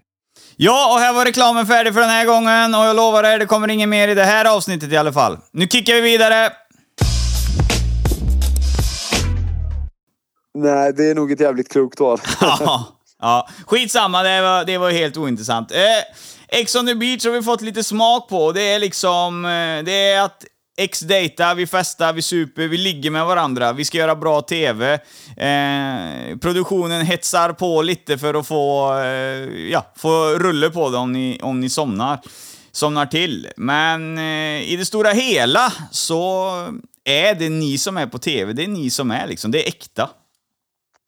Ja, 0.57 0.95
och 0.95 1.01
här 1.01 1.12
var 1.12 1.25
reklamen 1.25 1.67
färdig 1.67 1.95
för 1.95 2.01
den 2.01 2.11
här 2.11 2.27
gången 2.27 2.75
och 2.75 2.85
jag 2.85 2.97
lovar 2.97 3.25
er, 3.25 3.39
det 3.39 3.47
kommer 3.47 3.69
inget 3.69 3.89
mer 3.89 4.09
i 4.09 4.15
det 4.15 4.25
här 4.25 4.57
avsnittet 4.57 4.93
i 4.93 4.97
alla 4.97 5.12
fall. 5.12 5.39
Nu 5.53 5.67
kickar 5.67 5.95
vi 5.95 6.01
vidare! 6.01 6.51
Nej, 10.55 10.93
det 10.93 11.11
är 11.11 11.15
nog 11.15 11.33
ett 11.33 11.41
jävligt 11.41 11.73
klokt 11.73 12.01
val. 12.01 12.21
ja, 12.41 12.87
ja, 13.21 13.49
skitsamma, 13.67 14.23
det 14.23 14.43
var, 14.43 14.65
det 14.65 14.79
var 14.79 14.91
helt 14.91 15.17
ointressant. 15.17 15.73
Eh, 15.73 15.79
Ex 16.57 16.75
on 16.75 16.87
the 16.87 16.95
beach 16.95 17.25
har 17.25 17.33
vi 17.33 17.42
fått 17.42 17.61
lite 17.61 17.85
smak 17.85 18.29
på. 18.29 18.53
Det 18.53 18.62
är 18.62 18.79
liksom, 18.79 19.45
eh, 19.45 19.85
det 19.85 19.92
är 19.92 20.23
att 20.23 20.45
ex 20.77 21.01
data 21.01 21.55
vi 21.55 21.66
festar, 21.66 22.12
vi 22.12 22.23
super, 22.23 22.69
vi 22.69 22.77
ligger 22.77 23.11
med 23.11 23.27
varandra, 23.27 23.73
vi 23.73 23.85
ska 23.85 23.99
göra 23.99 24.16
bra 24.16 24.42
TV. 24.42 24.92
Eh, 25.37 26.38
produktionen 26.40 27.07
hetsar 27.07 27.53
på 27.53 27.83
lite 27.83 28.19
för 28.19 28.35
att 28.35 28.47
få, 28.47 28.95
eh, 28.99 29.71
ja, 29.71 29.87
få 29.97 30.29
rulle 30.29 30.71
på 30.71 30.90
det 30.90 30.97
om 30.97 31.12
ni, 31.12 31.40
om 31.42 31.61
ni 31.61 31.69
somnar, 31.69 32.21
somnar 32.73 33.07
till. 33.07 33.49
Men 33.57 34.19
eh, 34.19 34.73
i 34.73 34.77
det 34.79 34.85
stora 34.85 35.11
hela 35.11 35.73
så 35.90 36.51
är 37.05 37.35
det 37.35 37.49
ni 37.49 37.79
som 37.79 37.97
är 37.97 38.07
på 38.07 38.19
TV, 38.19 38.53
det 38.53 38.64
är 38.64 38.69
ni 38.69 38.90
som 38.90 39.11
är 39.11 39.27
liksom, 39.27 39.51
det 39.51 39.64
är 39.64 39.69
äkta. 39.69 40.11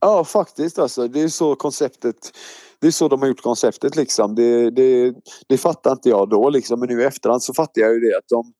Ja, 0.01 0.25
faktiskt 0.25 0.79
alltså. 0.79 1.09
Det 1.09 1.21
är 1.21 1.29
så 1.29 1.55
konceptet 1.55 2.33
det 2.81 2.87
är 2.87 2.91
så 2.91 3.09
de 3.09 3.21
har 3.21 3.29
gjort 3.29 3.43
konceptet 3.43 3.97
liksom. 3.97 4.35
Det, 4.35 4.71
det, 4.71 5.15
det 5.49 5.59
fattar 5.59 5.93
inte 5.93 6.09
jag 6.09 6.31
då 6.31 6.51
liksom. 6.51 6.81
Men 6.81 6.89
nu 6.89 7.03
i 7.03 7.05
efterhand 7.05 7.43
så 7.43 7.55
fattar 7.55 7.83
jag 7.83 7.95
ju 7.95 8.01
det 8.01 8.17
att 8.17 8.29
de, 8.29 8.53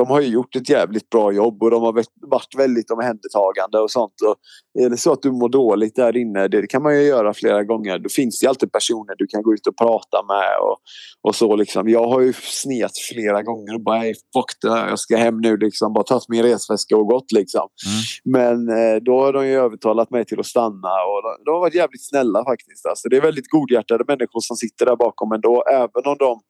de 0.00 0.10
har 0.10 0.20
ju 0.20 0.28
gjort 0.28 0.56
ett 0.56 0.68
jävligt 0.68 1.10
bra 1.10 1.32
jobb 1.32 1.62
och 1.62 1.70
de 1.70 1.82
har 1.82 1.92
varit 2.26 2.54
väldigt 2.56 2.90
omhändertagande 2.90 3.78
och 3.78 3.90
sånt. 3.90 4.14
Och 4.26 4.36
är 4.82 4.90
det 4.90 4.96
så 4.96 5.12
att 5.12 5.22
du 5.22 5.30
mår 5.32 5.48
dåligt 5.48 5.96
där 5.96 6.16
inne, 6.16 6.48
det 6.48 6.66
kan 6.66 6.82
man 6.82 6.94
ju 6.94 7.02
göra 7.02 7.34
flera 7.34 7.64
gånger. 7.64 7.98
Då 7.98 8.08
finns 8.08 8.40
det 8.40 8.46
alltid 8.46 8.72
personer 8.72 9.14
du 9.18 9.26
kan 9.26 9.42
gå 9.42 9.54
ut 9.54 9.66
och 9.66 9.76
prata 9.76 10.18
med 10.28 10.50
och, 10.62 10.76
och 11.28 11.34
så 11.34 11.56
liksom. 11.56 11.88
Jag 11.88 12.08
har 12.08 12.20
ju 12.20 12.32
snet 12.32 12.98
flera 13.12 13.42
gånger 13.42 13.74
och 13.74 13.80
bara 13.80 14.02
fuck 14.02 14.50
det 14.62 14.70
här, 14.70 14.88
jag 14.88 14.98
ska 14.98 15.16
hem 15.16 15.40
nu 15.40 15.56
liksom. 15.56 15.92
Bara 15.92 16.04
tagit 16.04 16.28
min 16.28 16.42
resväska 16.42 16.96
och 16.96 17.06
gått 17.06 17.32
liksom. 17.32 17.68
Mm. 17.86 18.02
Men 18.36 18.78
eh, 18.78 18.96
då 18.96 19.20
har 19.20 19.32
de 19.32 19.46
ju 19.46 19.54
övertalat 19.54 20.10
mig 20.10 20.24
till 20.24 20.40
att 20.40 20.46
stanna 20.46 20.92
och 21.10 21.22
de, 21.22 21.44
de 21.44 21.50
har 21.50 21.60
varit 21.60 21.74
jävligt 21.74 22.08
snälla 22.08 22.44
faktiskt. 22.44 22.86
Alltså, 22.86 23.08
det 23.08 23.16
är 23.16 23.20
väldigt 23.20 23.48
godhjärtade 23.48 24.04
människor 24.08 24.40
som 24.40 24.56
sitter 24.56 24.86
där 24.86 24.96
bakom 24.96 25.32
ändå. 25.32 25.64
Även 25.72 26.04
om 26.04 26.16
de 26.18 26.40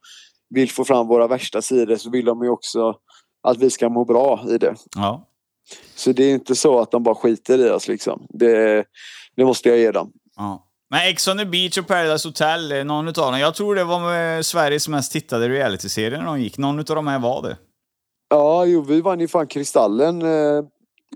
vill 0.54 0.70
få 0.70 0.84
fram 0.84 1.08
våra 1.08 1.26
värsta 1.26 1.62
sidor 1.62 1.96
så 1.96 2.10
vill 2.10 2.24
de 2.24 2.44
ju 2.44 2.50
också 2.50 2.94
att 3.42 3.58
vi 3.58 3.70
ska 3.70 3.88
må 3.88 4.04
bra 4.04 4.44
i 4.48 4.58
det. 4.58 4.74
Ja. 4.96 5.26
Så 5.94 6.12
det 6.12 6.24
är 6.24 6.34
inte 6.34 6.54
så 6.54 6.80
att 6.80 6.90
de 6.90 7.02
bara 7.02 7.14
skiter 7.14 7.66
i 7.66 7.70
oss 7.70 7.88
liksom. 7.88 8.26
Det, 8.28 8.84
det 9.36 9.44
måste 9.44 9.68
jag 9.68 9.78
ge 9.78 9.90
dem. 9.90 10.12
Ja. 10.36 10.66
Men 10.90 11.00
Ex 11.08 11.28
on 11.28 11.38
the 11.38 11.44
Beach 11.44 11.78
och 11.78 11.86
Paradise 11.86 12.28
Hotel, 12.28 12.86
någon 12.86 13.08
utav 13.08 13.32
dem. 13.32 13.40
Jag 13.40 13.54
tror 13.54 13.74
det 13.74 13.84
var 13.84 14.42
Sveriges 14.42 14.88
mest 14.88 15.12
tittade 15.12 15.48
realityserie 15.48 16.18
när 16.18 16.24
de 16.24 16.40
gick. 16.40 16.58
Någon 16.58 16.78
utav 16.78 16.96
de 16.96 17.06
här 17.06 17.18
var 17.18 17.42
det. 17.42 17.56
Ja, 18.28 18.64
jo, 18.64 18.82
vi 18.82 19.00
vann 19.00 19.20
ju 19.20 19.28
fan 19.28 19.46
Kristallen. 19.46 20.22
Eh, 20.22 20.64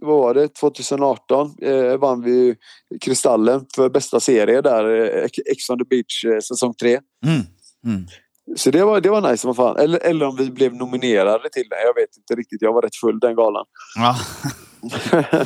vad 0.01 0.19
var 0.19 0.35
det? 0.35 0.49
2018 0.49 1.55
eh, 1.63 1.97
vann 1.97 2.23
vi 2.23 2.57
Kristallen 3.01 3.67
för 3.75 3.89
bästa 3.89 4.21
serie 4.21 4.61
där. 4.61 5.17
Eh, 5.17 5.25
Ex 5.25 5.71
on 5.71 5.79
the 5.79 5.85
Beach 5.85 6.25
eh, 6.25 6.41
säsong 6.41 6.75
3. 6.75 7.01
Mm. 7.27 7.41
Mm. 7.87 8.07
Så 8.57 8.71
det 8.71 8.85
var, 8.85 9.01
det 9.01 9.11
var 9.11 9.31
nice 9.31 9.43
som 9.43 9.55
fan. 9.55 9.77
Eller, 9.77 9.99
eller 9.99 10.27
om 10.27 10.37
vi 10.37 10.51
blev 10.51 10.75
nominerade 10.75 11.51
till 11.51 11.69
det. 11.71 11.83
Jag 11.83 11.95
vet 11.95 12.17
inte 12.17 12.35
riktigt. 12.35 12.63
Jag 12.63 12.73
var 12.73 12.83
rätt 12.83 12.97
full 12.97 13.19
den 13.19 13.35
galan. 13.37 13.65
Ja. 13.97 14.17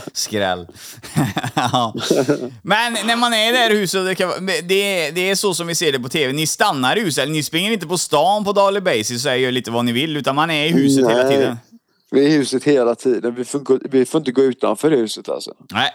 Skräll. 0.13 0.67
ja. 1.55 1.95
Men 2.63 2.93
när 2.93 3.17
man 3.17 3.33
är 3.33 3.49
i 3.49 3.53
det 3.53 3.59
här 3.59 3.71
huset, 3.71 4.07
det, 4.07 4.15
kan, 4.15 4.47
det, 4.47 5.11
det, 5.11 5.31
är 5.31 5.35
så 5.35 5.55
som 5.55 5.67
vi 5.67 5.75
ser 5.75 5.93
det 5.93 6.01
på 6.01 6.09
TV. 6.09 6.33
Ni 6.33 6.47
stannar 6.47 6.97
i 6.97 7.01
huset. 7.01 7.29
Ni 7.29 7.43
springer 7.43 7.73
inte 7.73 7.87
på 7.87 7.99
stan 7.99 8.45
på 8.45 8.53
daily 8.53 8.81
basis 8.81 9.27
och 9.27 9.39
gör 9.39 9.51
lite 9.51 9.71
vad 9.71 9.85
ni 9.85 9.93
vill, 9.93 10.17
utan 10.17 10.35
man 10.35 10.51
är 10.51 10.67
i 10.67 10.69
huset 10.69 11.05
Nej. 11.05 11.15
hela 11.17 11.29
tiden. 11.29 11.57
Vi 12.11 12.25
är 12.25 12.29
i 12.29 12.33
huset 12.33 12.65
hela 12.65 12.95
tiden. 12.95 13.35
Vi 13.35 13.45
får, 13.45 13.89
vi 13.89 14.05
får 14.05 14.19
inte 14.19 14.33
gå 14.33 14.43
utanför 14.43 14.91
huset 14.91 15.29
alltså. 15.29 15.55
Nej. 15.73 15.91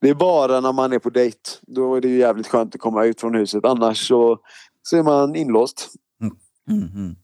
Det 0.00 0.08
är 0.08 0.14
bara 0.14 0.60
när 0.60 0.72
man 0.72 0.92
är 0.92 0.98
på 0.98 1.10
dejt. 1.10 1.38
Då 1.62 1.94
är 1.94 2.00
det 2.00 2.08
jävligt 2.08 2.48
skönt 2.48 2.74
att 2.74 2.80
komma 2.80 3.04
ut 3.04 3.20
från 3.20 3.34
huset. 3.34 3.64
Annars 3.64 4.08
så, 4.08 4.38
så 4.82 4.96
är 4.96 5.02
man 5.02 5.36
inlåst. 5.36 5.88
Mm, 6.70 6.88
mm. 6.94 7.16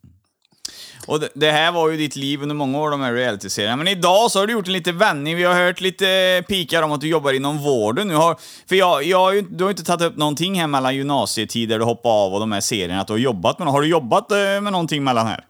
Och 1.07 1.21
det, 1.21 1.29
det, 1.35 1.51
här 1.51 1.73
var 1.73 1.91
ju 1.91 1.97
ditt 1.97 2.17
liv 2.17 2.43
under 2.43 2.55
många 2.55 2.81
år, 2.81 2.91
de 2.91 3.01
här 3.01 3.13
realityserierna. 3.13 3.77
Men 3.77 3.89
idag 3.89 4.31
så 4.31 4.39
har 4.39 4.47
du 4.47 4.53
gjort 4.53 4.67
en 4.67 4.73
liten 4.73 4.99
vändning. 4.99 5.37
Vi 5.37 5.45
har 5.45 5.55
hört 5.55 5.81
lite 5.81 6.43
pikar 6.49 6.83
om 6.83 6.93
att 6.93 7.01
du 7.01 7.09
jobbar 7.09 7.33
inom 7.33 7.59
vården 7.59 8.09
nu. 8.09 8.15
Har, 8.15 8.37
för 8.69 8.77
jag, 8.77 9.05
jag, 9.05 9.45
du 9.51 9.65
har 9.65 9.71
inte 9.71 9.85
tagit 9.85 10.03
upp 10.03 10.17
någonting 10.17 10.61
här 10.61 10.67
mellan 10.67 10.97
gymnasietider, 10.97 11.79
du 11.79 11.85
hoppade 11.85 12.15
av 12.15 12.35
och 12.35 12.41
de 12.41 12.53
här 12.53 12.61
serierna, 12.61 13.01
att 13.01 13.07
du 13.07 13.13
har 13.13 13.19
jobbat 13.19 13.59
med 13.59 13.69
Har 13.69 13.81
du 13.81 13.89
jobbat 13.89 14.33
eh, 14.33 14.37
med 14.37 14.73
någonting 14.73 15.05
mellan 15.05 15.27
här? 15.27 15.45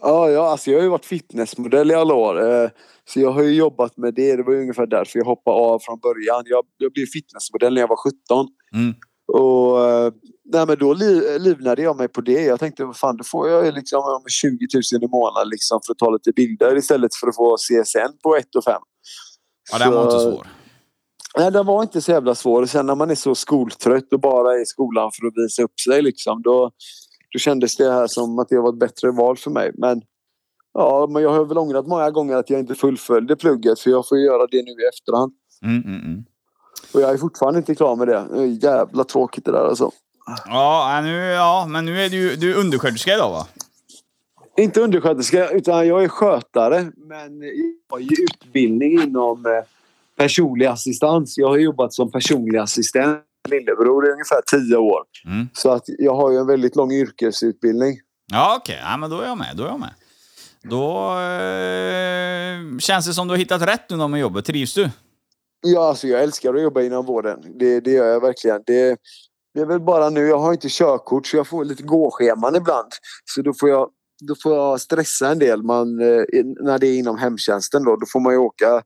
Ja, 0.00 0.30
ja 0.30 0.50
alltså 0.50 0.70
jag 0.70 0.78
har 0.78 0.82
ju 0.82 0.88
varit 0.88 1.06
fitnessmodell 1.06 1.90
i 1.90 1.94
alla 1.94 2.14
år. 2.14 2.50
Eh, 2.50 2.68
så 3.04 3.20
jag 3.20 3.32
har 3.32 3.42
ju 3.42 3.54
jobbat 3.54 3.96
med 3.96 4.14
det. 4.14 4.36
Det 4.36 4.42
var 4.42 4.54
ungefär 4.54 4.86
därför 4.86 5.18
jag 5.18 5.26
hoppade 5.26 5.56
av 5.56 5.78
från 5.78 5.98
början. 5.98 6.42
Jag, 6.46 6.64
jag 6.78 6.92
blev 6.92 7.06
fitnessmodell 7.06 7.74
när 7.74 7.80
jag 7.80 7.88
var 7.88 7.96
17. 7.96 8.48
Mm. 8.74 8.94
Och 9.32 9.88
eh, 9.88 10.12
nej, 10.52 10.66
men 10.66 10.78
då 10.78 10.92
livnade 11.38 11.82
jag 11.82 11.96
mig 11.96 12.08
på 12.08 12.20
det. 12.20 12.44
Jag 12.44 12.60
tänkte, 12.60 12.84
vad 12.84 12.96
fan, 12.96 13.16
då 13.16 13.24
får 13.24 13.48
jag 13.48 13.74
liksom 13.74 14.00
20 14.28 14.66
000 14.92 15.02
i 15.02 15.08
månaden 15.08 15.48
liksom 15.48 15.80
för 15.86 15.92
att 15.92 15.98
ta 15.98 16.10
lite 16.10 16.32
bilder 16.32 16.76
istället 16.76 17.14
för 17.14 17.26
att 17.26 17.36
få 17.36 17.56
CSN 17.56 18.18
på 18.22 18.36
1 18.36 18.54
och 18.54 18.64
5. 18.64 18.82
Ja, 19.72 19.78
den 19.78 19.92
var 19.92 20.04
inte 20.04 20.20
svår. 20.20 20.46
Nej, 21.38 21.52
den 21.52 21.66
var 21.66 21.82
inte 21.82 22.00
så 22.00 22.10
jävla 22.10 22.34
svår. 22.34 22.66
Sen 22.66 22.86
när 22.86 22.94
man 22.94 23.10
är 23.10 23.14
så 23.14 23.34
skoltrött 23.34 24.12
och 24.12 24.20
bara 24.20 24.54
är 24.54 24.62
i 24.62 24.66
skolan 24.66 25.10
för 25.12 25.26
att 25.26 25.32
visa 25.36 25.62
upp 25.62 25.80
sig 25.80 26.02
liksom, 26.02 26.42
då, 26.42 26.70
då 27.32 27.38
kändes 27.38 27.76
det 27.76 27.92
här 27.92 28.06
som 28.06 28.38
att 28.38 28.48
det 28.48 28.60
var 28.60 28.68
ett 28.68 28.78
bättre 28.78 29.10
val 29.10 29.36
för 29.36 29.50
mig. 29.50 29.70
Men 29.74 30.02
Ja, 30.72 31.08
men 31.10 31.22
jag 31.22 31.30
har 31.30 31.44
väl 31.44 31.58
ångrat 31.58 31.86
många 31.86 32.10
gånger 32.10 32.36
att 32.36 32.50
jag 32.50 32.60
inte 32.60 32.74
fullföljde 32.74 33.36
plugget 33.36 33.80
för 33.80 33.90
jag 33.90 34.08
får 34.08 34.18
göra 34.18 34.46
det 34.46 34.62
nu 34.62 34.70
i 34.70 34.88
efterhand. 34.94 35.32
Mm, 35.62 35.82
mm, 35.82 36.04
mm. 36.04 36.24
Och 36.94 37.00
jag 37.00 37.10
är 37.10 37.16
fortfarande 37.16 37.58
inte 37.58 37.74
klar 37.74 37.96
med 37.96 38.08
det. 38.08 38.26
Det 38.32 38.40
är 38.40 38.64
jävla 38.64 39.04
tråkigt 39.04 39.44
det 39.44 39.52
där 39.52 39.64
alltså. 39.64 39.90
Ja, 40.46 41.00
nu, 41.02 41.16
ja, 41.16 41.66
men 41.68 41.84
nu 41.84 42.04
är 42.04 42.08
du, 42.08 42.36
du 42.36 42.50
är 42.50 42.56
undersköterska 42.56 43.14
idag 43.14 43.30
va? 43.30 43.46
Inte 44.56 44.80
undersköterska, 44.80 45.50
utan 45.50 45.86
jag 45.86 46.04
är 46.04 46.08
skötare. 46.08 46.90
Men 46.96 47.42
jag 47.42 47.74
har 47.90 47.98
ju 47.98 48.08
utbildning 48.22 49.02
inom 49.02 49.46
eh, 49.46 49.52
personlig 50.16 50.66
assistans. 50.66 51.38
Jag 51.38 51.48
har 51.48 51.58
jobbat 51.58 51.92
som 51.92 52.10
personlig 52.10 52.58
assistent 52.58 53.22
lillebror 53.48 54.06
i 54.06 54.10
ungefär 54.10 54.40
tio 54.46 54.76
år. 54.76 55.02
Mm. 55.24 55.48
Så 55.52 55.70
att 55.70 55.84
jag 55.86 56.14
har 56.14 56.30
ju 56.30 56.38
en 56.38 56.46
väldigt 56.46 56.76
lång 56.76 56.92
yrkesutbildning. 56.92 57.96
Ja, 58.32 58.56
okej. 58.60 58.78
Ja, 58.82 58.96
men 58.96 59.10
då 59.10 59.20
är 59.20 59.26
jag 59.26 59.38
med. 59.38 59.56
Då 59.56 59.64
är 59.64 59.68
jag 59.68 59.80
med. 59.80 59.94
Då 60.62 61.18
eh, 61.20 62.78
känns 62.78 63.06
det 63.06 63.14
som 63.14 63.28
du 63.28 63.32
har 63.32 63.38
hittat 63.38 63.62
rätt 63.62 63.90
nu 63.90 64.08
med 64.08 64.20
jobbet. 64.20 64.44
Trivs 64.44 64.74
du? 64.74 64.90
Ja, 65.60 65.88
alltså 65.88 66.08
jag 66.08 66.22
älskar 66.22 66.54
att 66.54 66.62
jobba 66.62 66.82
inom 66.82 67.06
vården. 67.06 67.44
Det, 67.58 67.80
det 67.80 67.90
gör 67.90 68.06
jag 68.06 68.20
verkligen. 68.20 68.62
Det, 68.66 68.96
det 69.54 69.60
är 69.60 69.66
väl 69.66 69.80
bara 69.80 70.10
nu, 70.10 70.20
jag 70.20 70.38
har 70.38 70.52
inte 70.52 70.68
körkort 70.68 71.26
så 71.26 71.36
jag 71.36 71.46
får 71.46 71.64
lite 71.64 71.82
gåscheman 71.82 72.56
ibland. 72.56 72.92
Så 73.24 73.42
då 73.42 73.54
får 73.54 73.68
jag, 73.68 73.90
då 74.28 74.34
får 74.42 74.54
jag 74.54 74.80
stressa 74.80 75.28
en 75.28 75.38
del 75.38 75.62
man, 75.62 76.00
eh, 76.00 76.24
när 76.60 76.78
det 76.78 76.86
är 76.86 76.98
inom 76.98 77.18
hemtjänsten. 77.18 77.84
Då, 77.84 77.96
då 77.96 78.06
får 78.12 78.20
man 78.20 78.32
ju 78.32 78.38
åka 78.38 78.82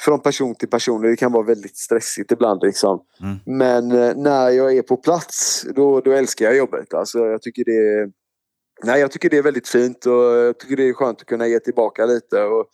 från 0.00 0.20
person 0.20 0.54
till 0.54 0.68
person. 0.68 1.02
Det 1.02 1.16
kan 1.16 1.32
vara 1.32 1.46
väldigt 1.46 1.76
stressigt 1.76 2.32
ibland. 2.32 2.62
Liksom. 2.62 3.00
Mm. 3.22 3.38
Men 3.58 3.92
eh, 3.92 4.16
när 4.16 4.50
jag 4.50 4.76
är 4.76 4.82
på 4.82 4.96
plats 4.96 5.66
då, 5.74 6.00
då 6.00 6.12
älskar 6.12 6.44
jag 6.44 6.56
jobbet. 6.56 6.94
Alltså, 6.94 7.18
jag, 7.18 7.42
tycker 7.42 7.64
det 7.64 8.00
är, 8.00 8.10
nej, 8.84 9.00
jag 9.00 9.10
tycker 9.10 9.30
det 9.30 9.38
är 9.38 9.42
väldigt 9.42 9.68
fint 9.68 10.06
och 10.06 10.12
jag 10.12 10.58
tycker 10.58 10.76
det 10.76 10.88
är 10.88 10.92
skönt 10.92 11.20
att 11.20 11.26
kunna 11.26 11.46
ge 11.46 11.60
tillbaka 11.60 12.06
lite. 12.06 12.42
Och, 12.42 12.66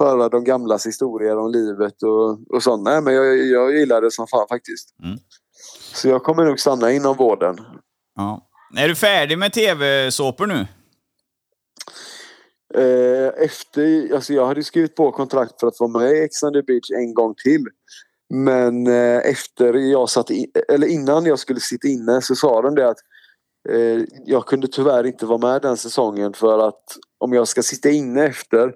höra 0.00 0.28
de 0.28 0.44
gamlas 0.44 0.86
historier 0.86 1.38
om 1.38 1.50
livet 1.50 2.02
och, 2.02 2.54
och 2.54 2.62
sånt. 2.62 2.82
Nej, 2.82 3.02
men 3.02 3.14
jag, 3.14 3.46
jag 3.46 3.76
gillar 3.76 4.02
det 4.02 4.10
som 4.10 4.26
fan 4.26 4.46
faktiskt. 4.48 4.94
Mm. 5.04 5.18
Så 5.92 6.08
jag 6.08 6.22
kommer 6.22 6.44
nog 6.44 6.60
stanna 6.60 6.92
inom 6.92 7.16
vården. 7.16 7.58
Ja. 8.16 8.46
Är 8.76 8.88
du 8.88 8.94
färdig 8.94 9.38
med 9.38 9.52
tv-såpor 9.52 10.46
nu? 10.46 10.66
Eh, 12.74 13.44
efter, 13.44 14.14
alltså 14.14 14.32
jag 14.32 14.46
hade 14.46 14.62
skrivit 14.62 14.94
på 14.94 15.12
kontrakt 15.12 15.60
för 15.60 15.66
att 15.66 15.80
vara 15.80 15.90
med 15.90 16.12
i 16.12 16.24
Ex 16.24 16.42
on 16.42 16.52
the 16.52 16.62
Beach 16.62 16.90
en 16.90 17.14
gång 17.14 17.34
till. 17.34 17.64
Men 18.34 18.86
eh, 18.86 19.18
efter 19.18 19.74
jag 19.74 20.08
satt 20.08 20.30
in, 20.30 20.46
eller 20.68 20.86
innan 20.86 21.26
jag 21.26 21.38
skulle 21.38 21.60
sitta 21.60 21.88
inne 21.88 22.22
så 22.22 22.34
sa 22.34 22.62
de 22.62 22.74
det 22.74 22.88
att 22.88 22.98
eh, 23.68 24.04
jag 24.26 24.46
kunde 24.46 24.68
tyvärr 24.68 25.06
inte 25.06 25.26
vara 25.26 25.52
med 25.52 25.62
den 25.62 25.76
säsongen 25.76 26.32
för 26.32 26.68
att 26.68 26.84
om 27.18 27.32
jag 27.32 27.48
ska 27.48 27.62
sitta 27.62 27.90
inne 27.90 28.26
efter 28.26 28.74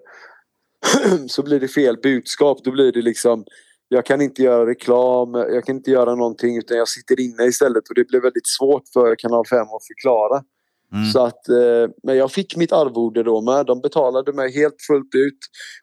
så 1.28 1.42
blir 1.42 1.60
det 1.60 1.68
fel 1.68 1.96
budskap. 2.02 2.64
Då 2.64 2.70
blir 2.70 2.92
det 2.92 3.02
liksom 3.02 3.44
jag 3.88 4.06
kan 4.06 4.20
inte 4.20 4.42
göra 4.42 4.66
reklam, 4.66 5.34
jag 5.34 5.64
kan 5.64 5.76
inte 5.76 5.90
göra 5.90 6.14
någonting 6.14 6.56
utan 6.56 6.76
jag 6.76 6.88
sitter 6.88 7.20
inne 7.20 7.44
istället 7.44 7.88
och 7.88 7.94
det 7.94 8.08
blir 8.08 8.20
väldigt 8.20 8.48
svårt 8.58 8.82
för 8.92 9.14
Kanal 9.18 9.46
5 9.46 9.60
att 9.60 9.86
förklara. 9.86 10.42
Mm. 10.92 11.06
Så 11.06 11.24
att, 11.24 11.48
eh, 11.48 11.90
men 12.02 12.16
jag 12.16 12.32
fick 12.32 12.56
mitt 12.56 12.72
arvode 12.72 13.22
då 13.22 13.40
med. 13.40 13.66
De 13.66 13.80
betalade 13.80 14.32
mig 14.32 14.52
helt 14.52 14.82
fullt 14.86 15.14
ut 15.14 15.38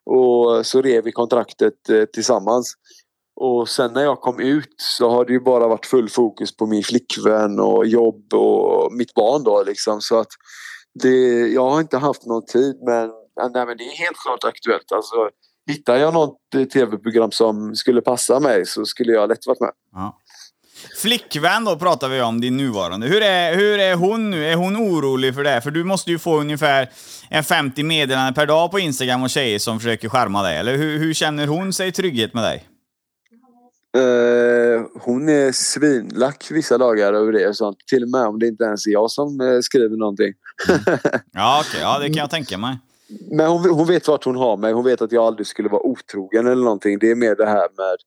och 0.05 0.65
så 0.65 0.81
rev 0.81 1.03
vi 1.03 1.11
kontraktet 1.11 1.89
eh, 1.89 2.05
tillsammans. 2.05 2.73
Och 3.35 3.69
sen 3.69 3.93
när 3.93 4.03
jag 4.03 4.21
kom 4.21 4.39
ut 4.39 4.75
så 4.77 5.09
har 5.09 5.25
det 5.25 5.33
ju 5.33 5.39
bara 5.39 5.67
varit 5.67 5.85
full 5.85 6.09
fokus 6.09 6.57
på 6.57 6.65
min 6.65 6.83
flickvän 6.83 7.59
och 7.59 7.85
jobb 7.85 8.33
och 8.33 8.93
mitt 8.93 9.13
barn 9.13 9.43
då 9.43 9.63
liksom. 9.63 10.01
Så 10.01 10.19
att 10.19 10.29
det, 11.03 11.47
jag 11.47 11.69
har 11.69 11.81
inte 11.81 11.97
haft 11.97 12.25
någon 12.25 12.45
tid 12.45 12.75
men, 12.85 13.09
nej, 13.53 13.65
men 13.65 13.77
det 13.77 13.83
är 13.83 14.03
helt 14.03 14.17
klart 14.17 14.43
aktuellt. 14.43 14.91
Alltså, 14.91 15.29
hittar 15.67 15.95
jag 15.95 16.13
något 16.13 16.37
eh, 16.55 16.63
tv-program 16.63 17.31
som 17.31 17.75
skulle 17.75 18.01
passa 18.01 18.39
mig 18.39 18.65
så 18.65 18.85
skulle 18.85 19.11
jag 19.11 19.29
lätt 19.29 19.47
varit 19.47 19.59
med. 19.59 19.71
Ja. 19.91 20.17
Flickvän 20.97 21.65
då 21.65 21.77
pratar 21.77 22.09
vi 22.09 22.21
om, 22.21 22.41
din 22.41 22.57
nuvarande. 22.57 23.07
Hur 23.07 23.21
är, 23.21 23.55
hur 23.55 23.79
är 23.79 23.95
hon 23.95 24.31
nu? 24.31 24.45
Är 24.45 24.55
hon 24.55 24.77
orolig 24.77 25.35
för 25.35 25.43
det? 25.43 25.61
För 25.61 25.71
du 25.71 25.83
måste 25.83 26.11
ju 26.11 26.19
få 26.19 26.39
ungefär 26.39 26.89
en 27.29 27.43
50 27.43 27.83
meddelanden 27.83 28.33
per 28.33 28.45
dag 28.45 28.71
på 28.71 28.79
Instagram 28.79 29.23
och 29.23 29.29
tjejer 29.29 29.59
som 29.59 29.79
försöker 29.79 30.09
skärma 30.09 30.43
dig. 30.43 30.57
Eller 30.57 30.77
hur, 30.77 30.99
hur 30.99 31.13
känner 31.13 31.47
hon 31.47 31.73
sig 31.73 31.91
trygghet 31.91 32.33
med 32.33 32.43
dig? 32.43 32.67
Eh, 33.97 34.81
hon 35.01 35.29
är 35.29 35.51
svinlack 35.51 36.47
vissa 36.51 36.77
dagar 36.77 37.13
över 37.13 37.31
det 37.31 37.53
sånt. 37.53 37.77
Till 37.87 38.03
och 38.03 38.09
med 38.09 38.21
om 38.21 38.39
det 38.39 38.47
inte 38.47 38.63
ens 38.63 38.87
är 38.87 38.91
jag 38.91 39.11
som 39.11 39.41
eh, 39.41 39.59
skriver 39.61 39.97
någonting. 39.97 40.33
Ja, 41.33 41.63
okej. 41.67 41.81
Ja, 41.81 41.99
det 41.99 42.05
kan 42.05 42.15
jag 42.15 42.29
tänka 42.29 42.57
mig. 42.57 42.77
Men 43.31 43.47
hon, 43.47 43.69
hon 43.69 43.87
vet 43.87 44.07
vart 44.07 44.23
hon 44.23 44.35
har 44.35 44.57
mig. 44.57 44.73
Hon 44.73 44.83
vet 44.83 45.01
att 45.01 45.11
jag 45.11 45.23
aldrig 45.23 45.47
skulle 45.47 45.69
vara 45.69 45.81
otrogen 45.81 46.47
eller 46.47 46.63
någonting. 46.63 46.99
Det 46.99 47.11
är 47.11 47.15
mer 47.15 47.35
det 47.35 47.45
här 47.45 47.67
med... 47.77 47.97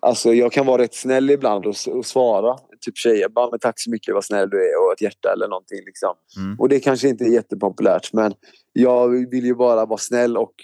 Alltså 0.00 0.32
jag 0.32 0.52
kan 0.52 0.66
vara 0.66 0.82
rätt 0.82 0.94
snäll 0.94 1.30
ibland 1.30 1.66
och, 1.66 1.74
och 1.88 2.06
svara. 2.06 2.56
Typ 2.80 2.96
tjejer 2.96 3.28
bara 3.28 3.50
men 3.50 3.58
tack 3.58 3.80
så 3.80 3.90
mycket 3.90 4.14
vad 4.14 4.24
snäll 4.24 4.50
du 4.50 4.70
är 4.70 4.86
och 4.86 4.92
ett 4.92 5.00
hjärta 5.00 5.32
eller 5.32 5.48
någonting 5.48 5.80
liksom. 5.86 6.14
Mm. 6.36 6.60
Och 6.60 6.68
det 6.68 6.80
kanske 6.80 7.08
inte 7.08 7.24
är 7.24 7.28
jättepopulärt 7.28 8.12
men 8.12 8.34
jag 8.72 9.08
vill 9.30 9.44
ju 9.44 9.54
bara 9.54 9.86
vara 9.86 9.98
snäll 9.98 10.36
och 10.36 10.54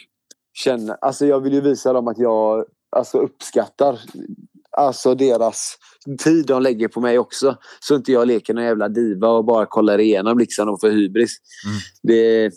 känna... 0.55 0.95
Alltså 0.95 1.27
jag 1.27 1.41
vill 1.41 1.53
ju 1.53 1.61
visa 1.61 1.93
dem 1.93 2.09
att 2.09 2.19
jag 2.19 2.65
alltså, 2.97 3.19
uppskattar 3.19 3.99
alltså 4.79 5.15
deras 5.15 5.77
tid 6.25 6.47
de 6.47 6.63
lägger 6.63 6.89
på 6.89 7.01
mig 7.01 7.19
också. 7.19 7.57
Så 7.81 7.95
inte 7.95 8.13
jag 8.13 8.29
leker 8.29 8.55
någon 8.55 8.65
jävla 8.65 8.89
diva 8.89 9.29
och 9.29 9.45
bara 9.45 9.67
kollar 9.67 10.01
igenom 10.01 10.39
liksom 10.39 10.69
och 10.69 10.81
får 10.81 10.91
hybris. 10.91 11.37
Mm. 11.67 11.79
Det, 12.03 12.51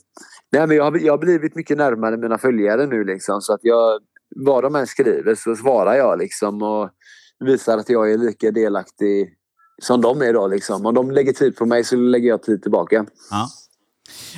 nej, 0.51 0.67
men 0.67 0.77
jag, 0.77 0.83
har, 0.83 0.97
jag 0.97 1.13
har 1.13 1.17
blivit 1.17 1.55
mycket 1.55 1.77
närmare 1.77 2.17
mina 2.17 2.37
följare 2.37 2.85
nu 2.85 3.03
liksom 3.03 3.41
så 3.41 3.53
att 3.53 3.59
jag 3.63 3.99
vad 4.35 4.63
de 4.63 4.75
än 4.75 4.87
skriver 4.87 5.35
så 5.35 5.55
svarar 5.55 5.95
jag 5.95 6.19
liksom 6.19 6.61
och 6.61 6.89
visar 7.39 7.77
att 7.77 7.89
jag 7.89 8.11
är 8.11 8.17
lika 8.17 8.51
delaktig 8.51 9.33
som 9.81 10.01
de 10.01 10.21
är 10.21 10.33
då 10.33 10.47
liksom. 10.47 10.85
Om 10.85 10.93
de 10.93 11.11
lägger 11.11 11.33
tid 11.33 11.55
på 11.55 11.65
mig 11.65 11.83
så 11.83 11.95
lägger 11.95 12.29
jag 12.29 12.43
tid 12.43 12.61
tillbaka. 12.61 13.05
Ja. 13.31 13.49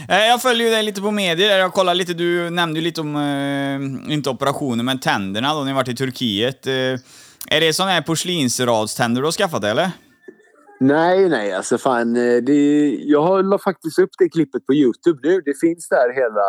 Eh, 0.10 0.26
jag 0.26 0.42
följer 0.42 0.72
dig 0.72 0.84
lite 0.84 1.02
på 1.02 1.12
medier. 1.12 1.60
Jag 1.60 1.74
kollar 1.74 1.96
lite, 1.96 2.14
du 2.14 2.50
nämnde 2.50 2.82
lite 2.82 3.02
om, 3.02 3.16
eh, 3.16 4.14
inte 4.14 4.30
operationer, 4.30 4.84
men 4.84 5.00
tänderna 5.00 5.54
då 5.54 5.64
ni 5.64 5.74
varit 5.74 5.88
i 5.88 5.96
Turkiet. 5.96 6.68
Eh, 6.68 6.74
är 7.48 7.62
det 7.62 7.74
sådana 7.74 7.92
här 7.92 8.02
porslinsradständer 8.02 9.22
du 9.22 9.28
har 9.28 9.32
skaffat 9.32 9.62
dig, 9.62 9.72
eller? 9.72 9.92
Nej, 10.88 11.30
nej, 11.30 11.52
alltså 11.54 11.78
fan. 11.78 12.16
eh, 12.16 12.38
Det, 12.44 12.90
jag 12.96 13.46
la 13.46 13.58
faktiskt 13.58 14.00
upp 14.00 14.10
det 14.20 14.30
klippet 14.30 14.66
på 14.66 14.74
Youtube 14.74 15.20
nu. 15.24 15.42
Det 15.42 15.60
finns 15.60 15.90
där 15.90 16.14
hela 16.14 16.46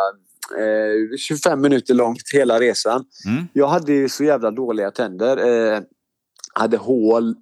eh, 0.65 1.17
25 1.17 1.61
minuter 1.61 1.93
långt, 1.93 2.21
hela 2.33 2.59
resan. 2.59 3.03
Mm. 3.27 3.47
Jag 3.53 3.67
hade 3.67 3.93
ju 3.93 4.09
så 4.09 4.23
jävla 4.23 4.51
dåliga 4.51 4.91
tänder. 4.91 5.37
Eh, 5.37 5.79
hade 6.59 6.77
hål 6.77 7.35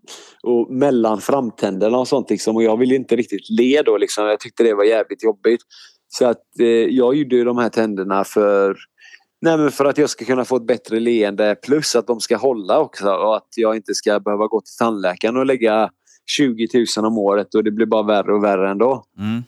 och 0.44 0.72
mellan 0.74 1.22
framtänderna 1.22 1.98
och 1.98 2.08
sånt 2.08 2.30
liksom. 2.30 2.56
Och 2.56 2.64
jag 2.64 2.78
ville 2.80 2.96
inte 2.96 3.16
riktigt 3.16 3.50
le 3.50 3.82
då 3.82 3.98
liksom. 3.98 4.26
Jag 4.26 4.40
tyckte 4.40 4.64
det 4.64 4.74
var 4.74 4.84
jävligt 4.84 5.24
jobbigt. 5.24 5.62
Så 6.08 6.26
att 6.26 6.60
eh, 6.60 6.68
jag 6.68 7.16
gjorde 7.16 7.36
ju 7.36 7.44
de 7.44 7.58
här 7.58 7.70
tänderna 7.70 8.24
för 8.24 8.76
Nej, 9.42 9.58
men 9.58 9.72
för 9.72 9.86
att 9.86 9.98
jag 9.98 10.10
ska 10.10 10.26
kunna 10.26 10.46
få 10.46 10.56
ett 10.56 10.68
bättre 10.68 11.00
leende 11.00 11.56
plus 11.56 11.96
att 11.96 12.08
de 12.08 12.20
ska 12.20 12.38
hålla 12.38 12.80
också 12.80 13.10
och 13.10 13.36
att 13.36 13.48
jag 13.56 13.76
inte 13.76 13.94
ska 13.94 14.20
behöva 14.20 14.48
gå 14.48 14.62
till 14.62 14.76
tandläkaren 14.80 15.38
och 15.38 15.46
lägga 15.46 15.90
20 16.26 16.68
000 16.98 17.06
om 17.06 17.18
året 17.18 17.56
och 17.56 17.64
det 17.64 17.72
blir 17.72 17.86
bara 17.86 18.04
värre 18.04 18.34
och 18.34 18.44
värre 18.44 18.72
ändå. 18.72 19.04
Mm. 19.20 19.44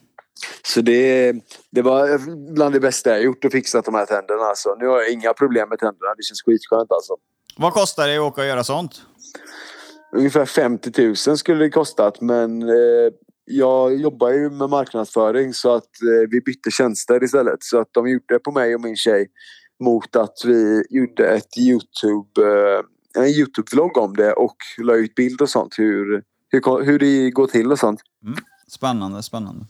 Så 0.64 0.82
det, 0.82 1.34
det 1.72 1.82
var 1.82 2.20
bland 2.54 2.74
det 2.74 2.80
bästa 2.80 3.10
jag 3.10 3.24
gjort 3.24 3.46
att 3.46 3.52
fixa 3.52 3.82
de 3.82 3.96
här 3.96 4.06
tänderna. 4.06 4.44
Alltså. 4.44 4.76
Nu 4.80 4.88
har 4.88 5.02
jag 5.02 5.12
inga 5.12 5.34
problem 5.34 5.70
med 5.70 5.80
tänderna. 5.80 6.16
Det 6.18 6.24
känns 6.24 6.42
skitskönt 6.42 6.92
alltså. 6.92 7.14
Vad 7.58 7.74
kostar 7.74 8.08
det 8.08 8.16
att 8.16 8.22
åka 8.22 8.42
och 8.42 8.48
göra 8.48 8.64
sånt? 8.64 9.02
Ungefär 10.16 10.46
50 10.46 11.02
000 11.28 11.38
skulle 11.38 11.64
det 11.64 11.70
kostat 11.70 12.22
men 12.22 12.62
eh, 12.62 13.12
jag 13.46 13.96
jobbar 13.96 14.30
ju 14.30 14.50
med 14.50 14.70
marknadsföring 14.70 15.54
så 15.54 15.76
att 15.76 15.84
eh, 16.02 16.30
vi 16.30 16.42
bytte 16.42 16.72
tjänster 16.72 17.24
istället. 17.24 17.64
Så 17.64 17.80
att 17.80 17.90
de 17.92 18.10
gjorde 18.10 18.34
det 18.34 18.40
på 18.40 18.52
mig 18.52 18.76
och 18.76 18.82
min 18.82 18.96
tjej 18.96 19.28
mot 19.84 20.16
att 20.16 20.38
vi 20.46 20.84
gjorde 20.90 21.28
ett 21.28 21.58
Youtube, 21.58 22.42
eh, 22.42 22.82
en 23.24 23.30
Youtube-vlogg 23.30 23.98
om 23.98 24.16
det 24.16 24.34
och 24.34 24.58
la 24.78 24.96
ut 24.96 25.16
bild 25.16 25.42
och 25.42 25.50
sånt. 25.50 25.74
Hur, 25.78 26.24
hur, 26.64 26.84
hur 26.86 27.00
det 27.00 27.30
går 27.32 27.48
till 27.48 27.72
och 27.72 27.80
sånt. 27.80 28.00
Spännande, 28.72 29.24
spännande. 29.24 29.66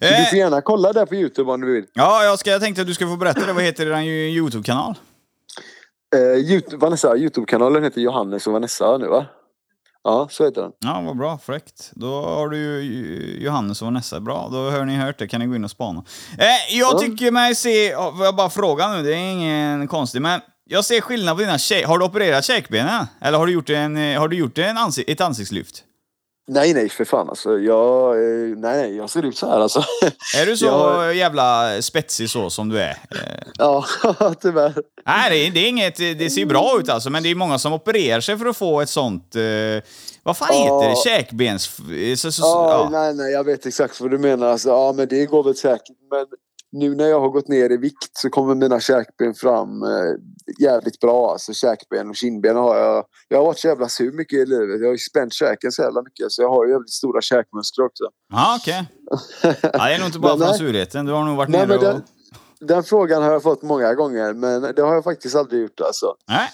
Du 0.00 0.06
Eh, 0.06 0.28
får 0.30 0.38
gärna 0.38 0.60
kolla 0.60 0.92
där 0.92 1.06
på 1.06 1.14
Youtube 1.14 1.52
om 1.52 1.60
du 1.60 1.72
vill. 1.74 1.84
ja, 1.92 2.24
jag, 2.24 2.38
ska, 2.38 2.50
jag 2.50 2.60
tänkte 2.60 2.80
att 2.82 2.86
du 2.88 2.94
ska 2.94 3.06
få 3.06 3.16
berätta 3.16 3.46
det. 3.46 3.52
Vad 3.52 3.62
heter 3.64 3.86
din 3.86 4.04
YouTube-kanal? 4.08 4.94
Eh, 6.16 6.20
YouTube, 6.40 6.76
Vanessa, 6.76 7.16
Youtube-kanalen 7.16 7.84
heter 7.84 8.00
Johannes 8.00 8.46
och 8.46 8.52
Vanessa 8.52 8.98
nu 8.98 9.06
va? 9.06 9.26
Ja, 10.04 10.28
så 10.30 10.44
heter 10.44 10.62
den. 10.62 10.72
Ja, 10.78 11.02
vad 11.06 11.16
bra. 11.16 11.38
Fräckt. 11.38 11.90
Då 11.94 12.22
har 12.22 12.48
du 12.48 12.56
ju 12.58 13.38
Johannes 13.44 13.82
och 13.82 13.86
Vanessa. 13.86 14.20
Bra, 14.20 14.48
då 14.52 14.70
har 14.70 14.84
ni 14.84 14.96
hört 14.96 15.18
det. 15.18 15.28
kan 15.28 15.40
ni 15.40 15.46
gå 15.46 15.56
in 15.56 15.64
och 15.64 15.70
spana. 15.70 16.04
Eh, 16.38 16.78
jag 16.78 16.94
Ja. 16.94 16.98
tycker 16.98 17.30
mig 17.30 17.54
se... 17.54 17.94
Får 18.16 18.24
jag 18.24 18.36
bara 18.36 18.50
fråga 18.50 18.88
nu? 18.88 19.02
Det 19.02 19.14
är 19.14 19.32
ingen 19.32 19.88
konstig, 19.88 20.22
men 20.22 20.40
jag 20.64 20.84
ser 20.84 21.00
skillnad 21.00 21.36
på 21.36 21.40
dina 21.42 21.58
käk... 21.58 21.86
Har 21.86 21.98
du 21.98 22.04
opererat 22.04 22.44
käkbenen? 22.44 23.06
Eller 23.20 23.38
har 23.38 23.46
du 23.46 23.52
gjort, 23.52 23.70
en, 23.70 23.96
eh, 23.96 24.20
har 24.20 24.28
du 24.28 24.36
gjort 24.36 24.58
en 24.58 24.76
ansi- 24.78 25.04
ett 25.06 25.20
ansiktslyft? 25.20 25.84
Nej, 26.50 26.74
nej, 26.74 26.88
för 26.88 27.04
fan 27.04 27.28
alltså. 27.28 27.58
Jag, 27.58 28.14
eh, 28.16 28.56
nej, 28.56 28.76
nej, 28.76 28.96
jag 28.96 29.10
ser 29.10 29.24
ut 29.24 29.36
så 29.36 29.50
här 29.50 29.60
alltså. 29.60 29.84
Är 30.42 30.46
du 30.46 30.56
så 30.56 30.64
Jag- 30.66 31.14
jävla 31.14 31.82
spetsig 31.82 32.30
så 32.30 32.50
som 32.50 32.68
du 32.68 32.80
är? 32.80 32.90
Eh, 32.90 33.42
ja, 33.58 33.84
tyvärr. 34.40 34.74
Nej, 35.06 35.30
det 35.30 35.36
är, 35.46 35.50
det 35.50 35.60
är 35.60 35.68
inget... 35.68 35.96
Det 35.96 36.30
ser 36.30 36.40
ju 36.40 36.46
bra 36.46 36.76
ut 36.80 36.88
alltså, 36.88 37.10
men 37.10 37.22
det 37.22 37.28
är 37.30 37.34
många 37.34 37.58
som 37.58 37.72
opererar 37.72 38.20
sig 38.20 38.38
för 38.38 38.46
att 38.46 38.56
få 38.56 38.80
ett 38.80 38.88
sånt... 38.88 39.36
Eh, 39.36 39.42
vad 40.22 40.36
fan 40.36 40.54
heter 40.54 40.80
det? 40.80 40.88
Ja. 40.88 41.02
Käkbens... 41.04 41.80
Så, 42.16 42.32
så, 42.32 42.42
Ja, 42.42 42.70
ja. 42.70 42.88
nej, 42.90 43.14
nej, 43.14 43.32
jag 43.32 43.44
vet 43.44 43.66
exakt 43.66 44.00
vad 44.00 44.10
du 44.10 44.18
menar. 44.18 44.46
Alltså, 44.46 44.68
ja, 44.68 44.92
men 44.96 45.08
det 45.08 45.26
går 45.26 45.42
väl 45.44 45.56
säkert. 45.56 45.96
Men 46.10 46.26
nu 46.72 46.94
när 46.94 47.06
jag 47.06 47.20
har 47.20 47.28
gått 47.28 47.48
ner 47.48 47.72
i 47.72 47.76
vikt 47.76 48.10
så 48.12 48.30
kommer 48.30 48.54
mina 48.54 48.80
käkben 48.80 49.34
fram 49.34 49.82
eh, 49.82 49.88
jävligt 50.60 51.00
bra. 51.00 51.32
Alltså 51.32 51.52
käkben 51.52 52.08
och 52.08 52.16
kindben 52.16 52.56
har 52.56 52.76
jag. 52.76 53.04
Jag 53.28 53.38
har 53.38 53.44
varit 53.44 53.58
så 53.58 53.68
jävla 53.68 53.88
sur 53.88 54.12
mycket 54.12 54.38
i 54.38 54.46
livet. 54.46 54.80
Jag 54.80 54.86
har 54.86 54.92
ju 54.92 54.98
spänt 54.98 55.32
käken 55.32 55.72
så 55.72 55.82
jävla 55.82 56.02
mycket. 56.02 56.32
Så 56.32 56.42
jag 56.42 56.50
har 56.50 56.66
ju 56.66 56.72
jävligt 56.72 56.90
stora 56.90 57.20
käkmuskler 57.20 57.84
också. 57.84 58.04
Ja, 58.32 58.58
okej. 58.60 58.86
Ja, 59.42 59.84
det 59.86 59.94
är 59.94 59.98
nog 59.98 60.08
inte 60.08 60.18
bara 60.18 60.36
Men 60.36 60.48
från 60.48 60.58
surheten. 60.58 61.06
Du 61.06 61.12
har 61.12 61.24
nog 61.24 61.36
varit 61.36 61.48
Nej, 61.48 61.66
nere 61.66 61.78
och... 61.78 61.84
den, 61.84 62.02
den 62.60 62.84
frågan 62.84 63.22
har 63.22 63.32
jag 63.32 63.42
fått 63.42 63.62
många 63.62 63.94
gånger. 63.94 64.32
Men 64.32 64.62
det 64.62 64.82
har 64.82 64.94
jag 64.94 65.04
faktiskt 65.04 65.36
aldrig 65.36 65.62
gjort 65.62 65.80
alltså. 65.80 66.14
Nej. 66.28 66.48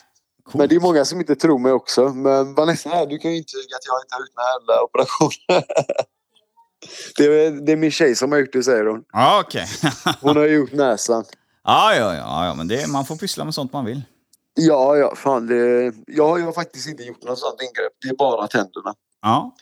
Coolt. 0.45 0.55
Men 0.55 0.69
det 0.69 0.75
är 0.75 0.81
många 0.81 1.05
som 1.05 1.21
inte 1.21 1.37
tror 1.37 1.59
mig 1.59 1.73
också. 1.73 2.09
Men 2.09 2.55
Vanessa, 2.55 3.07
du 3.07 3.19
kan 3.19 3.31
ju 3.31 3.37
intyga 3.37 3.77
att 3.77 3.87
jag 3.87 3.97
inte 4.05 4.15
har 4.15 4.21
gjort 4.21 4.67
några 4.67 4.83
operationer. 4.83 5.65
det, 7.17 7.25
är, 7.25 7.51
det 7.67 7.73
är 7.73 7.77
min 7.77 7.91
tjej 7.91 8.17
som 8.17 8.33
har 8.33 8.39
gjort 8.39 8.53
det 8.53 8.63
säger 8.63 8.87
hon. 8.87 9.05
Ja, 9.13 9.41
okej. 9.47 9.67
Hon 10.21 10.37
har 10.37 10.47
gjort 10.47 10.73
näsan. 10.73 11.25
ja, 11.65 11.95
ja, 11.95 12.15
ja, 12.15 12.47
ja, 12.47 12.55
men 12.55 12.69
det, 12.69 12.87
man 12.87 13.05
får 13.07 13.17
pyssla 13.17 13.45
med 13.45 13.55
sånt 13.55 13.73
man 13.73 13.85
vill. 13.85 14.03
Ja, 14.55 14.97
ja, 14.97 15.15
fan 15.17 15.47
det... 15.47 15.85
Jag, 16.07 16.41
jag 16.41 16.45
har 16.45 16.53
faktiskt 16.53 16.89
inte 16.89 17.03
gjort 17.03 17.23
något 17.23 17.39
sånt 17.39 17.61
ingrepp. 17.63 17.93
Det 18.03 18.09
är 18.09 18.17
bara 18.17 18.47
tänderna. 18.47 18.95
Ja. 19.23 19.55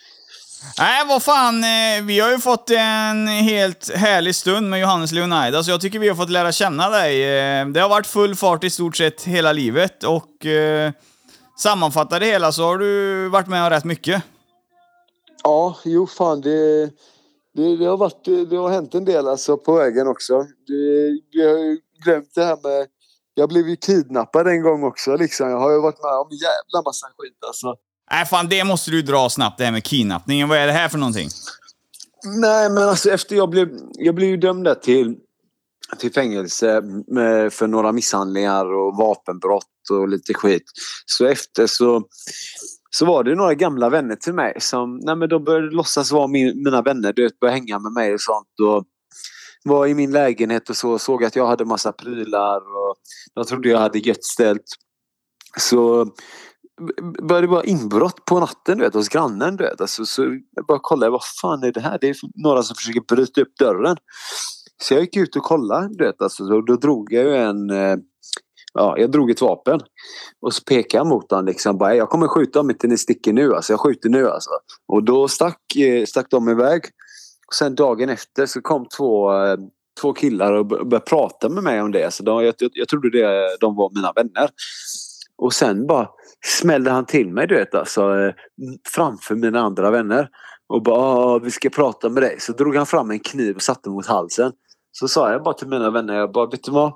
Nej, 0.78 1.06
vad 1.08 1.22
fan. 1.22 1.64
eh, 1.64 2.02
Vi 2.04 2.20
har 2.20 2.30
ju 2.30 2.38
fått 2.38 2.70
en 2.70 3.26
helt 3.28 3.90
härlig 3.94 4.34
stund 4.34 4.70
med 4.70 4.80
Johannes 4.80 5.12
Leonidas. 5.12 5.68
Jag 5.68 5.80
tycker 5.80 5.98
vi 5.98 6.08
har 6.08 6.16
fått 6.16 6.30
lära 6.30 6.52
känna 6.52 6.88
dig. 6.90 7.22
Eh, 7.38 7.66
Det 7.66 7.80
har 7.80 7.88
varit 7.88 8.06
full 8.06 8.34
fart 8.36 8.64
i 8.64 8.70
stort 8.70 8.96
sett 8.96 9.22
hela 9.22 9.52
livet 9.52 10.04
och 10.04 10.46
eh, 10.46 10.92
sammanfattar 11.58 12.20
det 12.20 12.26
hela 12.26 12.52
så 12.52 12.62
har 12.64 12.78
du 12.78 13.28
varit 13.28 13.46
med 13.48 13.64
om 13.64 13.70
rätt 13.70 13.84
mycket. 13.84 14.22
Ja, 15.44 15.76
jo 15.84 16.06
fan 16.06 16.40
det... 16.40 16.90
Det, 17.54 17.76
det, 17.76 17.84
har 17.84 17.96
varit, 17.96 18.24
det 18.50 18.56
har 18.56 18.70
hänt 18.70 18.94
en 18.94 19.04
del 19.04 19.28
alltså 19.28 19.56
på 19.56 19.74
vägen 19.74 20.06
också. 20.06 20.46
Det, 20.66 21.18
jag 21.30 21.48
har 21.48 21.78
glömt 22.04 22.34
det 22.34 22.44
här 22.44 22.58
med... 22.62 22.86
Jag 23.34 23.48
blev 23.48 23.68
ju 23.68 23.76
kidnappad 23.76 24.46
en 24.46 24.62
gång 24.62 24.84
också 24.84 25.16
liksom. 25.16 25.50
Jag 25.50 25.58
har 25.58 25.72
ju 25.72 25.80
varit 25.80 26.02
med 26.02 26.12
om 26.12 26.28
en 26.30 26.36
jävla 26.36 26.82
massa 26.84 27.06
skit 27.18 27.38
alltså. 27.46 27.74
Nej, 28.10 28.26
fan 28.26 28.48
det 28.48 28.64
måste 28.64 28.90
du 28.90 29.02
dra 29.02 29.28
snabbt 29.28 29.58
det 29.58 29.64
här 29.64 29.72
med 29.72 29.84
kidnappningen. 29.84 30.48
Vad 30.48 30.58
är 30.58 30.66
det 30.66 30.72
här 30.72 30.88
för 30.88 30.98
någonting? 30.98 31.28
Nej, 32.24 32.70
men 32.70 32.82
alltså 32.82 33.10
efter 33.10 33.36
jag 33.36 33.50
blev... 33.50 33.68
Jag 33.92 34.14
blev 34.14 34.28
ju 34.28 34.36
dömd 34.36 34.82
till, 34.82 35.16
till 35.98 36.12
fängelse 36.12 36.80
med, 37.06 37.52
för 37.52 37.66
några 37.66 37.92
misshandlingar 37.92 38.74
och 38.74 38.96
vapenbrott 38.96 39.90
och 39.90 40.08
lite 40.08 40.34
skit. 40.34 40.64
Så 41.06 41.26
efter 41.26 41.66
så... 41.66 42.02
Så 42.96 43.06
var 43.06 43.24
det 43.24 43.34
några 43.34 43.54
gamla 43.54 43.88
vänner 43.88 44.16
till 44.16 44.34
mig 44.34 44.54
som 44.60 45.00
nej 45.02 45.16
men 45.16 45.28
de 45.28 45.44
började 45.44 45.70
låtsas 45.70 46.12
vara 46.12 46.26
min, 46.26 46.62
mina 46.64 46.82
vänner. 46.82 47.12
Du 47.12 47.22
vet, 47.22 47.40
började 47.40 47.58
hänga 47.58 47.78
med 47.78 47.92
mig 47.92 48.14
och 48.14 48.20
sånt. 48.20 48.60
Och 48.62 48.84
var 49.64 49.86
i 49.86 49.94
min 49.94 50.12
lägenhet 50.12 50.70
och 50.70 50.76
så 50.76 50.98
såg 50.98 51.24
att 51.24 51.36
jag 51.36 51.46
hade 51.46 51.64
massa 51.64 51.92
prylar 51.92 52.56
och 52.56 52.96
de 53.34 53.44
trodde 53.44 53.68
jag 53.68 53.78
hade 53.78 53.98
gött 53.98 54.24
ställt. 54.24 54.64
Så 55.58 56.06
började 57.22 57.46
det 57.46 57.50
vara 57.50 57.64
inbrott 57.64 58.24
på 58.24 58.40
natten 58.40 58.78
du 58.78 58.84
vet, 58.84 58.94
hos 58.94 59.08
grannen. 59.08 59.56
Du 59.56 59.64
vet. 59.64 59.80
Alltså, 59.80 60.06
så 60.06 60.22
jag 60.50 60.66
bara 60.66 60.78
kollade, 60.78 61.10
vad 61.12 61.24
fan 61.42 61.62
är 61.62 61.72
det 61.72 61.80
här? 61.80 61.98
Det 62.00 62.08
är 62.08 62.16
några 62.34 62.62
som 62.62 62.76
försöker 62.76 63.00
bryta 63.00 63.40
upp 63.40 63.56
dörren. 63.58 63.96
Så 64.82 64.94
jag 64.94 65.00
gick 65.00 65.16
ut 65.16 65.36
och 65.36 65.42
kollade. 65.42 65.88
Du 65.90 66.04
vet, 66.04 66.22
alltså, 66.22 66.44
då, 66.44 66.60
då 66.60 66.76
drog 66.76 67.12
jag 67.12 67.24
ju 67.24 67.36
en... 67.36 67.70
Eh, 67.70 67.96
Ja, 68.74 68.98
jag 68.98 69.10
drog 69.10 69.30
ett 69.30 69.40
vapen. 69.40 69.80
Och 70.40 70.54
så 70.54 70.64
pekade 70.64 71.00
jag 71.00 71.06
mot 71.06 71.30
honom 71.30 71.46
liksom. 71.46 71.78
Bara, 71.78 71.94
jag 71.94 72.08
kommer 72.08 72.28
skjuta 72.28 72.60
om 72.60 72.70
inte 72.70 72.86
ni 72.86 72.98
sticker 72.98 73.32
nu. 73.32 73.54
Alltså, 73.54 73.72
jag 73.72 73.80
skjuter 73.80 74.08
nu 74.08 74.28
alltså. 74.28 74.50
Och 74.88 75.04
då 75.04 75.28
stack, 75.28 75.76
eh, 75.76 76.04
stack 76.04 76.26
de 76.30 76.48
iväg. 76.48 76.82
Och 77.46 77.54
sen 77.54 77.74
dagen 77.74 78.08
efter 78.08 78.46
så 78.46 78.60
kom 78.60 78.86
två, 78.96 79.32
eh, 79.32 79.56
två 80.00 80.12
killar 80.12 80.52
och 80.52 80.66
började 80.66 81.00
prata 81.00 81.48
med 81.48 81.64
mig 81.64 81.82
om 81.82 81.92
det. 81.92 82.14
Så 82.14 82.22
de, 82.22 82.44
jag, 82.44 82.54
jag, 82.58 82.70
jag 82.74 82.88
trodde 82.88 83.10
det, 83.10 83.56
de 83.60 83.76
var 83.76 83.90
mina 83.94 84.12
vänner. 84.12 84.50
Och 85.38 85.52
sen 85.52 85.86
bara 85.86 86.08
smällde 86.44 86.90
han 86.90 87.06
till 87.06 87.32
mig 87.32 87.46
du 87.46 87.54
vet 87.54 87.74
alltså. 87.74 88.00
Eh, 88.00 88.32
framför 88.94 89.34
mina 89.34 89.60
andra 89.60 89.90
vänner. 89.90 90.28
Och 90.68 90.82
bara 90.82 91.38
vi 91.38 91.50
ska 91.50 91.70
prata 91.70 92.08
med 92.08 92.22
dig. 92.22 92.40
Så 92.40 92.52
drog 92.52 92.76
han 92.76 92.86
fram 92.86 93.10
en 93.10 93.20
kniv 93.20 93.56
och 93.56 93.62
satte 93.62 93.90
mot 93.90 94.06
halsen. 94.06 94.52
Så 94.92 95.08
sa 95.08 95.32
jag 95.32 95.42
bara 95.42 95.54
till 95.54 95.68
mina 95.68 95.90
vänner. 95.90 96.14
Jag 96.14 96.32
bara 96.32 96.46
vet 96.46 96.64
du 96.64 96.72
vad? 96.72 96.92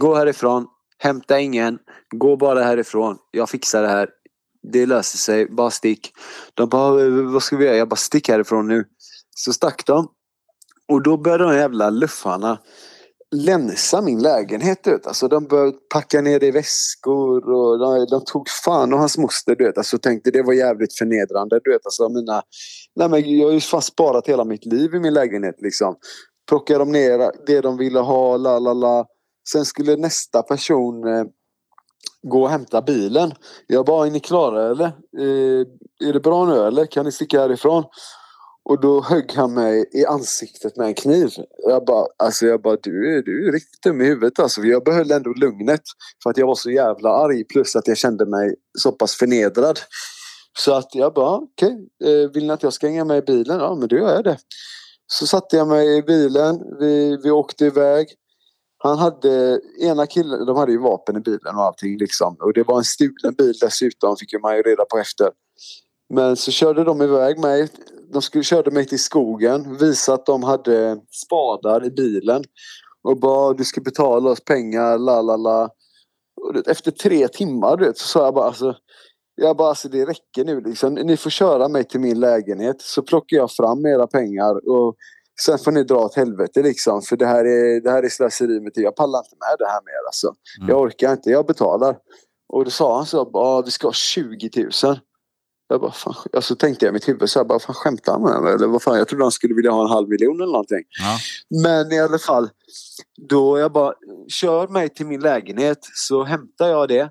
Gå 0.00 0.14
härifrån. 0.14 0.66
Hämta 1.02 1.40
ingen. 1.40 1.78
Gå 2.10 2.36
bara 2.36 2.62
härifrån. 2.62 3.18
Jag 3.30 3.50
fixar 3.50 3.82
det 3.82 3.88
här. 3.88 4.08
Det 4.72 4.86
löser 4.86 5.18
sig. 5.18 5.46
Bara 5.50 5.70
stick. 5.70 6.12
De 6.54 6.68
bara 6.68 7.08
vad 7.32 7.42
ska 7.42 7.56
vi 7.56 7.64
göra? 7.64 7.76
Jag 7.76 7.88
bara 7.88 7.96
stick 7.96 8.28
härifrån 8.28 8.68
nu. 8.68 8.84
Så 9.36 9.52
stack 9.52 9.86
de. 9.86 10.08
Och 10.88 11.02
då 11.02 11.16
började 11.16 11.44
de 11.44 11.56
jävla 11.56 11.90
luffarna 11.90 12.58
länsa 13.36 14.00
min 14.00 14.22
lägenhet. 14.22 14.84
Du 14.84 14.90
vet. 14.90 15.06
Alltså, 15.06 15.28
de 15.28 15.46
började 15.46 15.72
packa 15.92 16.20
ner 16.20 16.40
det 16.40 16.46
i 16.46 16.50
väskor 16.50 17.50
och 17.50 17.78
de, 17.78 18.06
de 18.10 18.24
tog 18.24 18.48
fan 18.48 18.92
och 18.92 18.98
hans 18.98 19.18
moster. 19.18 19.56
Du 19.56 19.64
vet. 19.64 19.78
Alltså, 19.78 19.98
tänkte 19.98 20.30
det 20.30 20.42
var 20.42 20.52
jävligt 20.52 20.98
förnedrande. 20.98 21.60
Du 21.64 21.72
vet. 21.72 21.86
Alltså, 21.86 22.08
mina, 22.08 22.42
nej, 22.96 23.08
men 23.08 23.38
jag 23.38 23.46
har 23.46 23.52
ju 23.52 23.60
fan 23.60 23.82
sparat 23.82 24.28
hela 24.28 24.44
mitt 24.44 24.66
liv 24.66 24.94
i 24.94 25.00
min 25.00 25.14
lägenhet. 25.14 25.56
Liksom. 25.58 25.96
Plockade 26.48 26.78
de 26.78 26.92
ner 26.92 27.32
det 27.46 27.60
de 27.60 27.76
ville 27.76 28.00
ha. 28.00 28.36
La, 28.36 28.58
la, 28.58 28.72
la. 28.72 29.06
Sen 29.52 29.64
skulle 29.64 29.96
nästa 29.96 30.42
person 30.42 31.08
eh, 31.08 31.24
gå 32.22 32.42
och 32.42 32.50
hämta 32.50 32.82
bilen. 32.82 33.32
Jag 33.66 33.86
bara, 33.86 34.06
är 34.06 34.10
ni 34.10 34.20
klara 34.20 34.70
eller? 34.70 34.86
Eh, 35.18 35.66
är 36.08 36.12
det 36.12 36.20
bra 36.20 36.46
nu 36.46 36.58
eller? 36.66 36.86
Kan 36.86 37.04
ni 37.04 37.12
sticka 37.12 37.40
härifrån? 37.40 37.84
Och 38.64 38.80
då 38.80 39.02
högg 39.02 39.32
han 39.36 39.54
mig 39.54 39.84
i 39.92 40.06
ansiktet 40.06 40.76
med 40.76 40.86
en 40.86 40.94
kniv. 40.94 41.30
Jag 41.68 41.84
bara, 41.84 42.06
alltså 42.16 42.46
jag 42.46 42.62
bara 42.62 42.76
du, 42.82 43.16
är- 43.18 43.22
du 43.22 43.48
är 43.48 43.52
riktigt 43.52 43.82
dum 43.82 44.00
i 44.00 44.04
huvudet 44.04 44.38
alltså. 44.38 44.60
Jag 44.62 44.84
behöll 44.84 45.10
ändå 45.10 45.30
lugnet. 45.32 45.80
För 46.22 46.30
att 46.30 46.36
jag 46.36 46.46
var 46.46 46.54
så 46.54 46.70
jävla 46.70 47.10
arg 47.10 47.44
plus 47.44 47.76
att 47.76 47.88
jag 47.88 47.96
kände 47.96 48.26
mig 48.26 48.54
så 48.78 48.92
pass 48.92 49.14
förnedrad. 49.14 49.78
Så 50.58 50.74
att 50.74 50.94
jag 50.94 51.14
bara, 51.14 51.36
okej, 51.36 51.78
Okay. 52.00 52.26
vill 52.26 52.46
ni 52.46 52.52
att 52.52 52.62
jag 52.62 52.72
ska 52.72 52.86
hänga 52.86 53.04
med 53.04 53.18
i 53.18 53.22
bilen? 53.22 53.58
Ja 53.58 53.74
men 53.74 53.88
då 53.88 53.96
gör 53.96 54.14
jag 54.14 54.24
det. 54.24 54.38
Så 55.06 55.26
satte 55.26 55.56
jag 55.56 55.68
mig 55.68 55.96
i 55.98 56.02
bilen, 56.02 56.60
vi, 56.80 57.16
vi 57.22 57.30
åkte 57.30 57.64
iväg. 57.64 58.06
Han 58.82 58.98
hade, 58.98 59.60
ena 59.80 60.06
killen, 60.06 60.46
de 60.46 60.56
hade 60.56 60.72
ju 60.72 60.78
vapen 60.78 61.16
i 61.16 61.20
bilen 61.20 61.56
och 61.56 61.62
allting 61.62 61.98
liksom. 61.98 62.36
Och 62.40 62.52
det 62.52 62.62
var 62.62 62.78
en 62.78 62.84
stulen 62.84 63.34
bil 63.38 63.54
dessutom, 63.60 64.16
fick 64.16 64.32
ju 64.32 64.38
man 64.38 64.56
ju 64.56 64.62
reda 64.62 64.84
på 64.84 64.98
efter. 64.98 65.30
Men 66.14 66.36
så 66.36 66.50
körde 66.50 66.84
de 66.84 67.02
iväg 67.02 67.38
mig. 67.38 67.68
De 68.12 68.22
skulle, 68.22 68.44
körde 68.44 68.70
mig 68.70 68.86
till 68.86 69.02
skogen, 69.02 69.76
visade 69.76 70.14
att 70.14 70.26
de 70.26 70.42
hade 70.42 71.00
spadar 71.10 71.84
i 71.84 71.90
bilen. 71.90 72.44
Och 73.02 73.20
bara 73.20 73.52
du 73.52 73.64
ska 73.64 73.80
betala 73.80 74.30
oss 74.30 74.40
pengar, 74.40 74.98
la 74.98 75.22
la 75.22 75.36
la. 75.36 75.70
Efter 76.66 76.90
tre 76.90 77.28
timmar 77.28 77.76
du 77.76 77.84
vet, 77.84 77.98
så 77.98 78.06
sa 78.06 78.24
jag 78.24 78.34
bara 78.34 78.46
alltså. 78.46 78.74
Jag 79.34 79.56
bara 79.56 79.68
alltså 79.68 79.88
det 79.88 80.04
räcker 80.04 80.44
nu 80.44 80.60
liksom. 80.60 80.94
Ni 80.94 81.16
får 81.16 81.30
köra 81.30 81.68
mig 81.68 81.84
till 81.84 82.00
min 82.00 82.20
lägenhet 82.20 82.82
så 82.82 83.02
plockar 83.02 83.36
jag 83.36 83.52
fram 83.52 83.86
era 83.86 84.06
pengar. 84.06 84.68
Och 84.68 84.96
Sen 85.44 85.58
får 85.58 85.72
ni 85.72 85.84
dra 85.84 85.96
åt 85.96 86.16
helvete 86.16 86.62
liksom. 86.62 87.02
För 87.02 87.16
det 87.16 87.26
här 87.26 87.44
är, 87.44 87.80
det 87.80 87.90
här 87.90 88.02
är 88.02 88.08
slöseri 88.08 88.60
med 88.60 88.74
tid. 88.74 88.84
Jag 88.84 88.96
pallar 88.96 89.18
inte 89.18 89.36
med 89.40 89.56
det 89.58 89.66
här 89.66 89.80
mer 89.84 90.06
alltså. 90.06 90.34
Mm. 90.58 90.68
Jag 90.68 90.80
orkar 90.80 91.12
inte, 91.12 91.30
jag 91.30 91.46
betalar. 91.46 91.96
Och 92.52 92.64
då 92.64 92.70
sa 92.70 92.96
han 92.96 93.06
så 93.06 93.62
vi 93.64 93.70
ska 93.70 93.86
ha 93.86 93.92
20 93.92 94.50
000. 94.84 95.00
Jag 95.68 95.80
bara, 95.80 95.92
fan, 95.92 96.14
alltså 96.32 96.56
tänkte 96.56 96.84
jag 96.84 96.92
i 96.92 96.94
mitt 96.94 97.08
huvud 97.08 97.30
så 97.30 97.38
här, 97.38 97.44
bara, 97.44 97.58
fan 97.58 97.74
skämtar 97.74 98.12
han 98.12 98.22
med 98.22 98.42
mig? 98.42 98.54
Eller 98.54 98.66
vad 98.66 98.82
fan, 98.82 98.98
jag 98.98 99.08
trodde 99.08 99.24
han 99.24 99.32
skulle 99.32 99.54
vilja 99.54 99.70
ha 99.70 99.82
en 99.82 99.90
halv 99.90 100.08
miljon 100.08 100.40
eller 100.40 100.52
någonting. 100.52 100.84
Ja. 101.00 101.18
Men 101.62 101.92
i 101.92 102.00
alla 102.00 102.18
fall, 102.18 102.50
då 103.28 103.58
jag 103.58 103.72
bara, 103.72 103.94
kör 104.28 104.68
mig 104.68 104.88
till 104.88 105.06
min 105.06 105.20
lägenhet 105.20 105.78
så 105.94 106.24
hämtar 106.24 106.68
jag 106.68 106.88
det. 106.88 107.10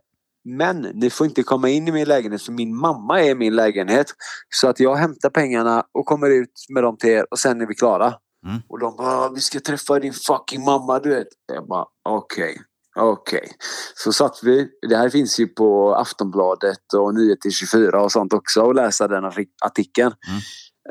Men 0.57 0.81
ni 0.81 1.09
får 1.09 1.27
inte 1.27 1.43
komma 1.43 1.69
in 1.69 1.87
i 1.87 1.91
min 1.91 2.07
lägenhet 2.07 2.41
för 2.41 2.51
min 2.51 2.75
mamma 2.75 3.21
är 3.21 3.29
i 3.29 3.35
min 3.35 3.55
lägenhet. 3.55 4.07
Så 4.49 4.67
att 4.67 4.79
jag 4.79 4.95
hämtar 4.95 5.29
pengarna 5.29 5.83
och 5.93 6.05
kommer 6.05 6.29
ut 6.29 6.53
med 6.69 6.83
dem 6.83 6.97
till 6.97 7.09
er 7.09 7.25
och 7.31 7.39
sen 7.39 7.61
är 7.61 7.65
vi 7.67 7.75
klara. 7.75 8.13
Mm. 8.47 8.61
Och 8.69 8.79
de 8.79 8.95
bara, 8.95 9.29
vi 9.29 9.41
ska 9.41 9.59
träffa 9.59 9.99
din 9.99 10.13
fucking 10.13 10.65
mamma 10.65 10.99
du 10.99 11.09
vet. 11.09 11.27
Jag 11.53 11.67
bara, 11.67 11.85
okej. 12.09 12.61
Okej. 12.99 13.51
Så 13.95 14.13
satt 14.13 14.39
vi. 14.43 14.67
Det 14.89 14.95
här 14.97 15.09
finns 15.09 15.39
ju 15.39 15.47
på 15.47 15.95
Aftonbladet 15.95 16.93
och 16.97 17.15
Nyheter 17.15 17.49
24 17.49 18.01
och 18.03 18.11
sånt 18.11 18.33
också 18.33 18.69
att 18.69 18.75
läsa 18.75 19.07
den 19.07 19.23
artik- 19.25 19.55
artikeln. 19.65 20.11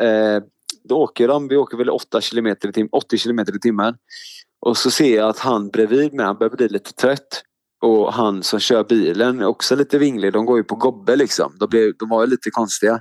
Eh, 0.01 0.43
då 0.89 0.97
åker 0.97 1.29
de, 1.29 1.49
vi 1.49 1.57
åker 1.57 1.77
väl 1.77 1.91
8 1.91 2.21
kilometer 2.21 2.69
i 2.69 2.73
tim- 2.73 2.89
80 2.93 3.19
kilometer 3.19 3.57
i 3.57 3.61
timmen. 3.61 3.95
Och 4.67 4.77
så 4.77 4.91
ser 4.91 5.17
jag 5.17 5.29
att 5.29 5.39
han 5.39 5.69
bredvid 5.69 6.15
mig, 6.15 6.27
han 6.27 6.39
börjar 6.39 6.57
bli 6.57 6.69
lite 6.69 6.93
trött. 6.93 7.43
Och 7.83 8.13
han 8.13 8.43
som 8.43 8.61
kör 8.61 8.85
bilen 8.85 9.41
är 9.41 9.47
också 9.47 9.77
lite 9.77 9.99
vinglig. 9.99 10.33
De 10.33 10.47
går 10.47 10.57
ju 10.57 10.65
på 10.65 10.75
gobbe 10.75 11.17
liksom. 11.17 11.57
De, 11.61 11.69
blir, 11.69 11.95
de 11.99 12.09
var 12.09 12.25
ju 12.25 12.31
lite 12.31 12.51
konstiga. 12.51 13.01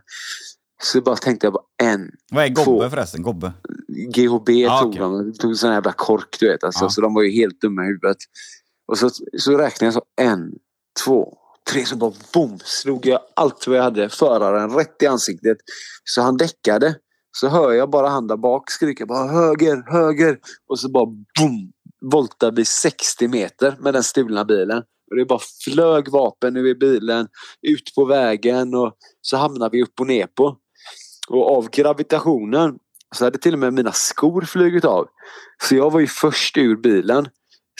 Så 0.84 1.02
bara 1.02 1.16
tänkte 1.16 1.46
jag 1.48 1.54
bara 1.54 1.64
en, 1.84 2.12
Vad 2.32 2.46
är 2.46 2.56
Två. 2.56 2.74
Gobbe 2.74 2.90
förresten? 2.90 3.22
Gobbe? 3.22 3.54
GHB 4.16 4.50
Ah, 4.70 4.80
tog 4.82 4.90
okej. 4.90 5.00
de. 5.02 5.32
De 5.32 5.38
tog 5.38 5.52
en 5.52 5.58
sån 5.58 5.68
här 5.70 5.76
jävla 5.78 5.92
kork 5.94 6.38
du 6.40 6.48
vet. 6.48 6.64
Alltså, 6.64 6.86
Ja. 6.86 6.90
Så 6.90 7.02
de 7.02 7.14
var 7.14 7.22
ju 7.24 7.32
helt 7.32 7.62
dumma 7.62 7.84
i 7.84 7.88
huvudet. 7.88 8.18
Och 8.88 8.98
så, 8.98 9.10
så 9.38 9.58
räknade 9.58 9.86
jag 9.86 9.94
så 9.94 10.02
en, 10.22 10.52
två, 11.06 11.34
tre. 11.72 11.86
Så 11.86 11.96
bara 11.96 12.14
boom! 12.34 12.60
Slog 12.64 13.06
jag 13.06 13.20
allt 13.36 13.68
vad 13.68 13.78
jag 13.78 13.84
hade. 13.84 14.10
Föraren 14.10 14.70
rätt 14.72 15.02
i 15.04 15.08
ansiktet. 15.08 15.58
Så 16.04 16.22
han 16.22 16.38
däckade. 16.38 16.96
Så 17.32 17.48
hör 17.48 17.72
jag 17.72 17.90
bara 17.90 18.10
han 18.10 18.28
där 18.28 18.38
bak 18.38 18.72
skrika 18.72 19.06
bara 19.06 19.28
höger, 19.28 19.92
höger. 19.92 20.38
Och 20.70 20.80
så 20.80 20.90
bara 20.92 21.06
boom! 21.06 21.72
Voltade 22.12 22.56
vi 22.56 22.66
60 22.66 23.28
meter 23.28 23.76
med 23.80 23.94
den 23.94 24.04
stulna 24.04 24.46
bilen. 24.46 24.78
Och 25.12 25.18
det 25.18 25.26
bara 25.26 25.40
flög 25.66 26.10
vapen 26.12 26.58
ur 26.58 26.76
bilen. 26.76 27.28
Ut 27.62 27.96
på 27.96 28.06
vägen 28.06 28.76
och 28.76 28.94
så 29.22 29.38
hamnade 29.38 29.78
vi 29.78 29.84
upp 29.84 30.00
och 30.00 30.08
ner 30.08 30.28
på. 30.28 30.58
Och 31.30 31.58
av 31.58 31.70
gravitationen 31.70 32.78
så 33.16 33.24
hade 33.26 33.38
till 33.38 33.54
och 33.54 33.60
med 33.60 33.74
mina 33.74 33.92
skor 33.92 34.42
flugit 34.42 34.86
av. 34.86 35.08
Så 35.64 35.76
jag 35.76 35.92
var 35.92 36.00
ju 36.00 36.08
först 36.08 36.58
ur 36.58 36.76
bilen. 36.76 37.28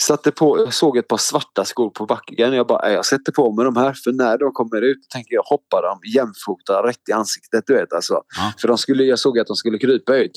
Satte 0.02 0.30
på, 0.30 0.58
jag 0.58 0.74
såg 0.74 0.96
ett 0.96 1.08
par 1.08 1.16
svarta 1.16 1.64
skor 1.64 1.90
på 1.90 2.06
backen. 2.06 2.52
Jag 2.52 2.66
bara, 2.66 2.86
"Nej, 2.86 2.94
jag 2.94 3.06
sätter 3.06 3.32
på 3.32 3.52
mig 3.52 3.64
de 3.64 3.76
här 3.76 3.92
för 4.04 4.12
när 4.12 4.38
de 4.38 4.52
kommer 4.52 4.82
ut 4.82 4.98
tänker 5.12 5.34
jag 5.34 5.42
hoppa 5.42 5.82
dem 5.82 6.00
jämfota 6.14 6.82
rätt 6.86 7.08
i 7.08 7.12
ansiktet. 7.12 7.64
Du 7.66 7.74
vet 7.74 7.92
alltså. 7.92 8.14
Ja. 8.36 8.52
För 8.60 8.68
de 8.68 8.78
skulle, 8.78 9.04
jag 9.04 9.18
såg 9.18 9.38
att 9.38 9.46
de 9.46 9.56
skulle 9.56 9.78
krypa 9.78 10.16
ut. 10.16 10.32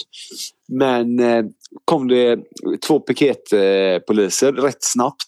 Men 0.67 1.19
eh, 1.19 1.45
kom 1.85 2.07
det 2.07 2.39
två 2.87 2.99
piketpoliser 2.99 4.53
rätt 4.53 4.83
snabbt. 4.83 5.27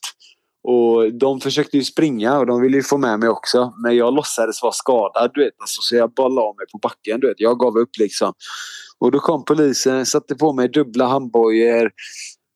Och 0.68 1.14
de 1.14 1.40
försökte 1.40 1.78
ju 1.78 1.84
springa 1.84 2.38
och 2.40 2.46
de 2.46 2.62
ville 2.62 2.78
ju 2.78 2.84
få 2.84 2.98
med 2.98 3.20
mig 3.20 3.30
också. 3.30 3.74
Men 3.84 3.96
jag 3.96 4.14
låtsades 4.14 4.62
vara 4.64 4.74
skadad 4.74 5.32
du 5.34 5.44
vet. 5.44 5.54
Alltså, 5.60 5.82
så 5.82 5.96
jag 5.96 6.14
bara 6.14 6.28
la 6.28 6.54
mig 6.58 6.66
på 6.72 6.78
backen. 6.78 7.20
Du 7.20 7.28
vet. 7.28 7.40
Jag 7.40 7.60
gav 7.60 7.78
upp 7.78 7.98
liksom. 8.00 8.34
Och 9.00 9.12
då 9.12 9.20
kom 9.20 9.46
polisen, 9.46 10.06
satte 10.06 10.36
på 10.36 10.54
mig 10.54 10.70
dubbla 10.70 11.08
handbojor 11.08 11.92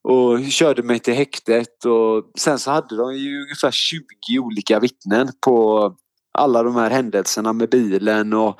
och 0.09 0.43
körde 0.43 0.83
mig 0.83 0.99
till 0.99 1.13
häktet. 1.13 1.85
Och 1.85 2.31
sen 2.39 2.59
så 2.59 2.71
hade 2.71 2.97
de 2.97 3.15
ju 3.15 3.41
ungefär 3.41 3.71
20 3.71 4.03
olika 4.39 4.79
vittnen 4.79 5.29
på 5.45 5.95
alla 6.33 6.63
de 6.63 6.75
här 6.75 6.89
händelserna 6.89 7.53
med 7.53 7.69
bilen 7.69 8.33
och 8.33 8.59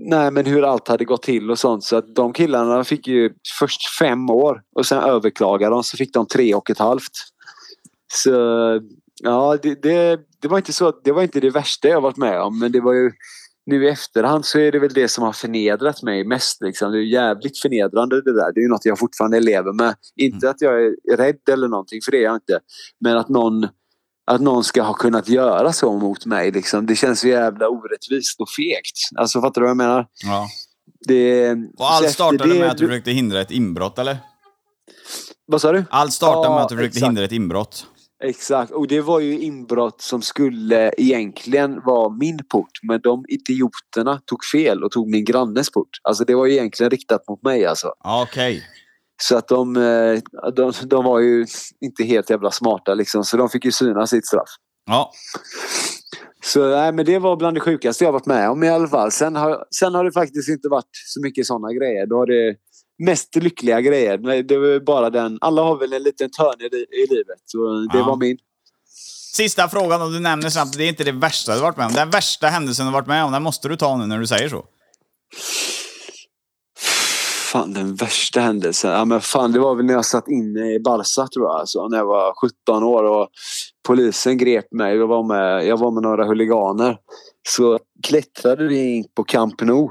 nej, 0.00 0.30
men 0.30 0.46
hur 0.46 0.62
allt 0.62 0.88
hade 0.88 1.04
gått 1.04 1.22
till 1.22 1.50
och 1.50 1.58
sånt. 1.58 1.84
Så 1.84 1.96
att 1.96 2.14
de 2.14 2.32
killarna 2.32 2.84
fick 2.84 3.06
ju 3.06 3.32
först 3.58 3.98
fem 3.98 4.30
år 4.30 4.62
och 4.76 4.86
sen 4.86 5.02
överklagade 5.02 5.74
de 5.74 5.84
så 5.84 5.96
fick 5.96 6.14
de 6.14 6.26
tre 6.26 6.54
och 6.54 6.70
ett 6.70 6.78
halvt. 6.78 7.12
Så 8.12 8.30
ja, 9.22 9.58
det, 9.62 9.82
det, 9.82 10.20
det 10.40 10.48
var 10.48 10.58
inte 10.58 10.72
så, 10.72 11.00
det 11.04 11.12
var 11.12 11.22
inte 11.22 11.40
det 11.40 11.50
värsta 11.50 11.88
jag 11.88 12.00
varit 12.00 12.16
med 12.16 12.40
om 12.40 12.58
men 12.58 12.72
det 12.72 12.80
var 12.80 12.92
ju 12.92 13.12
nu 13.66 13.84
i 13.84 13.88
efterhand 13.88 14.44
så 14.44 14.58
är 14.58 14.72
det 14.72 14.78
väl 14.78 14.92
det 14.92 15.08
som 15.08 15.24
har 15.24 15.32
förnedrat 15.32 16.02
mig 16.02 16.24
mest. 16.24 16.60
Liksom. 16.62 16.92
Det 16.92 16.98
är 16.98 17.02
jävligt 17.02 17.58
förnedrande 17.58 18.22
det 18.22 18.32
där. 18.32 18.52
Det 18.54 18.60
är 18.60 18.68
något 18.68 18.84
jag 18.84 18.98
fortfarande 18.98 19.40
lever 19.40 19.72
med. 19.72 19.94
Inte 20.16 20.50
att 20.50 20.60
jag 20.60 20.84
är 20.84 21.16
rädd 21.16 21.48
eller 21.52 21.68
någonting, 21.68 22.00
för 22.04 22.12
det 22.12 22.18
är 22.18 22.22
jag 22.22 22.34
inte. 22.36 22.58
Men 23.00 23.16
att 23.16 23.28
någon, 23.28 23.68
att 24.26 24.40
någon 24.40 24.64
ska 24.64 24.82
ha 24.82 24.94
kunnat 24.94 25.28
göra 25.28 25.72
så 25.72 25.98
mot 25.98 26.26
mig. 26.26 26.50
Liksom. 26.50 26.86
Det 26.86 26.96
känns 26.96 27.20
så 27.20 27.28
jävla 27.28 27.68
orättvist 27.68 28.40
och 28.40 28.48
fegt. 28.48 28.98
Alltså 29.16 29.40
fattar 29.40 29.60
du 29.60 29.64
vad 29.64 29.70
jag 29.70 29.76
menar? 29.76 30.06
Ja. 30.24 30.46
Det, 31.08 31.52
Och 31.78 31.90
allt 31.92 32.10
startade 32.10 32.52
det- 32.52 32.58
med 32.60 32.70
att 32.70 32.78
du 32.78 32.86
försökte 32.86 33.10
hindra 33.10 33.40
ett 33.40 33.50
inbrott, 33.50 33.98
eller? 33.98 34.16
Vad 35.46 35.60
sa 35.60 35.72
du? 35.72 35.84
Allt 35.90 36.12
startade 36.12 36.46
Ja, 36.46 36.54
med 36.54 36.62
att 36.62 36.68
du 36.68 36.76
försökte 36.76 36.96
exakt. 36.98 37.08
hindra 37.08 37.24
ett 37.24 37.32
inbrott. 37.32 37.86
Exakt, 38.24 38.72
och 38.72 38.88
det 38.88 39.00
var 39.00 39.20
ju 39.20 39.40
inbrott 39.40 40.00
som 40.00 40.22
skulle 40.22 40.92
egentligen 40.96 41.80
vara 41.84 42.08
min 42.08 42.38
port. 42.48 42.78
Men 42.82 43.00
de 43.00 43.24
idioterna 43.28 44.20
tog 44.26 44.44
fel 44.44 44.84
och 44.84 44.90
tog 44.90 45.10
min 45.10 45.24
grannes 45.24 45.70
port. 45.70 45.88
Alltså 46.02 46.24
det 46.24 46.34
var 46.34 46.46
ju 46.46 46.52
egentligen 46.52 46.90
riktat 46.90 47.28
mot 47.28 47.42
mig 47.42 47.66
alltså. 47.66 47.92
Okej. 48.04 48.62
Så 49.22 49.36
att 49.36 49.48
de, 49.48 49.76
eh, 49.76 50.18
de, 50.56 50.72
de 50.82 51.04
var 51.04 51.20
ju 51.20 51.46
inte 51.80 52.04
helt 52.04 52.30
jävla 52.30 52.50
smarta 52.50 52.94
liksom. 52.94 53.24
Så 53.24 53.36
de 53.36 53.48
fick 53.48 53.64
ju 53.64 53.72
syna 53.72 54.06
sitt 54.06 54.26
straff. 54.26 54.48
Ja. 54.86 55.10
Så 56.44 56.68
nej, 56.68 56.92
men 56.92 57.04
det 57.04 57.18
var 57.18 57.36
bland 57.36 57.56
det 57.56 57.60
sjukaste 57.60 58.04
jag 58.04 58.12
varit 58.12 58.26
med 58.26 58.50
om 58.50 58.62
i 58.62 58.68
alla 58.68 58.88
fall. 58.88 59.10
Sen 59.10 59.36
har, 59.36 59.64
sen 59.80 59.94
har 59.94 60.04
det 60.04 60.12
faktiskt 60.12 60.48
inte 60.48 60.68
varit 60.68 60.90
så 61.06 61.20
mycket 61.22 61.46
sådana 61.46 61.72
grejer. 61.72 62.06
Då 62.06 62.16
har 62.16 62.26
det 62.26 62.56
mest 62.98 63.36
lyckliga 63.36 63.80
grejer. 63.80 64.18
Men 64.18 64.46
Det 64.46 64.58
var 64.58 64.80
bara 64.80 65.10
den. 65.10 65.38
Alla 65.40 65.62
har 65.62 65.76
väl 65.76 65.92
en 65.92 66.02
liten 66.02 66.30
törn 66.30 66.60
i, 66.60 66.64
i 67.02 67.06
livet. 67.14 67.38
Så 67.44 67.58
det 67.92 67.98
Ja. 67.98 68.04
var 68.04 68.16
min. 68.16 68.36
Sista 69.36 69.68
frågan 69.68 70.02
om 70.02 70.12
du 70.12 70.20
nämner 70.20 70.50
snabbt, 70.50 70.76
det 70.78 70.84
är 70.84 70.88
inte 70.88 71.04
det 71.04 71.12
värsta 71.12 71.54
du 71.54 71.60
varit 71.60 71.76
med 71.76 71.86
om. 71.86 71.92
Den 71.92 72.10
värsta 72.10 72.46
händelsen 72.46 72.86
du 72.86 72.92
varit 72.92 73.06
med 73.06 73.24
om, 73.24 73.32
den 73.32 73.42
måste 73.42 73.68
du 73.68 73.76
ta 73.76 73.96
nu 73.96 74.06
när 74.06 74.18
du 74.18 74.26
säger 74.26 74.48
så. 74.48 74.64
Fan, 77.52 77.72
den 77.72 77.94
värsta 77.94 78.40
händelsen. 78.40 78.90
Ja, 78.90 79.04
men 79.04 79.20
fan, 79.20 79.52
det 79.52 79.58
var 79.58 79.74
väl 79.74 79.86
när 79.86 79.94
jag 79.94 80.04
satt 80.04 80.28
inne 80.28 80.74
i 80.74 80.80
Barca 80.80 81.26
tror 81.34 81.46
jag. 81.46 81.60
Alltså, 81.60 81.88
när 81.88 81.98
jag 81.98 82.06
var 82.06 82.34
17 82.66 82.82
år 82.84 83.04
och 83.04 83.28
polisen 83.86 84.38
grep 84.38 84.72
mig. 84.72 84.96
Jag 84.96 85.06
var 85.06 85.22
med, 85.22 85.66
jag 85.66 85.76
var 85.76 85.90
med 85.90 86.02
några 86.02 86.24
huliganer. 86.26 86.96
Så 87.48 87.78
klättrade 88.02 88.68
vi 88.68 88.94
in 88.96 89.04
på 89.16 89.24
Camp 89.24 89.60
Nou. 89.62 89.90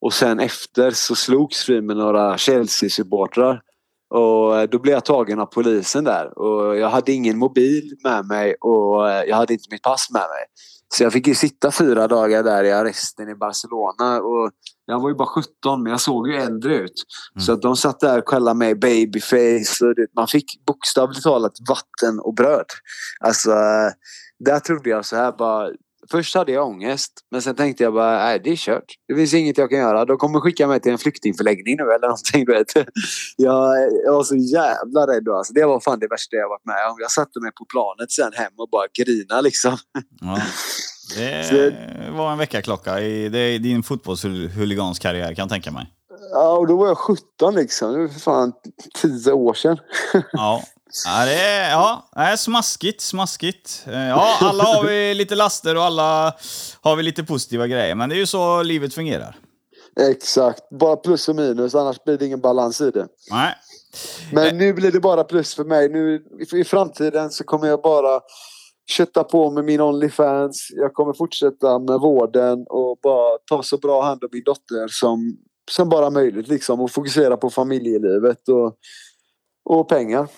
Och 0.00 0.12
sen 0.12 0.40
efter 0.40 0.90
så 0.90 1.14
slogs 1.14 1.68
vi 1.68 1.82
med 1.82 1.96
några 1.96 2.36
Chelsea-supportrar. 2.36 3.60
Och 4.14 4.58
eh, 4.58 4.68
då 4.68 4.78
blev 4.78 4.92
jag 4.92 5.04
tagen 5.04 5.40
av 5.40 5.46
polisen 5.46 6.04
där. 6.04 6.38
Och 6.38 6.76
jag 6.76 6.88
hade 6.88 7.12
ingen 7.12 7.38
mobil 7.38 7.96
med 8.04 8.26
mig 8.26 8.54
och 8.60 9.10
eh, 9.10 9.24
jag 9.24 9.36
hade 9.36 9.52
inte 9.52 9.68
mitt 9.70 9.82
pass 9.82 10.10
med 10.10 10.20
mig. 10.20 10.44
Så 10.94 11.02
jag 11.02 11.12
fick 11.12 11.26
ju 11.26 11.34
sitta 11.34 11.70
fyra 11.70 12.08
dagar 12.08 12.42
där 12.42 12.64
i 12.64 12.72
arresten 12.72 13.28
i 13.28 13.34
Barcelona. 13.34 14.20
Och 14.20 14.50
jag 14.86 15.00
var 15.00 15.08
ju 15.08 15.14
bara 15.14 15.28
17 15.28 15.82
men 15.82 15.90
jag 15.90 16.00
såg 16.00 16.28
ju 16.28 16.36
äldre 16.36 16.76
ut. 16.76 17.04
Så 17.38 17.52
att 17.52 17.62
de 17.62 17.76
satt 17.76 18.00
där 18.00 18.18
och 18.18 18.28
kallade 18.28 18.58
mig 18.58 18.74
babyface. 18.74 19.86
Och 19.86 19.94
det, 19.94 20.06
man 20.16 20.28
fick 20.28 20.64
bokstavligt 20.66 21.22
talat 21.22 21.52
vatten 21.68 22.20
och 22.20 22.34
bröd. 22.34 22.66
Alltså, 23.20 23.50
eh, 23.50 23.90
där 24.44 24.60
trodde 24.60 24.90
jag 24.90 25.04
så 25.04 25.16
här 25.16 25.32
bara. 25.32 25.70
Först 26.10 26.34
hade 26.34 26.52
jag 26.52 26.66
ångest 26.66 27.12
men 27.30 27.42
sen 27.42 27.54
tänkte 27.54 27.84
jag 27.84 27.94
bara, 27.94 28.18
nej 28.24 28.40
det 28.44 28.50
är 28.50 28.56
kört. 28.56 28.84
Det 29.08 29.14
finns 29.14 29.34
inget 29.34 29.58
jag 29.58 29.70
kan 29.70 29.78
göra. 29.78 30.04
De 30.04 30.16
kommer 30.16 30.40
skicka 30.40 30.66
mig 30.66 30.80
till 30.80 30.92
en 30.92 30.98
flyktingförläggning 30.98 31.76
nu 31.76 31.82
eller 31.82 32.08
någonting. 32.08 32.44
Du 32.44 32.52
vet. 32.52 32.72
Jag, 33.36 33.74
jag 34.04 34.12
var 34.12 34.24
så 34.24 34.36
jävla 34.36 35.06
rädd 35.06 35.24
då. 35.24 35.36
Alltså, 35.36 35.52
det 35.52 35.66
var 35.66 35.80
fan 35.80 35.98
det 35.98 36.08
värsta 36.08 36.36
jag 36.36 36.48
varit 36.48 36.64
med 36.64 36.90
om. 36.90 36.96
Jag 37.00 37.10
satte 37.10 37.40
mig 37.40 37.50
på 37.52 37.64
planet 37.64 38.10
sen 38.10 38.32
hem 38.34 38.52
och 38.56 38.68
bara 38.70 38.86
grina 38.98 39.40
liksom. 39.40 39.76
Ja. 40.20 40.42
Det 41.16 42.10
var 42.10 42.32
en 42.32 42.38
väckarklocka 42.38 43.00
i, 43.00 43.28
det 43.28 43.38
är 43.38 43.58
din 43.58 43.82
fotbollshuliganskarriär 43.82 45.34
kan 45.34 45.42
jag 45.42 45.48
tänka 45.48 45.70
mig. 45.70 45.86
Ja, 46.32 46.58
och 46.58 46.66
då 46.66 46.76
var 46.76 46.86
jag 46.86 46.98
17 46.98 47.54
liksom. 47.54 47.92
Det 47.92 47.98
var 47.98 48.08
för 48.08 48.20
fan 48.20 48.52
10 48.94 49.32
år 49.32 49.54
sedan. 49.54 49.78
Ja. 50.32 50.62
Ja, 51.06 51.24
det 51.24 51.40
är, 51.40 51.70
ja, 51.70 52.08
det 52.14 52.20
är 52.20 52.36
smaskigt, 52.36 53.00
smaskigt. 53.00 53.84
Eh, 53.86 54.08
Ja, 54.08 54.36
alla 54.40 54.64
har 54.64 54.84
vi 54.84 55.14
lite 55.14 55.34
laster 55.34 55.76
och 55.76 55.82
alla 55.82 56.34
har 56.80 56.96
vi 56.96 57.02
lite 57.02 57.24
positiva 57.24 57.66
grejer, 57.66 57.94
men 57.94 58.08
det 58.08 58.14
är 58.14 58.18
ju 58.18 58.26
så 58.26 58.62
livet 58.62 58.94
fungerar. 58.94 59.36
Exakt. 60.00 60.70
Bara 60.70 60.96
plus 60.96 61.28
och 61.28 61.36
minus, 61.36 61.74
annars 61.74 62.04
blir 62.04 62.18
det 62.18 62.26
ingen 62.26 62.40
balans 62.40 62.80
i 62.80 62.90
det. 62.90 63.06
Nej. 63.30 63.54
Men 64.32 64.58
nu 64.58 64.72
blir 64.72 64.92
det 64.92 65.00
bara 65.00 65.24
plus 65.24 65.54
för 65.54 65.64
mig. 65.64 65.88
Nu, 65.88 66.22
I 66.60 66.64
framtiden 66.64 67.30
så 67.30 67.44
kommer 67.44 67.66
jag 67.68 67.82
bara 67.82 68.20
kötta 68.90 69.24
på 69.24 69.50
med 69.50 69.64
min 69.64 69.80
Onlyfans. 69.80 70.68
Jag 70.70 70.94
kommer 70.94 71.12
fortsätta 71.12 71.78
med 71.78 72.00
vården 72.00 72.64
och 72.68 72.98
bara 73.02 73.38
ta 73.50 73.62
så 73.62 73.78
bra 73.78 74.02
hand 74.02 74.24
om 74.24 74.28
min 74.32 74.42
dotter 74.44 74.88
som, 74.88 75.36
som 75.68 75.88
bara 75.88 76.10
möjligt. 76.10 76.48
Liksom, 76.48 76.80
och 76.80 76.90
fokusera 76.90 77.36
på 77.36 77.50
familjelivet 77.50 78.48
och, 78.48 78.74
och 79.64 79.88
pengar. 79.88 80.28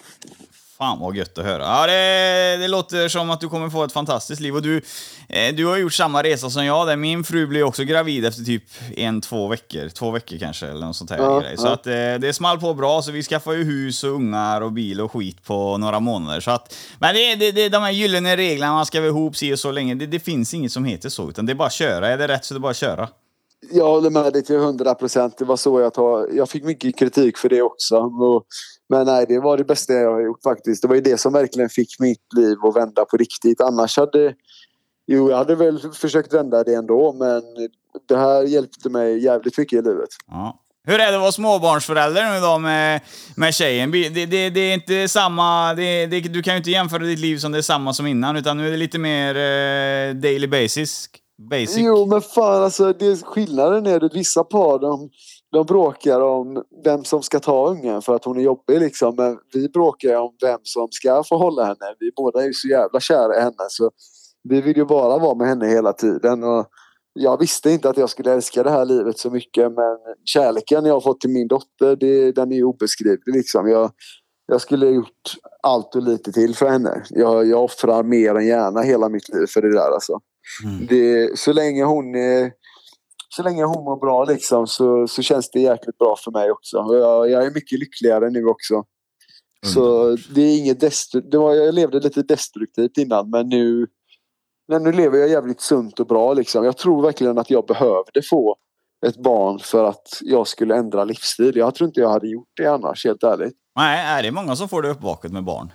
Fan 0.81 1.01
vad 1.01 1.17
gött 1.17 1.39
att 1.39 1.45
höra. 1.45 1.63
Ja, 1.63 1.87
det, 1.87 2.57
det 2.57 2.69
låter 2.69 3.09
som 3.09 3.31
att 3.31 3.41
du 3.41 3.49
kommer 3.49 3.71
få 3.71 3.85
ett 3.85 3.93
fantastiskt 3.93 4.41
liv. 4.41 4.55
Och 4.55 4.63
du, 4.63 4.83
eh, 5.29 5.55
du 5.55 5.67
har 5.67 5.77
gjort 5.77 5.93
samma 5.93 6.23
resa 6.23 6.51
som 6.51 6.65
jag. 6.65 6.87
Där. 6.87 6.97
Min 6.97 7.25
fru 7.25 7.47
blev 7.47 7.67
också 7.67 7.85
gravid 7.85 8.25
efter 8.25 8.43
typ 8.43 8.63
en, 8.97 9.21
två 9.21 9.49
veckor. 9.49 9.89
Två 9.89 10.11
veckor 10.11 10.39
kanske, 10.39 10.67
eller 10.67 10.87
något 10.87 10.97
sånt 10.97 11.11
här 11.11 11.19
Ja, 11.19 11.41
grej. 11.41 11.57
Så 11.57 11.67
ja. 11.67 11.73
att 11.73 11.87
eh, 11.87 11.93
det 11.93 12.35
small 12.37 12.61
på 12.61 12.75
bra, 12.75 13.03
så 13.03 13.13
vi 13.13 13.23
skaffade 13.23 13.57
ju 13.57 13.65
hus 13.65 14.05
och 14.05 14.11
ungar 14.11 14.61
och 14.61 14.73
bil 14.73 15.01
och 15.01 15.13
skit 15.13 15.45
på 15.45 15.77
några 15.77 16.01
månader. 16.01 16.41
Så 16.41 16.51
att, 16.51 16.77
men 16.99 17.15
det, 17.15 17.35
det, 17.35 17.53
det, 17.53 17.69
de 17.69 17.83
här 17.83 17.91
gyllene 17.91 18.37
reglerna, 18.37 18.73
man 18.73 18.87
ska 18.87 19.01
vara 19.01 19.09
ihop 19.09 19.37
si 19.37 19.55
och 19.55 19.59
så 19.59 19.71
länge, 19.71 19.95
det, 19.95 20.07
det 20.07 20.21
finns 20.21 20.55
inget 20.55 20.73
som 20.73 20.85
heter 20.85 21.09
så. 21.09 21.29
Utan 21.29 21.47
det 21.47 21.53
är 21.53 21.55
bara 21.55 21.67
att 21.67 21.73
köra. 21.73 22.09
Är 22.09 22.19
det 22.19 22.29
rätt 22.29 22.45
så 22.45 22.55
är 22.55 22.57
det 22.57 22.61
bara 22.61 22.71
att 22.71 22.77
köra. 22.77 23.09
Jag 23.73 23.87
håller 23.87 24.11
med 24.11 24.33
dig 24.33 24.45
till 24.45 24.57
100 24.57 24.95
procent. 24.95 25.39
Det 25.39 25.45
var 25.45 25.57
så 25.57 25.81
jag 25.81 25.95
tog. 25.95 26.35
Jag 26.35 26.49
fick 26.49 26.65
mycket 26.65 26.99
kritik 26.99 27.39
för 27.39 27.49
det 27.49 27.63
också. 27.63 28.11
Men 28.89 29.07
nej, 29.07 29.27
det 29.29 29.41
var 29.41 29.57
det 29.57 29.65
bästa 29.65 29.93
jag 29.93 30.13
har 30.13 30.21
gjort 30.21 30.43
faktiskt. 30.43 30.83
Det 30.83 30.89
var 30.89 30.95
ju 30.95 31.01
det 31.01 31.21
som 31.21 31.33
verkligen 31.33 31.69
fick 31.69 32.01
mitt 32.01 32.33
liv 32.37 32.57
att 32.65 32.77
vända 32.77 33.05
på 33.05 33.17
riktigt. 33.17 33.61
Annars 33.61 33.97
hade... 33.97 34.35
Jo, 35.07 35.31
jag 35.31 35.37
hade 35.37 35.55
väl 35.55 35.79
försökt 35.95 36.35
vända 36.35 36.65
det 36.65 36.75
ändå, 36.75 37.13
men 37.13 37.43
det 38.09 38.17
här 38.17 38.43
hjälpte 38.43 38.89
mig 38.89 39.25
jävligt 39.25 39.59
mycket 39.59 39.79
i 39.79 39.83
livet. 39.83 40.09
Ja. 40.27 40.61
Hur 40.85 40.95
är 40.95 41.11
det 41.11 41.15
att 41.15 41.21
vara 41.21 41.33
småbarnsförälder 41.33 42.35
nu 42.35 42.41
då 42.41 42.59
med, 42.59 43.01
med 43.37 43.55
tjejen? 43.55 43.91
Det, 43.91 44.09
det, 44.09 44.51
det 44.51 44.61
är 44.61 44.75
inte 44.75 45.09
samma... 45.09 45.75
Det, 45.75 46.07
det, 46.07 46.21
du 46.21 46.43
kan 46.43 46.55
ju 46.55 46.59
inte 46.59 46.71
jämföra 46.71 47.03
ditt 47.03 47.19
liv 47.19 47.39
som 47.39 47.53
det 47.53 47.59
är 47.59 47.63
samma 47.63 47.93
som 47.93 48.07
innan, 48.07 48.37
utan 48.37 48.57
nu 48.57 48.67
är 48.67 48.71
det 48.71 48.77
lite 48.77 48.99
mer 48.99 49.29
eh, 49.29 50.15
daily 50.15 50.47
basis. 50.47 51.09
Basic. 51.49 51.77
Jo, 51.79 52.07
men 52.07 52.21
fan 52.21 52.63
alltså 52.63 52.93
det, 52.93 53.25
skillnaden 53.25 53.87
är 53.87 54.05
att 54.05 54.15
vissa 54.15 54.45
par 54.45 54.79
de, 54.79 55.11
de 55.53 55.67
bråkar 55.67 56.21
om 56.21 56.65
vem 56.85 57.05
som 57.05 57.23
ska 57.23 57.41
ta 57.41 57.69
ungen 57.69 58.03
för 58.03 58.15
att 58.15 58.25
hon 58.25 58.39
är 58.39 58.43
jobbig 58.43 58.81
liksom. 58.81 59.15
Men 59.17 59.39
vi 59.55 59.69
bråkar 59.69 60.21
om 60.21 60.37
vem 60.43 60.61
som 60.63 60.89
ska 60.91 61.23
få 61.29 61.37
hålla 61.37 61.65
henne. 61.65 61.95
Vi 61.99 62.11
båda 62.17 62.43
är 62.43 62.47
ju 62.47 62.53
så 62.53 62.69
jävla 62.69 63.01
kära 63.01 63.37
i 63.37 63.41
henne 63.41 63.67
så 63.69 63.91
vi 64.49 64.61
vill 64.61 64.77
ju 64.77 64.85
bara 64.85 65.19
vara 65.19 65.35
med 65.35 65.49
henne 65.49 65.67
hela 65.67 65.93
tiden. 65.93 66.45
Och 66.45 66.67
jag 67.13 67.39
visste 67.39 67.71
inte 67.71 67.89
att 67.89 67.97
jag 67.97 68.11
skulle 68.11 68.33
älska 68.33 68.63
det 68.63 68.71
här 68.71 68.85
livet 68.85 69.19
så 69.19 69.31
mycket 69.31 69.73
men 69.73 69.97
kärleken 70.25 70.85
jag 70.85 70.95
har 70.95 71.01
fått 71.01 71.21
till 71.21 71.31
min 71.31 71.49
dotter 71.49 71.97
det, 71.97 72.33
den 72.33 72.53
är 72.53 72.65
obeskrivlig 72.65 73.35
liksom. 73.35 73.69
Jag, 73.69 73.91
jag 74.47 74.61
skulle 74.61 74.87
ha 74.87 74.93
gjort 74.93 75.37
allt 75.63 75.95
och 75.95 76.03
lite 76.03 76.33
till 76.33 76.55
för 76.55 76.69
henne. 76.69 77.05
Jag, 77.11 77.47
jag 77.47 77.65
offrar 77.65 78.03
mer 78.03 78.35
än 78.35 78.47
gärna 78.47 78.81
hela 78.81 79.09
mitt 79.09 79.29
liv 79.29 79.47
för 79.47 79.63
det 79.63 79.73
där 79.73 79.91
alltså. 79.95 80.21
Mm. 80.65 80.87
Det, 80.87 81.39
så 81.39 81.53
länge 81.53 81.85
hon 81.85 82.15
är 82.15 82.53
så 83.29 83.43
länge 83.43 83.65
hon 83.65 83.85
mår 83.85 84.01
bra 84.01 84.25
liksom 84.25 84.67
så, 84.67 85.09
så 85.09 85.23
känns 85.23 85.51
det 85.51 85.61
jäkligt 85.61 85.99
bra 85.99 86.17
för 86.25 86.31
mig 86.31 86.51
också. 86.51 86.77
Jag, 86.77 87.31
jag 87.31 87.47
är 87.47 87.51
mycket 87.51 87.79
lyckligare 87.79 88.31
nu 88.31 88.45
också. 88.45 88.85
Så 89.67 90.17
det 90.35 90.41
är 90.41 90.59
inget 90.59 90.81
det 91.31 91.39
var, 91.39 91.55
Jag 91.55 91.75
levde 91.75 92.01
lite 92.01 92.23
destruktivt 92.23 92.99
innan 92.99 93.31
men 93.31 93.49
nu, 93.49 93.87
men 94.69 94.83
nu 94.83 94.93
lever 94.93 95.19
jag 95.19 95.29
jävligt 95.29 95.61
sunt 95.61 96.01
och 96.01 96.07
bra 96.07 96.35
liksom. 96.35 96.65
Jag 96.65 96.77
tror 96.77 97.03
verkligen 97.03 97.39
att 97.39 97.51
jag 97.51 97.67
behövde 97.67 98.23
få 98.31 98.57
ett 99.07 99.17
barn 99.17 99.59
för 99.59 99.85
att 99.85 100.19
jag 100.21 100.49
skulle 100.49 100.77
ändra 100.77 101.05
livsstil. 101.05 101.57
Jag 101.57 101.75
tror 101.75 101.89
inte 101.89 102.01
jag 102.01 102.09
hade 102.09 102.29
gjort 102.29 102.49
det 102.57 102.67
annars 102.67 103.05
helt 103.05 103.23
ärligt. 103.23 103.55
Nej, 103.77 104.19
är 104.19 104.23
det 104.23 104.31
många 104.31 104.57
som 104.57 104.69
får 104.69 104.83
det 104.83 104.91
uppvaket 104.91 105.33
med 105.33 105.45
barn. 105.45 105.73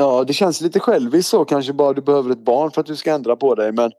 Ja, 0.00 0.24
det 0.24 0.32
känns 0.32 0.60
lite 0.60 0.80
själviskt 0.80 1.30
så 1.30 1.44
kanske 1.44 1.72
bara 1.72 1.92
du 1.92 2.02
behöver 2.02 2.30
ett 2.30 2.44
barn 2.44 2.70
för 2.70 2.80
att 2.80 2.86
du 2.86 2.96
ska 2.96 3.12
ändra 3.14 3.36
på 3.36 3.54
dig. 3.54 3.72
Men 3.72 3.92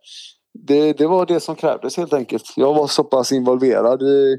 det, 0.53 0.93
det 0.93 1.07
var 1.07 1.25
det 1.25 1.39
som 1.39 1.55
krävdes 1.55 1.97
helt 1.97 2.13
enkelt. 2.13 2.43
Jag 2.55 2.73
var 2.73 2.87
så 2.87 3.03
pass 3.03 3.31
involverad 3.31 4.01
i 4.01 4.37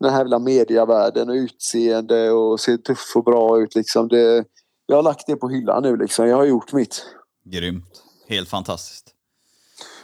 den 0.00 0.10
här 0.10 0.18
jävla 0.18 0.38
mediavärlden 0.38 1.28
och 1.28 1.34
utseende 1.34 2.30
och 2.30 2.60
ser 2.60 2.76
tuff 2.76 3.12
och 3.16 3.24
bra 3.24 3.60
ut 3.60 3.74
liksom. 3.74 4.08
Det, 4.08 4.44
jag 4.86 4.96
har 4.96 5.02
lagt 5.02 5.26
det 5.26 5.36
på 5.36 5.48
hyllan 5.48 5.82
nu 5.82 5.96
liksom. 5.96 6.28
Jag 6.28 6.36
har 6.36 6.44
gjort 6.44 6.72
mitt. 6.72 7.06
Grymt. 7.44 8.02
Helt 8.28 8.48
fantastiskt. 8.48 9.14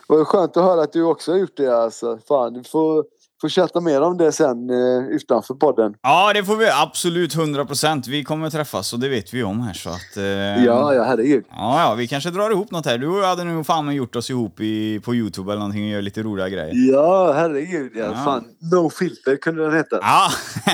Och 0.06 0.16
det 0.16 0.20
är 0.20 0.24
skönt 0.24 0.56
att 0.56 0.64
höra 0.64 0.82
att 0.82 0.92
du 0.92 1.02
också 1.02 1.32
har 1.32 1.38
gjort 1.38 1.56
det 1.56 1.76
alltså. 1.76 2.18
Fan, 2.28 2.52
du 2.52 2.64
får, 2.64 3.04
får 3.40 3.48
chatta 3.48 3.80
mer 3.80 4.00
om 4.02 4.18
det 4.18 4.32
sen 4.32 4.70
eh, 4.70 5.08
utanför 5.16 5.54
podden. 5.54 5.94
Ja, 6.02 6.32
det 6.32 6.44
får 6.44 6.56
vi 6.56 6.70
absolut 6.70 7.36
100%. 7.36 8.08
Vi 8.10 8.24
kommer 8.24 8.50
träffas 8.50 8.92
och 8.92 9.00
det 9.00 9.08
vet 9.08 9.34
vi 9.34 9.42
om 9.42 9.60
här 9.60 9.72
så 9.74 9.88
att... 9.90 10.16
Eh, 10.16 10.24
Ja, 10.64 10.94
ja 10.94 11.04
herregud. 11.04 11.44
Ja, 11.50 11.82
ja, 11.82 11.94
vi 11.94 12.08
kanske 12.08 12.30
drar 12.30 12.50
ihop 12.50 12.70
något 12.70 12.86
här. 12.86 12.98
Du 12.98 13.24
hade 13.24 13.44
nog 13.44 13.66
fan 13.66 13.94
gjort 13.94 14.16
oss 14.16 14.30
ihop 14.30 14.60
i, 14.60 15.00
på 15.00 15.14
Youtube 15.14 15.52
eller 15.52 15.58
någonting 15.60 15.84
och 15.84 15.90
gör 15.90 16.02
lite 16.02 16.22
roliga 16.22 16.48
grejer. 16.48 16.92
Ja, 16.92 17.32
herregud. 17.32 17.92
Ja. 17.94 18.04
Ja. 18.04 18.24
Fan, 18.24 18.44
no 18.72 18.90
filter 18.90 19.36
kunde 19.36 19.62
den 19.64 19.76
heta. 19.76 19.98
Ja. 20.02 20.28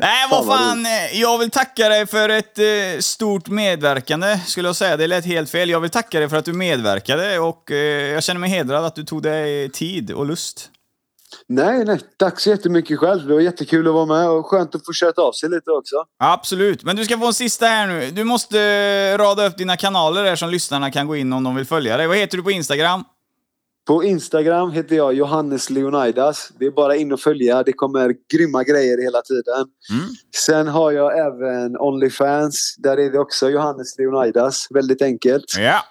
Nej, 0.00 0.26
vad 0.30 0.46
Fan, 0.46 0.46
vad 0.46 0.58
fan. 0.58 0.86
eh, 0.86 1.20
Jag 1.20 1.38
vill 1.38 1.50
tacka 1.50 1.88
dig 1.88 2.06
för 2.06 2.28
ett 2.28 2.58
eh, 2.58 2.64
stort 3.00 3.48
medverkande, 3.48 4.38
skulle 4.46 4.68
jag 4.68 4.76
säga. 4.76 4.96
Det 4.96 5.06
lät 5.06 5.24
helt 5.24 5.50
fel. 5.50 5.70
Jag 5.70 5.80
vill 5.80 5.90
tacka 5.90 6.18
dig 6.20 6.28
för 6.28 6.36
att 6.36 6.44
du 6.44 6.52
medverkade 6.52 7.38
och 7.38 7.70
eh, 7.70 7.76
jag 8.12 8.22
känner 8.22 8.40
mig 8.40 8.50
hedrad 8.50 8.84
att 8.84 8.94
du 8.94 9.04
tog 9.04 9.22
dig 9.22 9.70
tid 9.70 10.10
och 10.10 10.26
lust. 10.26 10.68
Nej, 11.46 11.84
nej. 11.84 12.00
Tack 12.16 12.40
så 12.40 12.50
jättemycket 12.50 12.98
själv. 12.98 13.26
Det 13.26 13.34
var 13.34 13.40
jättekul 13.40 13.88
att 13.88 13.94
vara 13.94 14.06
med 14.06 14.28
och 14.28 14.46
skönt 14.46 14.74
att 14.74 14.86
få 14.86 14.92
köta 14.92 15.22
av 15.22 15.32
sig 15.32 15.48
lite 15.50 15.70
också. 15.70 15.96
Absolut, 16.18 16.84
men 16.84 16.96
du 16.96 17.04
ska 17.04 17.18
få 17.18 17.26
en 17.26 17.34
sista 17.34 17.66
här 17.66 17.86
nu. 17.86 18.10
Du 18.10 18.24
måste 18.24 18.60
eh, 18.60 19.18
rada 19.18 19.46
upp 19.46 19.58
dina 19.58 19.76
kanaler 19.76 20.22
där 20.24 20.36
som 20.36 20.50
lyssnarna 20.50 20.90
kan 20.90 21.06
gå 21.06 21.16
in 21.16 21.32
om 21.32 21.44
de 21.44 21.54
vill 21.54 21.66
följa 21.66 21.96
dig. 21.96 22.06
Vad 22.06 22.16
heter 22.16 22.36
du 22.36 22.42
på 22.42 22.50
Instagram? 22.50 23.04
På 23.86 24.04
Instagram 24.04 24.70
heter 24.70 24.96
jag 24.96 25.14
Johannes 25.14 25.70
Leonidas. 25.70 26.52
Det 26.58 26.66
är 26.66 26.70
bara 26.70 26.96
in 26.96 27.12
och 27.12 27.20
följa. 27.20 27.62
Det 27.62 27.72
kommer 27.72 28.14
grymma 28.32 28.64
grejer 28.64 29.02
hela 29.02 29.22
tiden. 29.22 29.66
Mm. 29.90 30.08
Sen 30.36 30.68
har 30.68 30.92
jag 30.92 31.18
även 31.18 31.76
Onlyfans. 31.76 32.74
Där 32.78 32.96
är 32.96 33.10
det 33.10 33.18
också 33.18 33.50
Johannes 33.50 33.98
Leonidas. 33.98 34.66
Väldigt 34.70 35.02
enkelt. 35.02 35.44
Ja. 35.58 35.84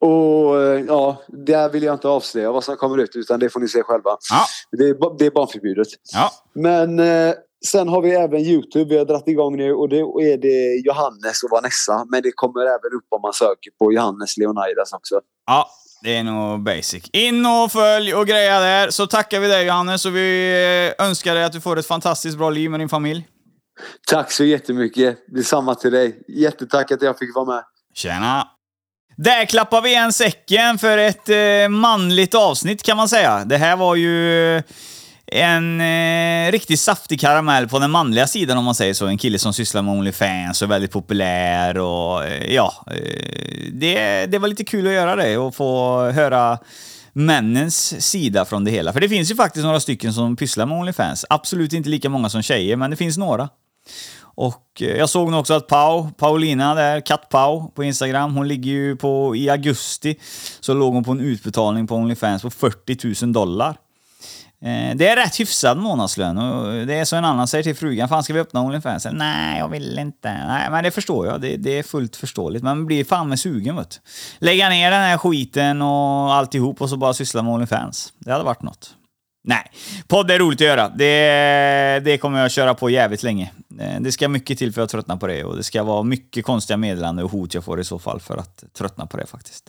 Och 0.00 0.62
eh, 0.62 0.80
ja, 0.88 1.22
där 1.28 1.68
vill 1.68 1.82
jag 1.82 1.94
inte 1.94 2.08
avslöja 2.08 2.52
vad 2.52 2.64
som 2.64 2.76
kommer 2.76 2.98
ut 2.98 3.16
utan 3.16 3.40
det 3.40 3.50
får 3.50 3.60
ni 3.60 3.68
se 3.68 3.82
själva. 3.82 4.16
Ja. 4.30 4.46
Det 4.72 4.84
är, 4.84 5.18
det 5.18 5.26
är 5.26 5.30
barnförbjudet. 5.30 5.88
Ja. 6.12 6.30
Men 6.54 6.98
eh, 6.98 7.34
sen 7.66 7.88
har 7.88 8.02
vi 8.02 8.10
även 8.10 8.40
Youtube. 8.40 8.84
Vi 8.84 8.98
har 8.98 9.04
dragit 9.04 9.28
igång 9.28 9.56
nu 9.56 9.72
och 9.72 9.88
då 9.88 10.20
är 10.20 10.38
det 10.38 10.86
Johannes 10.86 11.42
och 11.42 11.50
Vanessa. 11.50 12.06
Men 12.10 12.22
det 12.22 12.32
kommer 12.32 12.60
även 12.60 12.92
upp 12.98 13.06
om 13.08 13.22
man 13.22 13.32
söker 13.32 13.70
på 13.78 13.92
Johannes 13.92 14.36
Leonidas 14.36 14.92
också. 14.92 15.20
Ja, 15.46 15.68
det 16.02 16.16
är 16.16 16.24
nog 16.24 16.62
basic. 16.62 17.10
In 17.12 17.46
och 17.46 17.72
följ 17.72 18.14
och 18.14 18.26
greja 18.26 18.60
där, 18.60 18.90
så 18.90 19.06
tackar 19.06 19.40
vi 19.40 19.48
dig 19.48 19.66
Johannes 19.66 20.06
och 20.06 20.16
vi 20.16 20.94
eh, 20.98 21.06
önskar 21.06 21.34
dig 21.34 21.44
att 21.44 21.52
du 21.52 21.60
får 21.60 21.78
ett 21.78 21.86
fantastiskt 21.86 22.38
bra 22.38 22.50
liv 22.50 22.70
med 22.70 22.80
din 22.80 22.88
familj. 22.88 23.28
Tack 24.08 24.32
så 24.32 24.44
jättemycket. 24.44 25.18
Detsamma 25.28 25.74
till 25.74 25.92
dig. 25.92 26.24
Jättetack 26.28 26.92
att 26.92 27.02
jag 27.02 27.18
fick 27.18 27.34
vara 27.34 27.44
med. 27.44 27.64
Tjena! 27.94 28.55
Där 29.16 29.44
klappar 29.44 29.82
vi 29.82 29.90
igen 29.90 30.12
säcken 30.12 30.78
för 30.78 30.98
ett 30.98 31.28
eh, 31.28 31.68
manligt 31.68 32.34
avsnitt 32.34 32.82
kan 32.82 32.96
man 32.96 33.08
säga. 33.08 33.44
Det 33.44 33.56
här 33.56 33.76
var 33.76 33.94
ju 33.94 34.62
en 35.26 35.80
eh, 35.80 36.52
riktigt 36.52 36.80
saftig 36.80 37.20
karamell 37.20 37.68
på 37.68 37.78
den 37.78 37.90
manliga 37.90 38.26
sidan 38.26 38.58
om 38.58 38.64
man 38.64 38.74
säger 38.74 38.94
så. 38.94 39.06
En 39.06 39.18
kille 39.18 39.38
som 39.38 39.52
sysslar 39.52 39.82
med 39.82 39.94
Onlyfans 39.94 40.62
och 40.62 40.66
är 40.66 40.68
väldigt 40.68 40.90
populär 40.90 41.78
och 41.78 42.24
eh, 42.24 42.54
ja, 42.54 42.84
eh, 42.86 43.72
det, 43.72 44.26
det 44.26 44.38
var 44.38 44.48
lite 44.48 44.64
kul 44.64 44.86
att 44.86 44.92
göra 44.92 45.16
det 45.16 45.38
och 45.38 45.54
få 45.54 46.02
höra 46.10 46.58
männens 47.12 48.06
sida 48.06 48.44
från 48.44 48.64
det 48.64 48.70
hela. 48.70 48.92
För 48.92 49.00
det 49.00 49.08
finns 49.08 49.30
ju 49.30 49.36
faktiskt 49.36 49.64
några 49.64 49.80
stycken 49.80 50.12
som 50.12 50.36
pysslar 50.36 50.66
med 50.66 50.78
Onlyfans. 50.78 51.24
Absolut 51.30 51.72
inte 51.72 51.88
lika 51.88 52.08
många 52.08 52.28
som 52.28 52.42
tjejer, 52.42 52.76
men 52.76 52.90
det 52.90 52.96
finns 52.96 53.16
några. 53.16 53.48
Och 54.36 54.82
eh, 54.82 54.96
jag 54.96 55.08
såg 55.08 55.30
nu 55.30 55.36
också 55.36 55.54
att 55.54 55.66
Pau, 55.66 56.10
Paulina 56.18 56.74
där, 56.74 57.00
Katt 57.00 57.28
Pau 57.28 57.70
på 57.74 57.84
Instagram, 57.84 58.34
hon 58.34 58.48
ligger 58.48 58.70
ju 58.70 58.96
på, 58.96 59.36
i 59.36 59.50
augusti, 59.50 60.16
så 60.60 60.74
låg 60.74 60.94
hon 60.94 61.04
på 61.04 61.12
en 61.12 61.20
utbetalning 61.20 61.86
på 61.86 61.94
Onlyfans 61.94 62.42
på 62.42 62.50
40 62.50 63.24
000 63.24 63.32
dollar. 63.32 63.76
Eh, 64.62 64.96
det 64.96 65.08
är 65.08 65.16
rätt 65.16 65.40
hyfsad 65.40 65.78
månadslön 65.78 66.38
och 66.38 66.74
eh, 66.74 66.86
det 66.86 66.94
är 66.94 67.04
så 67.04 67.16
en 67.16 67.24
annan 67.24 67.48
säger 67.48 67.64
till 67.64 67.76
frugan, 67.76 68.08
fan 68.08 68.22
ska 68.22 68.32
vi 68.32 68.40
öppna 68.40 68.60
Onlyfans? 68.60 69.06
Nej, 69.12 69.58
jag 69.58 69.68
vill 69.68 69.98
inte. 69.98 70.32
Nej, 70.46 70.70
men 70.70 70.84
det 70.84 70.90
förstår 70.90 71.26
jag. 71.26 71.40
Det, 71.40 71.56
det 71.56 71.78
är 71.78 71.82
fullt 71.82 72.16
förståeligt. 72.16 72.64
Men 72.64 72.78
Man 72.78 72.86
blir 72.86 73.04
fan 73.04 73.28
med 73.28 73.40
sugen 73.40 73.76
vet 73.76 73.90
du. 73.90 73.96
Lägga 74.46 74.68
ner 74.68 74.90
den 74.90 75.02
här 75.02 75.18
skiten 75.18 75.82
och 75.82 76.34
alltihop 76.34 76.80
och 76.80 76.90
så 76.90 76.96
bara 76.96 77.14
syssla 77.14 77.42
med 77.42 77.52
Onlyfans. 77.52 78.12
Det 78.18 78.32
hade 78.32 78.44
varit 78.44 78.62
något. 78.62 78.90
Nej, 79.44 79.70
podd 80.08 80.30
är 80.30 80.38
roligt 80.38 80.60
att 80.60 80.66
göra. 80.66 80.88
Det, 80.88 82.00
det 82.04 82.18
kommer 82.18 82.40
jag 82.40 82.50
köra 82.50 82.74
på 82.74 82.90
jävligt 82.90 83.22
länge. 83.22 83.50
Eh, 83.80 84.00
det 84.00 84.12
ska 84.12 84.28
mycket 84.28 84.58
till 84.58 84.72
för 84.72 84.82
att 84.82 84.90
tröttna 84.90 85.16
på 85.16 85.26
det 85.26 85.44
och 85.44 85.56
det 85.56 85.62
ska 85.62 85.82
vara 85.82 86.02
mycket 86.02 86.44
konstiga 86.44 86.76
meddelanden 86.76 87.24
och 87.24 87.30
hot 87.30 87.54
jag 87.54 87.64
får 87.64 87.80
i 87.80 87.84
så 87.84 87.98
fall 87.98 88.20
för 88.20 88.36
att 88.36 88.64
tröttna 88.72 89.06
på 89.06 89.16
det 89.16 89.26
faktiskt. 89.26 89.64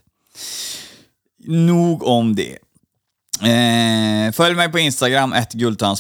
Nog 1.46 2.04
om 2.04 2.36
det. 2.36 2.58
Eh, 3.42 4.32
följ 4.32 4.56
mig 4.56 4.72
på 4.72 4.80
Instagram, 4.80 5.34
ett 5.34 5.54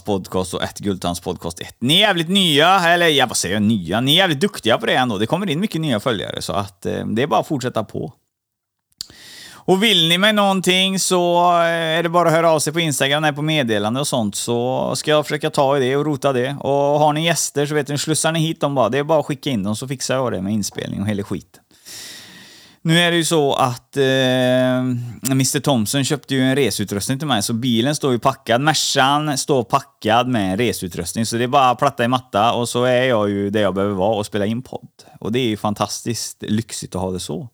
podcast 0.06 0.54
och 0.54 0.64
ett 0.64 1.24
podcast 1.24 1.60
1. 1.60 1.76
Ni 1.80 1.96
är 1.96 2.00
jävligt 2.00 2.30
nya, 2.30 2.80
eller 2.80 3.08
ja, 3.08 3.26
vad 3.26 3.38
säger 3.38 3.56
jag, 3.56 3.64
nya? 3.64 4.02
Ni 4.02 4.12
är 4.12 4.18
jävligt 4.18 4.40
duktiga 4.40 4.78
på 4.78 4.86
det 4.86 4.96
ändå. 4.96 5.18
Det 5.18 5.26
kommer 5.26 5.50
in 5.50 5.60
mycket 5.60 5.82
nya 5.82 6.00
följare, 6.00 6.42
så 6.42 6.54
att 6.54 6.86
eh, 6.86 7.06
det 7.06 7.22
är 7.22 7.28
bara 7.28 7.40
att 7.40 7.48
fortsätta 7.48 7.84
på. 7.84 8.14
Och 9.68 9.84
vill 9.84 10.10
ni 10.10 10.18
mig 10.18 10.34
någonting 10.34 11.00
så 11.00 11.52
eh, 11.62 11.98
är 11.98 12.04
det 12.04 12.10
bara 12.10 12.28
att 12.28 12.36
höra 12.36 12.52
av 12.52 12.60
sig 12.60 12.74
på 12.74 12.80
Instagram, 12.80 13.22
när 13.22 13.32
på 13.32 13.42
meddelande 13.42 14.00
och 14.00 14.08
sånt, 14.08 14.36
så 14.36 14.94
ska 14.96 15.12
jag 15.12 15.26
försöka 15.26 15.50
ta 15.50 15.78
i 15.78 15.80
det 15.80 15.96
och 15.96 16.06
rota 16.06 16.34
det. 16.34 16.56
Och 16.60 16.72
har 16.72 17.14
ni 17.14 17.26
gäster 17.26 17.66
så 17.66 17.76
vet 17.76 17.88
ni, 17.88 17.98
slussar 17.98 18.32
ni 18.32 18.40
hit 18.40 18.62
dem 18.62 18.76
bara. 18.76 18.90
Det 18.90 18.98
är 18.98 19.04
bara 19.04 19.20
att 19.20 19.26
skicka 19.26 19.50
in 19.50 19.64
dem 19.64 19.76
så 19.76 19.88
fixar 19.88 20.16
jag 20.16 20.32
det 20.32 20.42
med 20.42 20.54
inspelning 20.54 21.02
och 21.02 21.08
hela 21.08 21.24
skiten. 21.24 21.64
Nu 22.82 23.00
är 23.00 23.12
det 23.12 23.18
ju 23.18 23.26
så 23.26 23.54
att 23.54 23.98
eh, 23.98 24.04
Mr 25.32 25.60
Thompson 25.60 26.04
köpte 26.04 26.36
ju 26.36 26.42
en 26.42 26.56
reseutrustning 26.56 27.20
till 27.20 27.28
mig, 27.28 27.44
så 27.44 27.54
bilen 27.54 27.96
står 27.96 28.12
ju 28.12 28.20
packad. 28.20 28.62
Mercan 28.62 29.38
står 29.38 29.64
packad 29.64 30.28
med 30.28 30.60
reseutrustning, 30.60 31.26
så 31.26 31.36
det 31.36 31.44
är 31.44 31.48
bara 31.48 31.76
platta 31.76 32.04
i 32.04 32.08
matta 32.08 32.54
och 32.54 32.70
så 32.70 32.84
är 32.84 33.04
jag 33.04 33.30
ju 33.30 33.50
där 33.50 33.62
jag 33.62 33.74
behöver 33.74 33.96
vara 33.96 34.18
och 34.18 34.26
spela 34.26 34.46
in 34.46 34.62
podd. 34.62 34.90
Och 35.20 35.32
det 35.32 35.40
är 35.40 35.48
ju 35.48 35.58
fantastiskt 35.58 36.44
lyxigt 36.48 36.96
att 36.96 37.02
ha 37.02 37.12
det 37.12 37.20
så. 37.20 37.50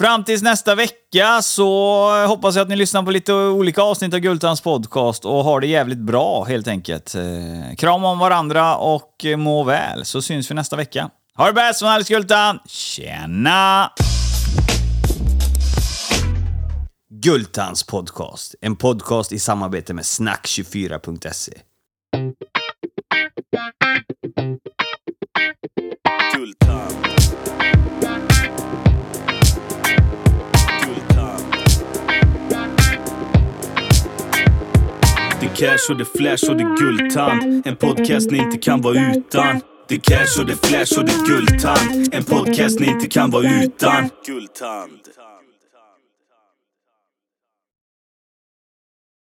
Fram 0.00 0.24
tills 0.24 0.42
nästa 0.42 0.74
vecka 0.74 1.42
så 1.42 2.08
hoppas 2.26 2.56
jag 2.56 2.62
att 2.62 2.68
ni 2.68 2.76
lyssnar 2.76 3.02
på 3.02 3.10
lite 3.10 3.32
olika 3.32 3.82
avsnitt 3.82 4.14
av 4.14 4.20
Gultans 4.20 4.60
podcast 4.60 5.24
och 5.24 5.44
har 5.44 5.60
det 5.60 5.66
jävligt 5.66 5.98
bra 5.98 6.44
helt 6.44 6.68
enkelt. 6.68 7.14
Eh, 7.14 7.76
kram 7.76 8.04
om 8.04 8.18
varandra 8.18 8.76
och 8.76 9.24
eh, 9.24 9.36
må 9.36 9.64
väl, 9.64 10.04
så 10.04 10.22
syns 10.22 10.50
vi 10.50 10.54
nästa 10.54 10.76
vecka. 10.76 11.10
Ha 11.36 11.46
det 11.46 11.52
bäst 11.52 11.78
från 11.78 11.88
Alex 11.88 12.08
Gultan! 12.08 12.58
Tjena! 12.66 13.90
Gultans 17.22 17.86
podcast, 17.86 18.54
en 18.60 18.76
podcast 18.76 19.32
i 19.32 19.38
samarbete 19.38 19.94
med 19.94 20.04
snack24.se. 20.04 21.52
Gultan. 26.34 27.09
Cash 35.48 35.90
och 35.90 35.96
det 35.98 36.04
flash 36.04 36.50
och 36.50 36.56
det 36.56 36.76
guldtand. 36.80 37.66
En 37.66 37.76
podcast 37.76 38.30
ni 38.30 38.38
inte 38.38 38.58
kan 38.58 38.80
vara 38.80 38.94
utan. 39.16 39.60
Det 39.88 39.98
cash 39.98 40.40
och 40.40 40.46
det 40.46 40.66
flash 40.66 40.98
och 40.98 41.06
det 41.06 41.26
guldtand. 41.26 42.14
En 42.14 42.24
podcast 42.24 42.80
ni 42.80 42.86
inte 42.86 43.06
kan 43.06 43.30
vara 43.30 43.62
utan. 43.62 44.08
Guldtand. 44.26 44.99